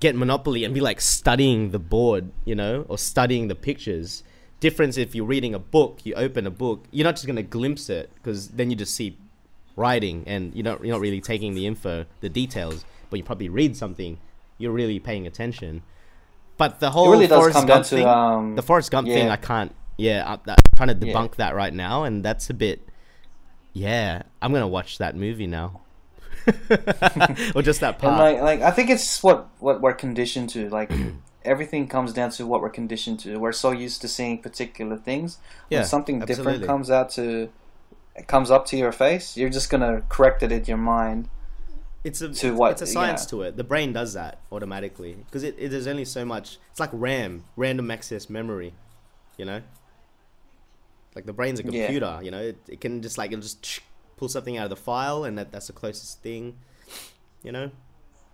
[0.00, 4.22] get Monopoly and be like studying the board, you know, or studying the pictures.
[4.60, 7.90] Difference if you're reading a book, you open a book, you're not just gonna glimpse
[7.90, 9.18] it because then you just see
[9.76, 13.50] writing and you don't you're not really taking the info, the details, but you probably
[13.50, 14.16] read something,
[14.56, 15.82] you're really paying attention.
[16.62, 19.28] But the whole really Forrest Gump to, thing, um, the Forrest Gump thing.
[19.28, 19.74] I can't.
[19.96, 21.12] Yeah, I'm, I'm trying to Yeah.
[21.12, 22.88] debunk that right now, and that's a bit.
[23.72, 25.80] Yeah, I'm gonna watch that movie now,
[27.56, 28.16] or just that part.
[28.16, 30.68] like, like I think it's what what we're conditioned to.
[30.68, 30.92] Like
[31.44, 33.40] everything comes down to what we're conditioned to.
[33.40, 35.38] We're so used to seeing particular things.
[35.68, 36.52] Yeah, when something absolutely.
[36.52, 37.50] different comes out to
[38.28, 41.28] comes up to your face, you're just gonna correct it in your mind
[42.04, 43.38] it's a to what, it's a science know.
[43.38, 43.56] to it.
[43.56, 46.58] The brain does that automatically because it, it there's only so much.
[46.70, 48.74] It's like RAM, random access memory,
[49.36, 49.62] you know.
[51.14, 51.84] Like the brain's a Yeah.
[51.86, 52.40] computer, you know.
[52.40, 53.80] It, it can just like it'll just
[54.16, 56.56] pull something out of the file, and that that's the closest thing,
[57.42, 57.70] you know.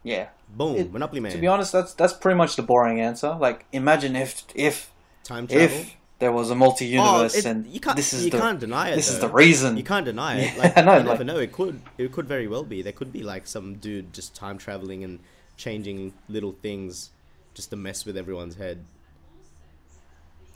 [0.04, 0.28] Yeah.
[0.48, 1.32] Boom, It- Monopoly Man.
[1.32, 3.34] To be honest, that's that's pretty much the boring answer.
[3.34, 4.90] Like, imagine if if
[5.24, 5.64] Time travel.
[5.66, 8.58] if there was a multi-universe Oh, it- and you can't this is you the can't
[8.58, 8.96] deny it.
[8.96, 9.76] this is the reason.
[9.76, 10.52] You can't deny it.
[10.56, 11.38] Yeah, Like, I know, you never like- know.
[11.38, 12.82] It could it could very well be.
[12.82, 15.20] There could be like some dude just time traveling and
[15.56, 17.10] changing little things
[17.54, 18.84] just to mess with everyone's head.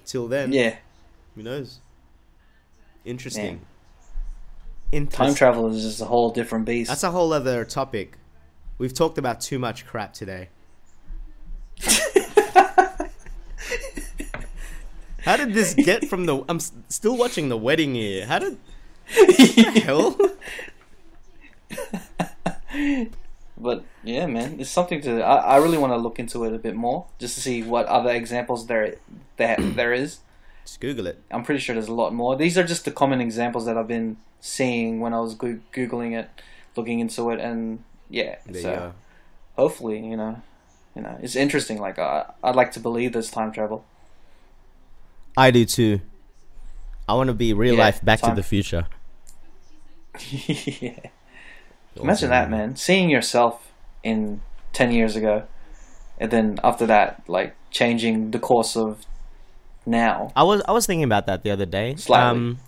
[0.05, 0.77] Till then, Yeah,
[1.35, 1.79] who knows?
[3.05, 3.59] Interesting.
[3.59, 3.67] time
[4.93, 5.35] Interesting.
[5.35, 6.89] travel is just a whole different beast.
[6.89, 8.19] That's a whole other topic.
[8.79, 10.49] We've talked about too much crap today.
[15.25, 16.45] How did this get from the?
[16.49, 18.27] I'm still watching the wedding here.
[18.27, 18.59] How did?
[19.85, 20.17] Hell.
[23.57, 25.23] But yeah, man, it's something to.
[25.23, 27.87] I, I really want to look into it a bit more, just to see what
[27.87, 28.97] other examples there
[29.37, 30.19] there there is.
[30.65, 31.23] Just Google it.
[31.31, 32.35] I'm pretty sure there's a lot more.
[32.37, 36.19] These are just the common examples that I've been seeing when I was goo- googling
[36.19, 36.29] it,
[36.77, 38.37] looking into it, and yeah.
[38.47, 38.93] There so you go.
[39.57, 40.43] hopefully, you know,
[40.97, 41.79] you know, it's interesting.
[41.79, 43.85] Like I, I'd like to believe there's time travel.
[45.37, 46.01] I do too.
[47.09, 48.87] I want to be real Yeah, life Back to the Future.
[50.31, 50.99] yeah.
[51.97, 52.77] Imagine that, man.
[52.77, 53.71] Seeing yourself
[54.03, 54.41] in
[54.73, 55.45] ten years ago,
[56.19, 59.05] and then after that, like changing the course of
[59.87, 60.33] now.
[60.37, 61.97] I was I was thinking about that the other day.
[61.97, 62.31] Slightly.
[62.31, 62.59] Um,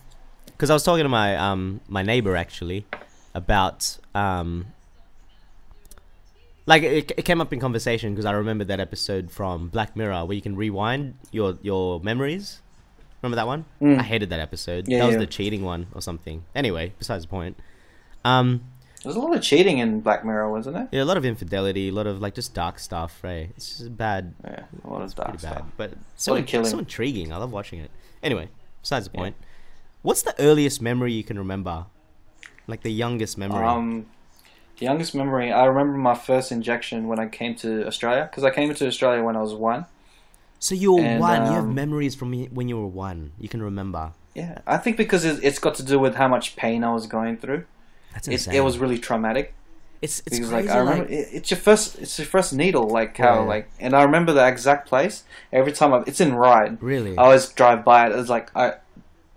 [0.45, 2.85] because I was talking to my um my neighbor actually
[3.33, 4.67] about um.
[6.67, 10.25] Like it, it came up in conversation because I remembered that episode from Black Mirror
[10.25, 12.61] where you can rewind your your memories.
[13.21, 13.65] Remember that one?
[13.81, 13.99] Mm.
[13.99, 14.87] I hated that episode.
[14.87, 15.19] Yeah, that was yeah.
[15.19, 16.43] the cheating one or something.
[16.55, 17.57] Anyway, besides the point.
[18.23, 18.61] Um,
[19.03, 20.87] There's a lot of cheating in Black Mirror, wasn't there?
[20.91, 23.49] yeah, a lot of infidelity, a lot of like just dark stuff, right?
[23.55, 25.55] It's just bad, Yeah, a lot of dark stuff.
[25.55, 27.31] bad, but so, so intriguing.
[27.31, 27.91] I love watching it.
[28.23, 28.49] Anyway,
[28.81, 29.21] besides the Yeah.
[29.21, 29.35] point,
[30.01, 31.85] what's the earliest memory you can remember?
[32.67, 33.63] Like the youngest memory.
[33.63, 34.07] Um,
[34.77, 38.49] the youngest memory, I remember my first injection when I came to Australia because I
[38.51, 39.85] came to Australia when I was one.
[40.59, 41.45] so you were and, one.
[41.45, 43.31] you have um, memories from when you were one.
[43.39, 44.11] You can remember.
[44.33, 47.07] Yeah, I think because it, it's got to do with how much pain I was
[47.07, 47.63] going through.
[48.13, 48.55] That's It, insane.
[48.55, 49.53] it was really traumatic
[50.01, 50.67] It's it's because crazy.
[50.67, 53.53] like I remember like- it, it's your first it's your first needle like how Yeah.
[53.53, 55.23] like and I remember the exact place
[55.53, 56.81] every time I, it's in Ryde.
[56.81, 57.17] really.
[57.17, 58.11] I always drive by it.
[58.19, 58.73] It's like I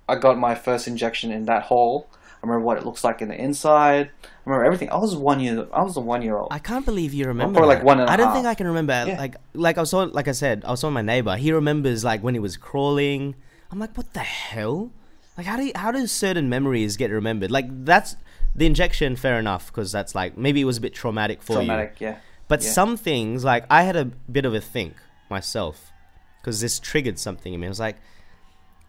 [0.08, 2.08] I got my first injection in that hole.
[2.42, 4.10] I remember what it looks like in the inside.
[4.24, 4.90] I remember everything.
[4.90, 5.66] I was one year.
[5.72, 6.48] I was a one year old.
[6.52, 7.60] I can't believe you remember.
[7.60, 7.66] that.
[7.66, 8.36] like one and a I don't half.
[8.36, 9.04] think I can remember.
[9.06, 9.18] Yeah.
[9.18, 11.36] Like like I was on like I said, I was on my neighbor.
[11.36, 13.34] He remembers like when he was crawling.
[13.72, 14.90] I'm like, what the hell?
[15.36, 17.50] Like how do you, how do certain memories get remembered?
[17.50, 18.16] Like that's
[18.54, 19.16] the injection.
[19.16, 21.58] Fair enough, because that's like maybe it was a bit traumatic for you.
[21.66, 22.16] Traumatic, yeah.
[22.46, 22.70] But Yeah.
[22.70, 24.94] some things, like I had a bit of a think
[25.28, 25.92] myself,
[26.40, 27.66] because this triggered something in me.
[27.66, 27.96] I was like,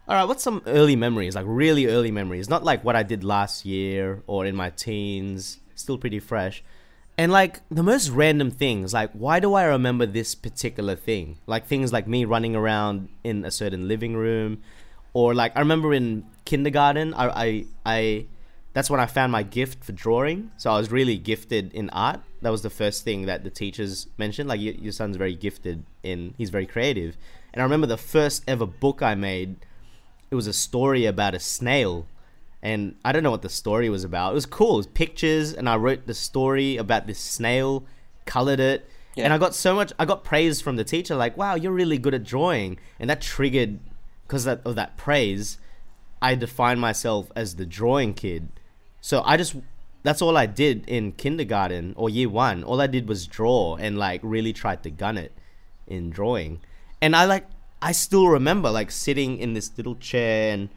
[0.09, 3.23] all right, what's some early memories, like really early memories, not like what I did
[3.23, 6.63] last year or in my teens, still pretty fresh.
[7.15, 11.37] And like the most random things, like why do I remember this particular thing?
[11.45, 14.63] Like things like me running around in a certain living room,
[15.13, 18.25] or like I remember in kindergarten, I I, I
[18.73, 20.49] that's when I found my gift for drawing.
[20.57, 22.21] So I was really gifted in art.
[22.41, 24.49] That was the first thing that the teachers mentioned.
[24.49, 27.17] Like your, son's very gifted in, he's very creative.
[27.53, 29.57] And I remember the first ever book I made.
[30.31, 32.05] It was a story about a snail,
[32.61, 34.31] and I don't know what the story was about.
[34.31, 34.73] It was cool.
[34.75, 37.85] It was pictures, and I wrote the story about this snail,
[38.25, 39.25] colored it, Yeah.
[39.25, 39.91] and I got so much.
[39.97, 43.21] I got praise from the teacher, like, "Wow, you're really good at drawing," and that
[43.21, 43.79] triggered
[44.27, 45.57] because of that praise.
[46.21, 48.49] I defined myself as the drawing kid.
[49.01, 49.55] So I just
[50.03, 52.63] that's all I did in kindergarten or year one.
[52.63, 55.33] All I did was draw and like really tried to gun it
[55.87, 56.61] in drawing.
[57.01, 57.45] And I like
[57.81, 60.69] I still remember like sitting in this little chair and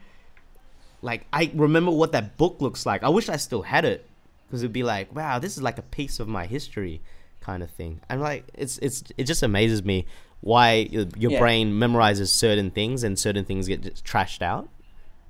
[1.01, 3.03] like I remember what that book looks like.
[3.03, 4.05] I wish I still had it
[4.47, 7.01] because it'd be like, wow, this is like a piece of my history
[7.41, 7.99] kind of thing.
[8.09, 10.05] And like it's it's it just amazes me
[10.41, 11.39] why your, your Yeah.
[11.39, 14.69] brain memorizes certain things and certain things get trashed out.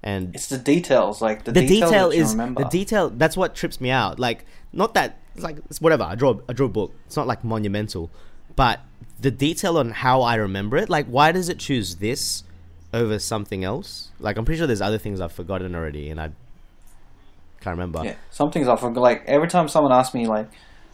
[0.05, 2.63] And It's the details, like the, the detail, detail is remember.
[2.63, 6.13] the detail that's what trips me out like not that it's like it's whatever i
[6.13, 8.11] draw i draw a book it's not like monumental
[8.57, 8.81] but
[9.19, 12.43] the detail on how i remember it like why does it choose this
[12.93, 16.29] over something else like i'm pretty sure there's other things i've forgotten already and i
[17.61, 18.99] can't remember Yeah, some things I forgot.
[18.99, 20.49] Like every time someone asks me, like,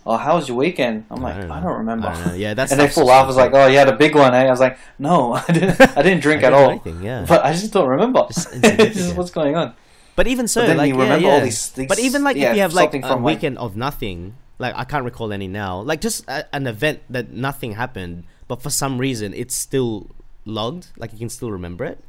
[0.05, 2.07] "Oh, how was your weekend?" I'm like, I I don't don't, remember.
[2.09, 2.37] I don't.
[2.37, 3.23] Yeah, that's and they full laugh.
[3.23, 5.51] I was like, "Oh, you had a big one, eh?" I was like, "No, I
[5.51, 5.81] didn't.
[5.97, 6.69] I didn't drink I at all.
[6.69, 7.25] anything, yeah.
[7.27, 8.21] But I just don't remember.
[8.27, 9.73] Just this is what's going on."
[10.15, 11.33] but even so But then like you yeah, remember yeah.
[11.33, 14.35] all these- these- but even like yeah, if you have like a weekend of nothing
[14.59, 15.81] like I can't recall any now.
[15.81, 20.11] Like just a, an event that nothing happened, but for some reason it's still
[20.45, 20.87] logged.
[20.97, 22.03] Like you can still remember it.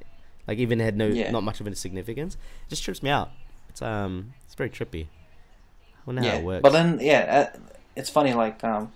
[0.47, 1.31] Like even it had no Yeah.
[1.31, 2.35] not much of a significance.
[2.67, 3.31] It just trips me out.
[3.71, 5.07] It's um it's very trippy.
[5.07, 6.63] I wonder yeah, how it works.
[6.63, 7.59] but then yeah, uh,
[7.95, 8.35] it's funny.
[8.35, 8.93] Like um,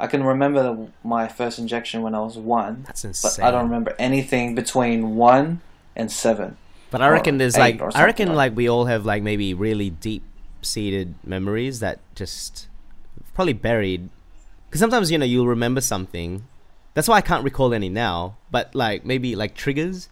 [0.00, 3.32] I can remember my first injection when I was one, That's insane.
[3.38, 3.46] but.
[3.46, 5.60] I don't remember anything between one
[5.94, 6.56] and seven.
[6.90, 9.90] But I reckon there's like I reckon something like we all have like maybe really
[9.90, 10.22] deep
[10.62, 12.68] seated memories that just
[13.34, 14.08] probably buried.
[14.68, 16.44] Because sometimes you know you'll remember something.
[16.94, 18.36] That's why I can't recall any now.
[18.50, 20.08] But like maybe like triggers,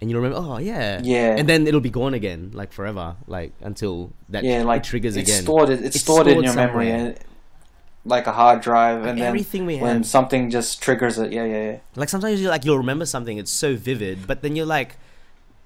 [0.00, 0.38] and you'll remember.
[0.44, 1.36] Oh yeah, Yeah.
[1.36, 5.28] And then it'll be gone again, like forever, like until that yeah, like triggers it's
[5.30, 5.42] again.
[5.42, 5.70] stored.
[5.70, 7.06] It's, It's stored, in your memory, somewhere.
[7.08, 7.18] and
[8.04, 11.32] like a hard drive, Like and then everything we have when something just triggers it,
[11.32, 11.78] yeah, yeah, yeah.
[11.96, 14.96] Like sometimes you like you'll remember something, it's so vivid, but then you're like,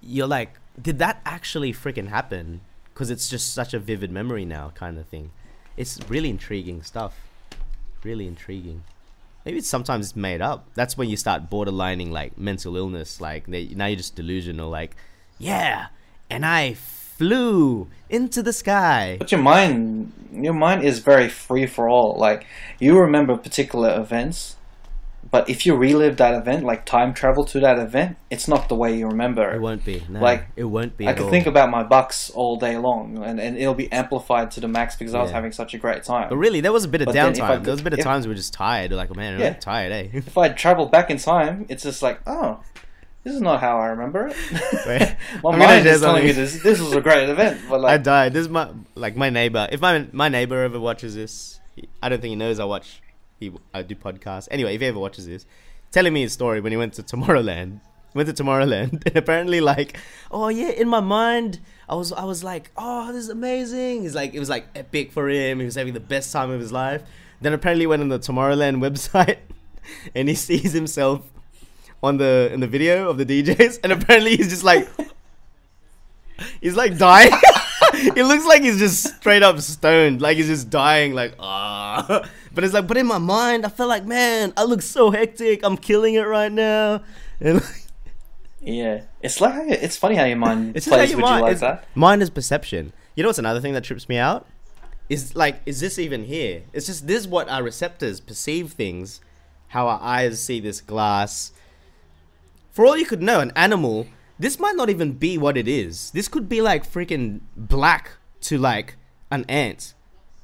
[0.03, 0.51] you're like,
[0.81, 2.61] did that actually freaking happen?
[2.93, 5.31] Because it's just such a vivid memory now, kind of thing.
[5.77, 7.17] It's really intriguing stuff.
[8.03, 8.85] Really intriguing.
[9.45, 10.67] Maybe it's sometimes it's made up.
[10.75, 13.21] That's when you start borderlining like mental illness.
[13.21, 14.71] Like now you're just delusional.
[14.71, 14.97] Like,
[15.39, 15.87] yeah,
[16.31, 19.17] and I flew into the sky.
[19.19, 22.17] But your mind, your mind is very free for all.
[22.19, 22.47] Like
[22.79, 24.57] you remember particular events,
[25.35, 28.77] but if you relive that event, like time travel to that event, it's not the
[28.77, 29.61] way you remember It it.
[29.61, 30.01] won't be.
[30.09, 31.09] No, Like, it won't be.
[31.09, 31.31] I can all.
[31.31, 34.95] think about my bucks all day long, and, and it'll be amplified to the max
[34.95, 36.29] because I was having such a great time.
[36.29, 37.65] But really, there was a bit of But if I downtime.
[37.65, 38.93] There was a bit of if- times we were just tired.
[38.93, 40.09] Like, man, I'm tired, eh?
[40.13, 42.61] if I travel back in time, it's just like, oh,
[43.25, 44.37] this is not how I remember it.
[45.43, 46.63] My I'm mind is telling me this.
[46.63, 48.35] This was a great event, but like I died.
[48.35, 49.67] This is my like my neighbor.
[49.73, 51.59] If my my neighbor ever watches this,
[52.01, 53.01] I don't think he knows I watch.
[53.39, 54.49] He I do podcasts.
[54.51, 55.47] Anyway, if he ever watches this,
[55.95, 57.81] telling me his story when he went to Tomorrowland.
[58.15, 59.99] Went to Tomorrowland and apparently like,
[60.31, 61.59] oh yeah, in my mind
[61.89, 64.03] I was I was like, oh this is amazing.
[64.03, 65.59] He's like it was like epic for him.
[65.59, 67.03] He was having the best time of his life.
[67.41, 69.39] Then apparently went on the Tomorrowland website
[70.15, 71.29] and he sees himself
[72.05, 74.89] on the in the video of the DJs and apparently he's just like
[76.61, 77.33] he's like dying.
[77.95, 82.23] it looks like he's just straight up stoned, like he's just dying, like ah.
[82.55, 85.65] But it's like, but in my mind, I feel like, man, I look so hectic.
[85.65, 87.03] I'm killing it right now.
[87.41, 87.61] And
[88.77, 91.59] yeah, it's like it's funny how your mind it's plays your with you mind, like
[91.59, 91.85] that.
[91.95, 92.95] Mind is perception.
[93.15, 94.47] You know what's another thing that trips me out?
[95.11, 96.63] Is like, is this even here?
[96.73, 99.21] It's just this is what our receptors perceive things,
[99.69, 101.53] how our eyes see this glass.
[102.71, 104.07] For all you could know, an animal,
[104.39, 106.11] this might not even be what it is.
[106.13, 108.13] This could be like freaking black
[108.43, 108.97] to like
[109.31, 109.94] an ant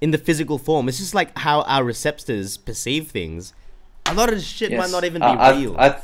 [0.01, 0.89] in the physical form.
[0.89, 3.53] It's just like how our receptors perceive things.
[4.07, 5.77] A lot of this shit might not even be I, I- real.
[5.79, 6.01] I,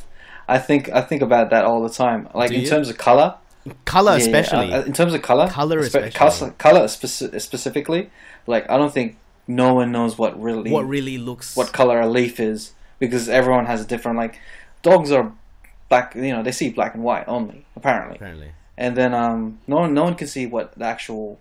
[0.48, 2.28] I think I think about that all the time.
[2.34, 2.68] Like Do in you?
[2.68, 3.34] terms of color,
[3.84, 4.72] Color, Yeah, yeah, especially.
[4.72, 6.50] uh, in terms of color, Colour espe- especially.
[6.50, 8.10] col- color speci- specifically.
[8.46, 9.16] Like I don't think
[9.48, 11.56] no one knows what really what really looks.
[11.56, 14.38] what color a leaf is because everyone has a different like
[14.82, 15.32] dogs are
[15.88, 16.14] black.
[16.14, 18.52] You know they see black and white only apparently, apparently.
[18.78, 21.40] and then um no one no one can see what the actual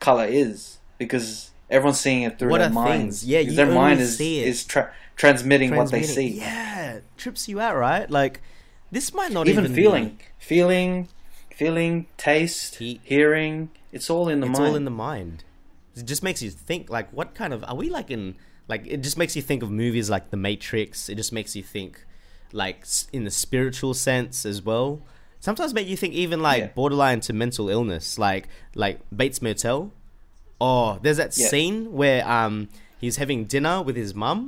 [0.00, 3.20] color is because everyone's seeing it through What their minds.
[3.20, 3.26] things?
[3.26, 4.48] Yeah, you their only mind is see it.
[4.48, 6.28] is tra- transmitting, what they see.
[6.28, 8.10] Yeah, trips you out, right?
[8.10, 8.40] Like
[8.90, 11.08] this might not even, even, feeling, Be, feeling,
[11.54, 13.00] feeling, taste, Heat.
[13.04, 13.70] hearing.
[13.92, 14.64] It's all in the it's mind.
[14.66, 15.44] It's all in the mind.
[15.96, 16.90] It just makes you think.
[16.90, 18.34] Like, what kind of are we like in?
[18.66, 21.08] Like, it just makes you think of movies like The Matrix.
[21.08, 22.04] It just makes you think,
[22.52, 25.02] like, in the spiritual sense as well.
[25.38, 26.66] Sometimes make you think even like Yeah.
[26.68, 29.92] borderline to mental illness, like like Bates Motel.
[30.66, 31.48] Oh, there's that Yeah.
[31.48, 32.54] scene where um
[33.02, 34.38] he's having dinner with his mum,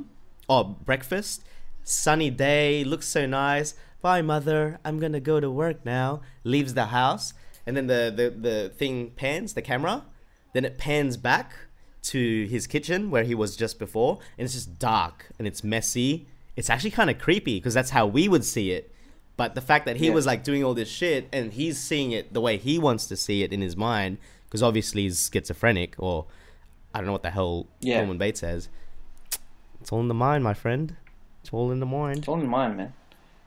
[0.47, 1.43] or breakfast.
[1.83, 3.75] Sunny day, looks so nice.
[4.01, 4.79] Bye, mother.
[4.85, 6.21] I'm gonna go to work now.
[6.43, 7.25] Leaves the house,
[7.65, 9.95] and then the the the thing pans the camera.
[10.53, 11.47] Then it pans back
[12.13, 16.25] to his kitchen where he was just before, and it's just dark and it's messy.
[16.55, 18.91] It's actually kind of creepy because that's how we would see it.
[19.35, 20.13] But the fact that he Yeah.
[20.13, 23.15] was like doing all this shit and he's seeing it the way he wants to
[23.15, 24.17] see it in his mind,
[24.47, 26.25] because obviously he's schizophrenic or
[26.93, 27.97] I don't know what the hell Yeah.
[27.99, 28.69] Norman Bates says.
[29.81, 30.95] It's all in the mind, my friend.
[31.41, 32.19] It's all in the mind.
[32.19, 32.93] It's all in the mind, man.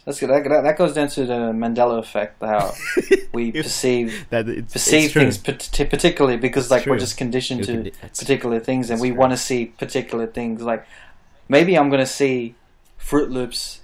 [0.05, 0.31] That's good.
[0.31, 2.73] That, that, that goes down to the Mandela effect, how
[3.35, 7.73] we perceive That it's, perceive it's things pat- particularly because like we're just conditioned to
[7.73, 10.87] condi- particular things and we want to see particular things like
[11.49, 12.55] maybe i'm going to see
[12.99, 13.81] froot loops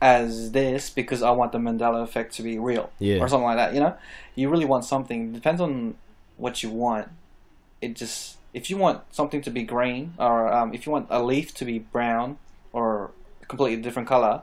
[0.00, 3.16] as this because i want the mandela effect to be real Yeah.
[3.18, 3.94] or something like that you know
[4.36, 5.96] you really want something depends on
[6.38, 7.08] what you want
[7.82, 11.22] it just if you want something to be green or um, if you want a
[11.22, 12.38] leaf to be brown
[12.72, 13.10] or
[13.42, 14.42] a completely different color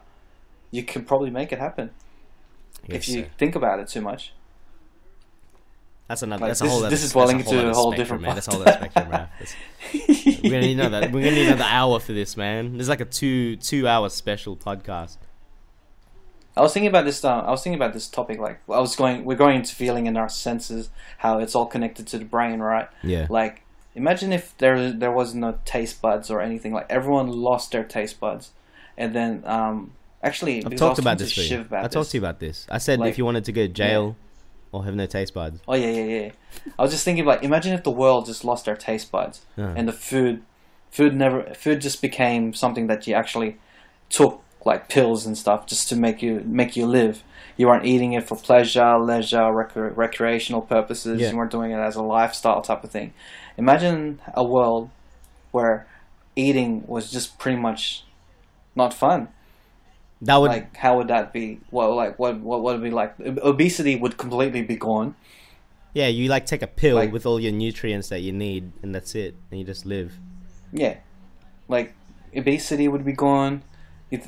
[0.72, 1.90] you can probably make it happen
[2.88, 3.30] if you so.
[3.38, 4.34] think about it too much
[6.08, 6.42] That's another.
[6.42, 6.80] Like, that's this a whole.
[6.82, 8.36] other, this is dwelling into a whole different man.
[8.36, 9.28] That's a whole other spectrum, man.
[10.44, 11.10] We're gonna need another.
[11.12, 12.74] We're gonna need another hour for this, man.
[12.74, 15.18] There's like a two two hour special podcast.
[16.58, 17.24] I was thinking about this.
[17.24, 18.40] Uh, I was thinking about this topic.
[18.40, 19.26] Like, I was going.
[19.26, 22.88] We're going into feeling in our senses, how it's all connected to the brain, right?
[23.04, 23.28] Yeah.
[23.30, 23.64] Like,
[23.94, 26.74] imagine if there there was no taste buds or anything.
[26.74, 28.52] Like, everyone lost their taste buds,
[28.98, 29.92] and then um,
[30.24, 31.34] actually, I've talked about this.
[31.36, 31.48] to you.
[31.48, 31.94] Shiv about I this.
[31.94, 32.66] talked to you about this.
[32.70, 34.16] I said Like- if you wanted to go to jail
[34.72, 35.60] or have no taste buds.
[35.68, 36.32] Oh yeah, yeah, yeah.
[36.80, 39.74] I was just thinking, like, imagine if the world just lost their taste buds, Uh,
[39.78, 40.44] and the food,
[40.90, 43.58] food never, food just became something that you actually
[44.10, 47.24] took, like pills and stuff, just to make you make you live.
[47.58, 51.22] You weren't eating it for pleasure, leisure, rec- recreational purposes.
[51.22, 51.32] Yeah.
[51.32, 53.14] You weren't doing it as a lifestyle type of thing.
[53.58, 54.90] Imagine a world
[55.52, 55.88] where
[56.36, 58.04] eating was just pretty much
[58.76, 59.30] not fun.
[60.22, 60.50] that would.
[60.50, 61.62] like, how would that be?
[61.72, 63.16] Well, like, what what would it be like?
[63.20, 65.16] Obesity would completely be gone.
[65.94, 68.94] yeah, you like take a pill like- with all your nutrients that you need, and
[68.94, 70.12] that's it, and you just live.
[70.74, 70.98] Yeah,
[71.70, 71.94] like
[72.36, 73.62] obesity would be gone.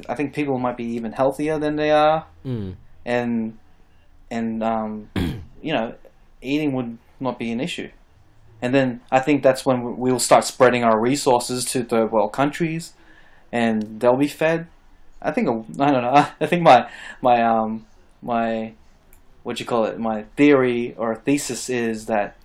[0.09, 2.75] I think people might be even healthier than they are, Mm.
[3.05, 3.57] and
[4.29, 5.09] and um,
[5.61, 5.95] you know,
[6.41, 7.89] eating would not be an issue.
[8.61, 12.33] And then I think that's when we- we'll start spreading our resources to third world
[12.33, 12.93] countries,
[13.51, 14.67] and they'll be fed.
[15.21, 16.25] I think I don't know.
[16.41, 16.89] I think my
[17.21, 17.85] my um
[18.21, 18.73] my
[19.43, 22.35] what you call it my theory or thesis is that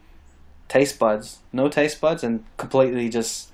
[0.69, 3.51] taste buds, no taste buds, and completely just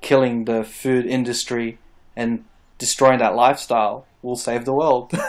[0.00, 1.78] killing the food industry
[2.16, 2.44] and
[2.78, 5.12] destroying that lifestyle will save the world.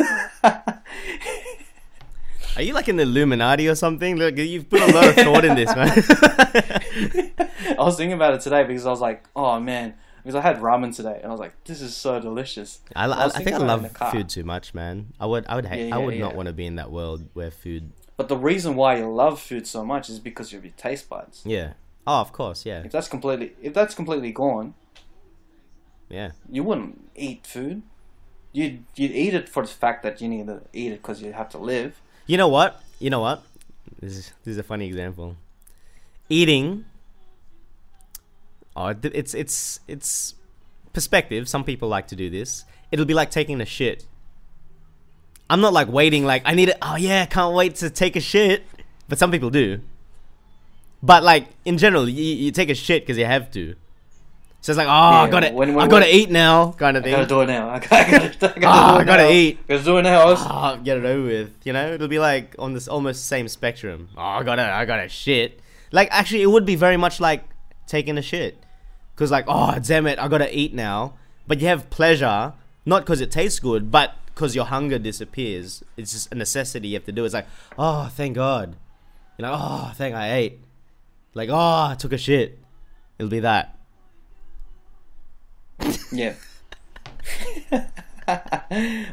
[2.56, 4.16] Are you like an Illuminati or something?
[4.16, 5.90] Look, you've put a lot of thought in this, man.
[7.78, 10.60] I was thinking about it today because I was like, oh man, because I had
[10.60, 12.80] ramen today and I was like, this is so delicious.
[12.96, 15.14] I, I I, think I about it in love food too much, man.
[15.20, 16.92] I would, I would hate, Yeah, I yeah, would not want to be in that
[16.92, 17.92] world where food.
[18.16, 21.42] But the reason why you love food so much is because of your taste buds.
[21.46, 21.74] Yeah.
[22.08, 24.76] Oh, of course, yeah, If that's completely if that's completely gone,
[26.10, 26.32] yeah.
[26.50, 27.82] you wouldn't eat food.
[28.52, 31.34] You'd you'd eat it for the fact that you need to eat it because you
[31.34, 32.02] have to live.
[32.26, 32.82] You know what?
[33.00, 33.44] You know what?
[34.00, 35.36] This is this is a funny example.
[36.30, 36.86] Eating.
[38.76, 40.36] Oh, it's it's it's
[40.94, 41.50] perspective.
[41.50, 42.66] Some people like to do this.
[42.92, 44.06] It'll be like taking a shit.
[45.50, 46.26] I'm not like waiting.
[46.26, 46.78] Like I need it.
[46.82, 48.64] Oh yeah, can't wait to take a shit.
[49.08, 49.82] But some people do.
[51.04, 53.76] But like in general, you, you take a shit because you have to.
[54.66, 57.04] So it's like, oh, I gotta, when- when- I gotta when- eat now, kind of
[57.04, 57.14] I thing.
[57.14, 57.70] gotta do it now.
[57.70, 59.30] Ah, I gotta, I gotta, I gotta, Ah, do it I gotta now.
[59.30, 59.68] eat.
[59.68, 60.20] Gotta do it now.
[60.22, 61.52] I oh, ah, get it over with.
[61.66, 64.10] You know, it'll be like on this almost same spectrum.
[64.18, 65.60] Oh, I gotta, I gotta shit.
[65.92, 67.44] Like, actually, it would be very much like
[67.86, 68.58] taking a shit.
[69.18, 71.14] Cause like, oh, damn it, I gotta eat now.
[71.46, 72.54] But you have pleasure,
[72.88, 75.84] not because it tastes good, but because your hunger disappears.
[75.96, 77.24] It's just a necessity you have to do.
[77.24, 77.46] It's like,
[77.78, 78.76] oh, thank God.
[79.38, 80.60] You know, oh, thank I ate.
[81.36, 81.56] Like, oh,
[81.92, 82.58] I took a shit.
[83.20, 83.75] It'll be that.
[86.12, 86.34] Yeah.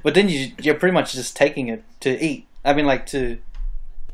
[0.03, 2.47] but then you you're pretty much just taking it to eat.
[2.65, 3.39] I mean, like to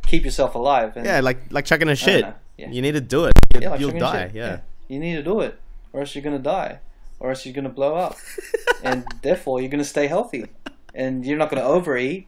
[0.07, 0.97] keep yourself alive.
[0.97, 2.25] And, Yeah, like like chucking a shit.
[2.57, 2.69] yeah.
[2.70, 3.33] You need to do it.
[3.55, 4.27] You, Yeah, like you'll die.
[4.29, 4.35] shit.
[4.37, 4.59] yeah.
[4.89, 5.59] You need to do it,
[5.93, 6.81] or else you're gonna die,
[7.20, 8.16] or else you're gonna blow up,
[8.83, 10.47] and therefore you're gonna stay healthy,
[10.95, 12.27] and you're not gonna overeat,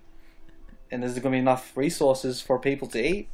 [0.90, 3.28] and there's gonna be enough resources for people to eat.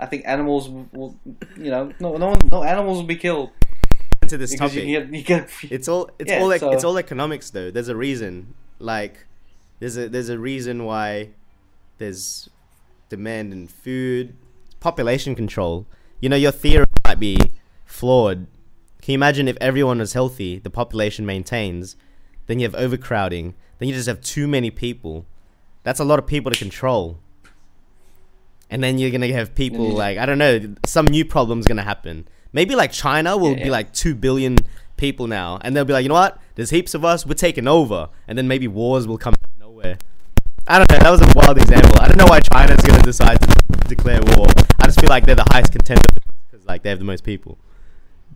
[0.00, 1.16] I think animals will,
[1.56, 3.50] you know, no, no, no animals will be killed
[4.32, 4.88] Into this because topic.
[4.88, 5.68] you get, you.
[5.70, 7.70] It's all it's Yeah, all like, so- it's all economics though.
[7.70, 8.54] There's a reason.
[8.78, 9.26] Like
[9.78, 11.30] there's a there's a reason why
[11.98, 12.48] there's
[13.10, 14.34] demand in food,
[14.80, 15.86] population control.
[16.20, 17.36] You know, your theory might be
[17.84, 18.46] flawed.
[19.02, 21.94] Can you imagine if everyone was healthy, the population maintains,
[22.46, 25.26] then you have overcrowding, then you just have too many people.
[25.82, 27.18] That's a lot of people to control.
[28.70, 32.26] And then you're gonna have people like I don't know, some new problem's gonna happen.
[32.52, 34.56] Maybe like China will Yeah, be like two billion
[34.96, 36.38] people now, and they'll be like, you know what?
[36.54, 37.24] There's heaps of us.
[37.26, 39.98] We're taking over, and then maybe wars will come out of nowhere.
[40.68, 40.98] I don't know.
[40.98, 42.00] That was a wild example.
[42.00, 43.48] I don't know why China's gonna decide to
[43.88, 44.46] declare war.
[44.80, 46.02] I just feel like they're the highest contender
[46.50, 47.58] because like they have the most people.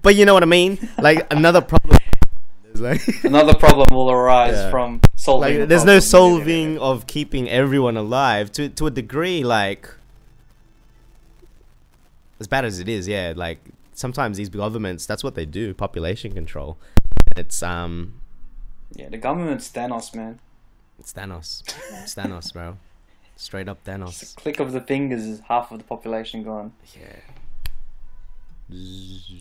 [0.02, 0.78] But you know what I mean?
[0.98, 1.98] Like another problem.
[2.64, 4.70] There's like, Another problem will arise Yeah.
[4.70, 5.54] from solving.
[5.54, 9.44] the like there's no solving of keeping everyone alive to to a degree.
[9.44, 9.88] Like
[12.40, 13.32] as bad as it is, yeah.
[13.36, 13.58] Like
[13.96, 16.78] sometimes these governments, that's what they do: population control.
[17.36, 18.20] It's um,
[18.94, 20.38] Yeah, the government's Thanos, man.
[21.00, 21.62] it's Thanos.
[22.02, 22.78] It's Thanos, bro.
[23.34, 24.32] Straight up Just Thanos.
[24.32, 26.72] a click of the fingers is half of the population gone.
[28.68, 28.68] Yeah.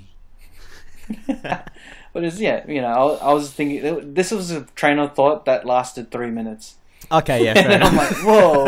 [2.14, 5.45] But it's yeah, you know, I, I was thinking this was a train of thought
[5.45, 6.76] that lasted three minutes,
[7.11, 8.65] Okay, yeah, and I'm like, whoa.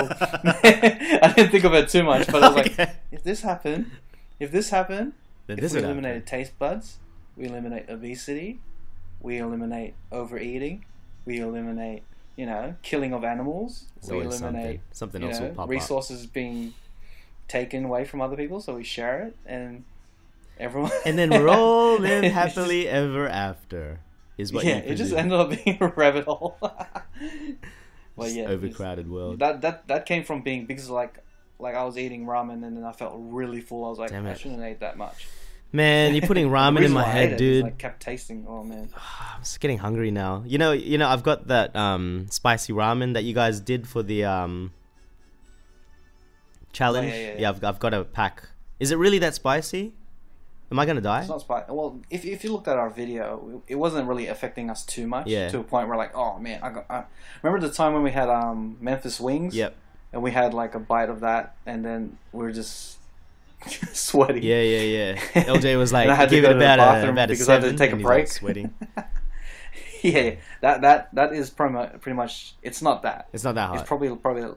[1.23, 3.89] I didn't think of it too much, but I was like, if this happened,
[4.39, 5.13] if this happened,
[5.47, 6.99] Then if this we eliminated taste buds,
[7.35, 8.59] we eliminate obesity,
[9.21, 10.85] we eliminate overeating,
[11.25, 12.03] we eliminate,
[12.35, 14.81] you know, killing of animals, It's we eliminate, something.
[14.91, 16.73] Something else know, will pop resources being
[17.47, 19.85] taken away from other people, so we share it, and
[20.59, 20.91] everyone.
[21.05, 23.99] And then we're all live just- happily ever after.
[24.37, 26.57] Is what you yeah, it just ended up being a rabbit hole.
[28.15, 29.39] well, yeah, overcrowded world.
[29.39, 31.23] That that that came from being because like
[31.59, 33.85] like I was eating ramen and then I felt really full.
[33.85, 35.27] I was like, Damn I shouldn't ate that much.
[35.71, 37.63] Man, you're putting ramen in my I head, dude.
[37.63, 38.45] like kept tasting.
[38.47, 38.89] Oh man.
[39.33, 40.43] I'm just getting hungry now.
[40.45, 44.03] You know, you know, I've got that um spicy ramen that you guys did for
[44.03, 44.71] the um
[46.71, 47.11] challenge.
[47.11, 47.49] Oh, yeah, yeah, yeah.
[47.49, 48.49] I've I've got a pack.
[48.79, 49.93] Is it really that spicy?
[50.69, 51.21] Am I gonna die?
[51.21, 51.71] It's not spicy.
[51.71, 55.27] Well, if if you looked at our video, it wasn't really affecting us too much.
[55.27, 55.49] Yeah.
[55.49, 56.85] To a point where like, oh man, I got.
[56.89, 57.03] I,
[57.41, 59.55] remember the time when we had um Memphis wings.
[59.55, 59.75] Yep.
[60.13, 62.97] And we had like a bite of that, and then we are just
[63.93, 64.41] sweaty.
[64.41, 65.43] Yeah, yeah, yeah.
[65.43, 67.29] LJ was like, I had to give go it to the about a, bathroom about
[67.29, 68.27] a because I had to take a he's, like, break.
[68.27, 68.73] sweating.
[70.01, 72.55] yeah, that that that is pretty much, pretty much.
[72.63, 73.27] It's not that.
[73.33, 73.79] It's not that hot.
[73.79, 74.55] It's probably probably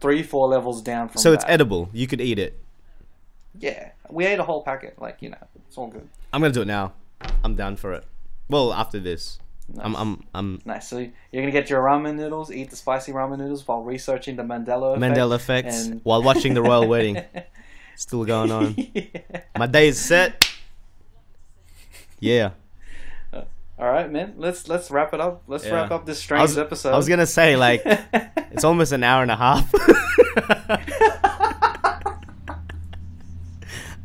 [0.00, 1.20] three four levels down from.
[1.20, 1.88] so it's edible.
[1.92, 2.58] You could eat it.
[3.58, 5.00] Yeah, we ate a whole packet.
[5.00, 6.08] Like you know, it's all good.
[6.32, 6.92] I'm gonna do it now.
[7.42, 8.04] I'm down for it.
[8.48, 9.94] Well, after this, Nice.
[9.96, 10.88] I'm I'm Nice.
[10.88, 14.42] So you're gonna get your ramen noodles, eat the spicy ramen noodles while researching the
[14.44, 15.02] Mandela effect.
[15.16, 17.20] Mandela effects and- while watching the royal wedding.
[17.96, 18.74] Still going on.
[18.94, 19.02] yeah.
[19.56, 20.48] My day is set.
[22.20, 22.50] Yeah.
[23.32, 23.42] Uh,
[23.78, 24.34] all right, man.
[24.36, 25.42] Let's let's wrap it up.
[25.46, 25.74] Let's Yeah.
[25.74, 26.92] wrap up this I strange was, episode.
[26.92, 27.82] I was gonna say like
[28.52, 29.72] it's almost an hour and a half.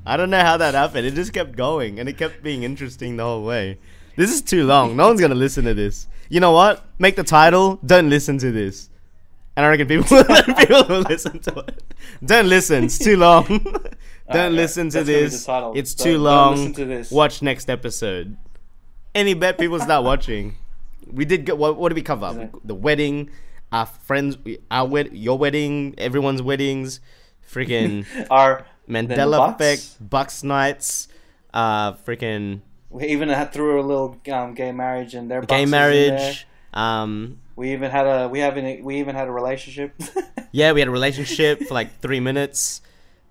[0.05, 1.05] I don't know how that happened.
[1.05, 3.77] It just kept going and it kept being interesting the whole way.
[4.21, 4.95] This is too long.
[4.95, 6.07] No one's gonna listen to this.
[6.29, 6.85] You know what?
[6.99, 7.79] Make the title.
[7.85, 8.89] Don't listen to this.
[9.55, 10.05] And I reckon people
[10.57, 11.83] people will listen to it.
[12.23, 12.83] Don't listen.
[12.85, 13.45] It's too long.
[13.47, 13.89] don't
[14.29, 15.79] Alright, listen to that's gonna this.
[15.79, 16.55] It's Don't- too don't long.
[16.55, 17.11] listen to this.
[17.11, 18.37] Watch next episode.
[19.15, 20.55] Any bet people start watching.
[21.11, 21.75] We did get what?
[21.77, 22.31] What did we cover?
[22.37, 22.59] Yeah.
[22.63, 23.29] The wedding,
[23.71, 24.37] our friends,
[24.69, 27.01] our wed, your wedding, everyone's weddings,
[27.51, 29.55] freaking Our Mandela Bucks.
[29.61, 31.07] effect, Bucks nights,
[31.53, 32.61] uh, freaking
[32.91, 36.45] We even had threw a little um, gay marriage and their gay marriage.
[36.73, 37.39] Um.
[37.55, 39.93] We even had a we haven't we even had a relationship.
[40.51, 42.81] yeah, we had a relationship for like three minutes.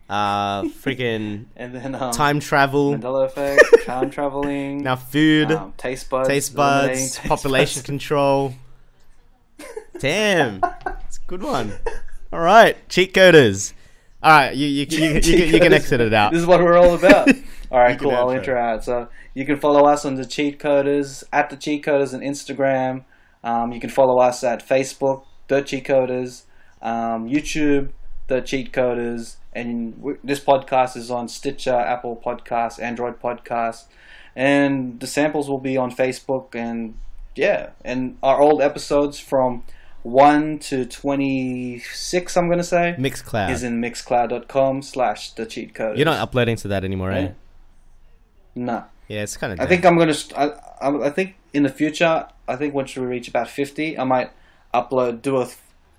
[0.09, 2.95] Uh, freaking and then um, time travel.
[2.95, 7.87] Mandela effect, time traveling, Now food, um, taste buds, taste buds, taste population buds.
[7.87, 8.55] control.
[9.99, 10.61] Damn,
[11.07, 11.75] it's a good one.
[12.33, 13.73] All right, cheat coders.
[14.23, 16.33] All right, you you, you, you, you, can, you can exit it out.
[16.33, 17.29] This is what we're all about.
[17.71, 18.11] All right, cool.
[18.11, 18.85] I'll intro out.
[18.85, 19.09] So
[19.41, 23.05] you can follow us on the Cheat Coders at the Cheat Coders on Instagram.
[23.43, 26.43] Um, you can follow us at Facebook, the Cheat Coders,
[26.83, 27.89] um, YouTube,
[28.27, 33.85] the Cheat Coders, and this podcast is on Stitcher, Apple Podcasts, Android Podcasts,
[34.37, 36.99] and the samples will be on Facebook and
[37.35, 39.65] yeah, and our old episodes from
[40.03, 42.37] one to twenty six.
[42.37, 43.53] I'm gonna say Mixcloud.
[43.53, 45.97] is in mixcloud.com slash the cheat coders.
[45.97, 47.23] You're not uploading to that anymore, eh?
[47.23, 47.33] Yeah.
[48.55, 49.59] No, Yeah, it's kind of.
[49.61, 50.15] I think I'm gonna.
[50.15, 50.47] St- I,
[50.81, 54.31] I, I think in the future, I think once we reach about fifty, I might
[54.73, 55.49] upload, do a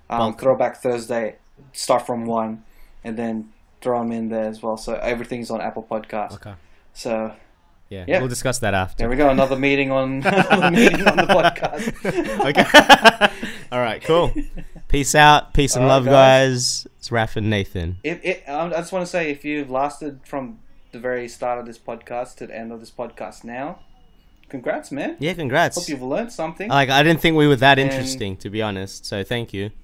[0.08, 1.36] um, throwback Thursday,
[1.72, 2.64] start from one,
[3.04, 3.52] and then
[3.82, 4.76] throw them in there as well.
[4.78, 6.34] So everything's on Apple Podcast.
[6.36, 6.54] Okay.
[6.94, 7.34] So
[7.90, 8.18] Yeah, Yeah.
[8.20, 8.96] we'll discuss that after.
[9.02, 9.28] there we go.
[9.28, 12.48] Another meeting on another meeting on the podcast.
[12.48, 13.46] okay.
[13.72, 14.02] All right.
[14.02, 14.32] Cool.
[14.88, 15.52] Peace out.
[15.52, 16.84] Peace and All love, guys.
[16.84, 16.86] guys.
[16.98, 17.98] It's Raf and Nathan.
[18.04, 20.60] If it, um, I just want to say, if you've lasted from
[20.92, 23.80] the very start of this podcast to the end of this podcast now,
[24.48, 25.16] congrats, man.
[25.18, 25.76] Yeah, congrats.
[25.76, 26.68] Hope you've learned something.
[26.68, 29.06] Like I didn't think we were that And- interesting, to be honest.
[29.06, 29.70] So thank you.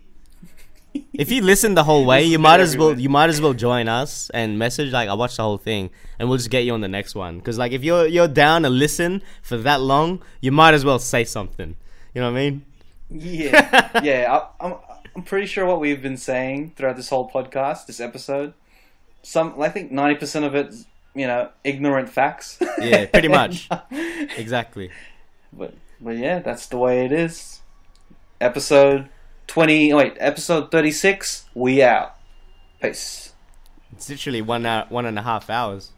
[1.13, 3.89] If you listen the whole way, you might as well you might as well join
[3.89, 6.81] us and message like I watched the whole thing, and we'll just get you on
[6.81, 7.39] the next one.
[7.39, 10.99] Because like if you're you're down to listen for that long, you might as well
[10.99, 11.77] say something.
[12.15, 12.65] You know what I mean?
[13.11, 14.35] Yeah, yeah.
[14.61, 14.75] I, I'm
[15.15, 18.55] I'm pretty sure what we've been saying throughout this whole podcast, this episode,
[19.23, 20.75] some I think ninety percent of it,
[21.19, 22.59] you know, ignorant facts.
[22.81, 23.69] Yeah, pretty much.
[24.37, 24.91] Exactly.
[25.53, 27.61] but but yeah, that's the way it is.
[28.41, 29.09] Episode
[29.47, 29.93] twenty.
[29.93, 31.47] Wait, episode thirty six.
[31.55, 32.15] We out.
[32.81, 33.33] Peace.
[33.93, 35.91] It's literally one hour, one and a half hours.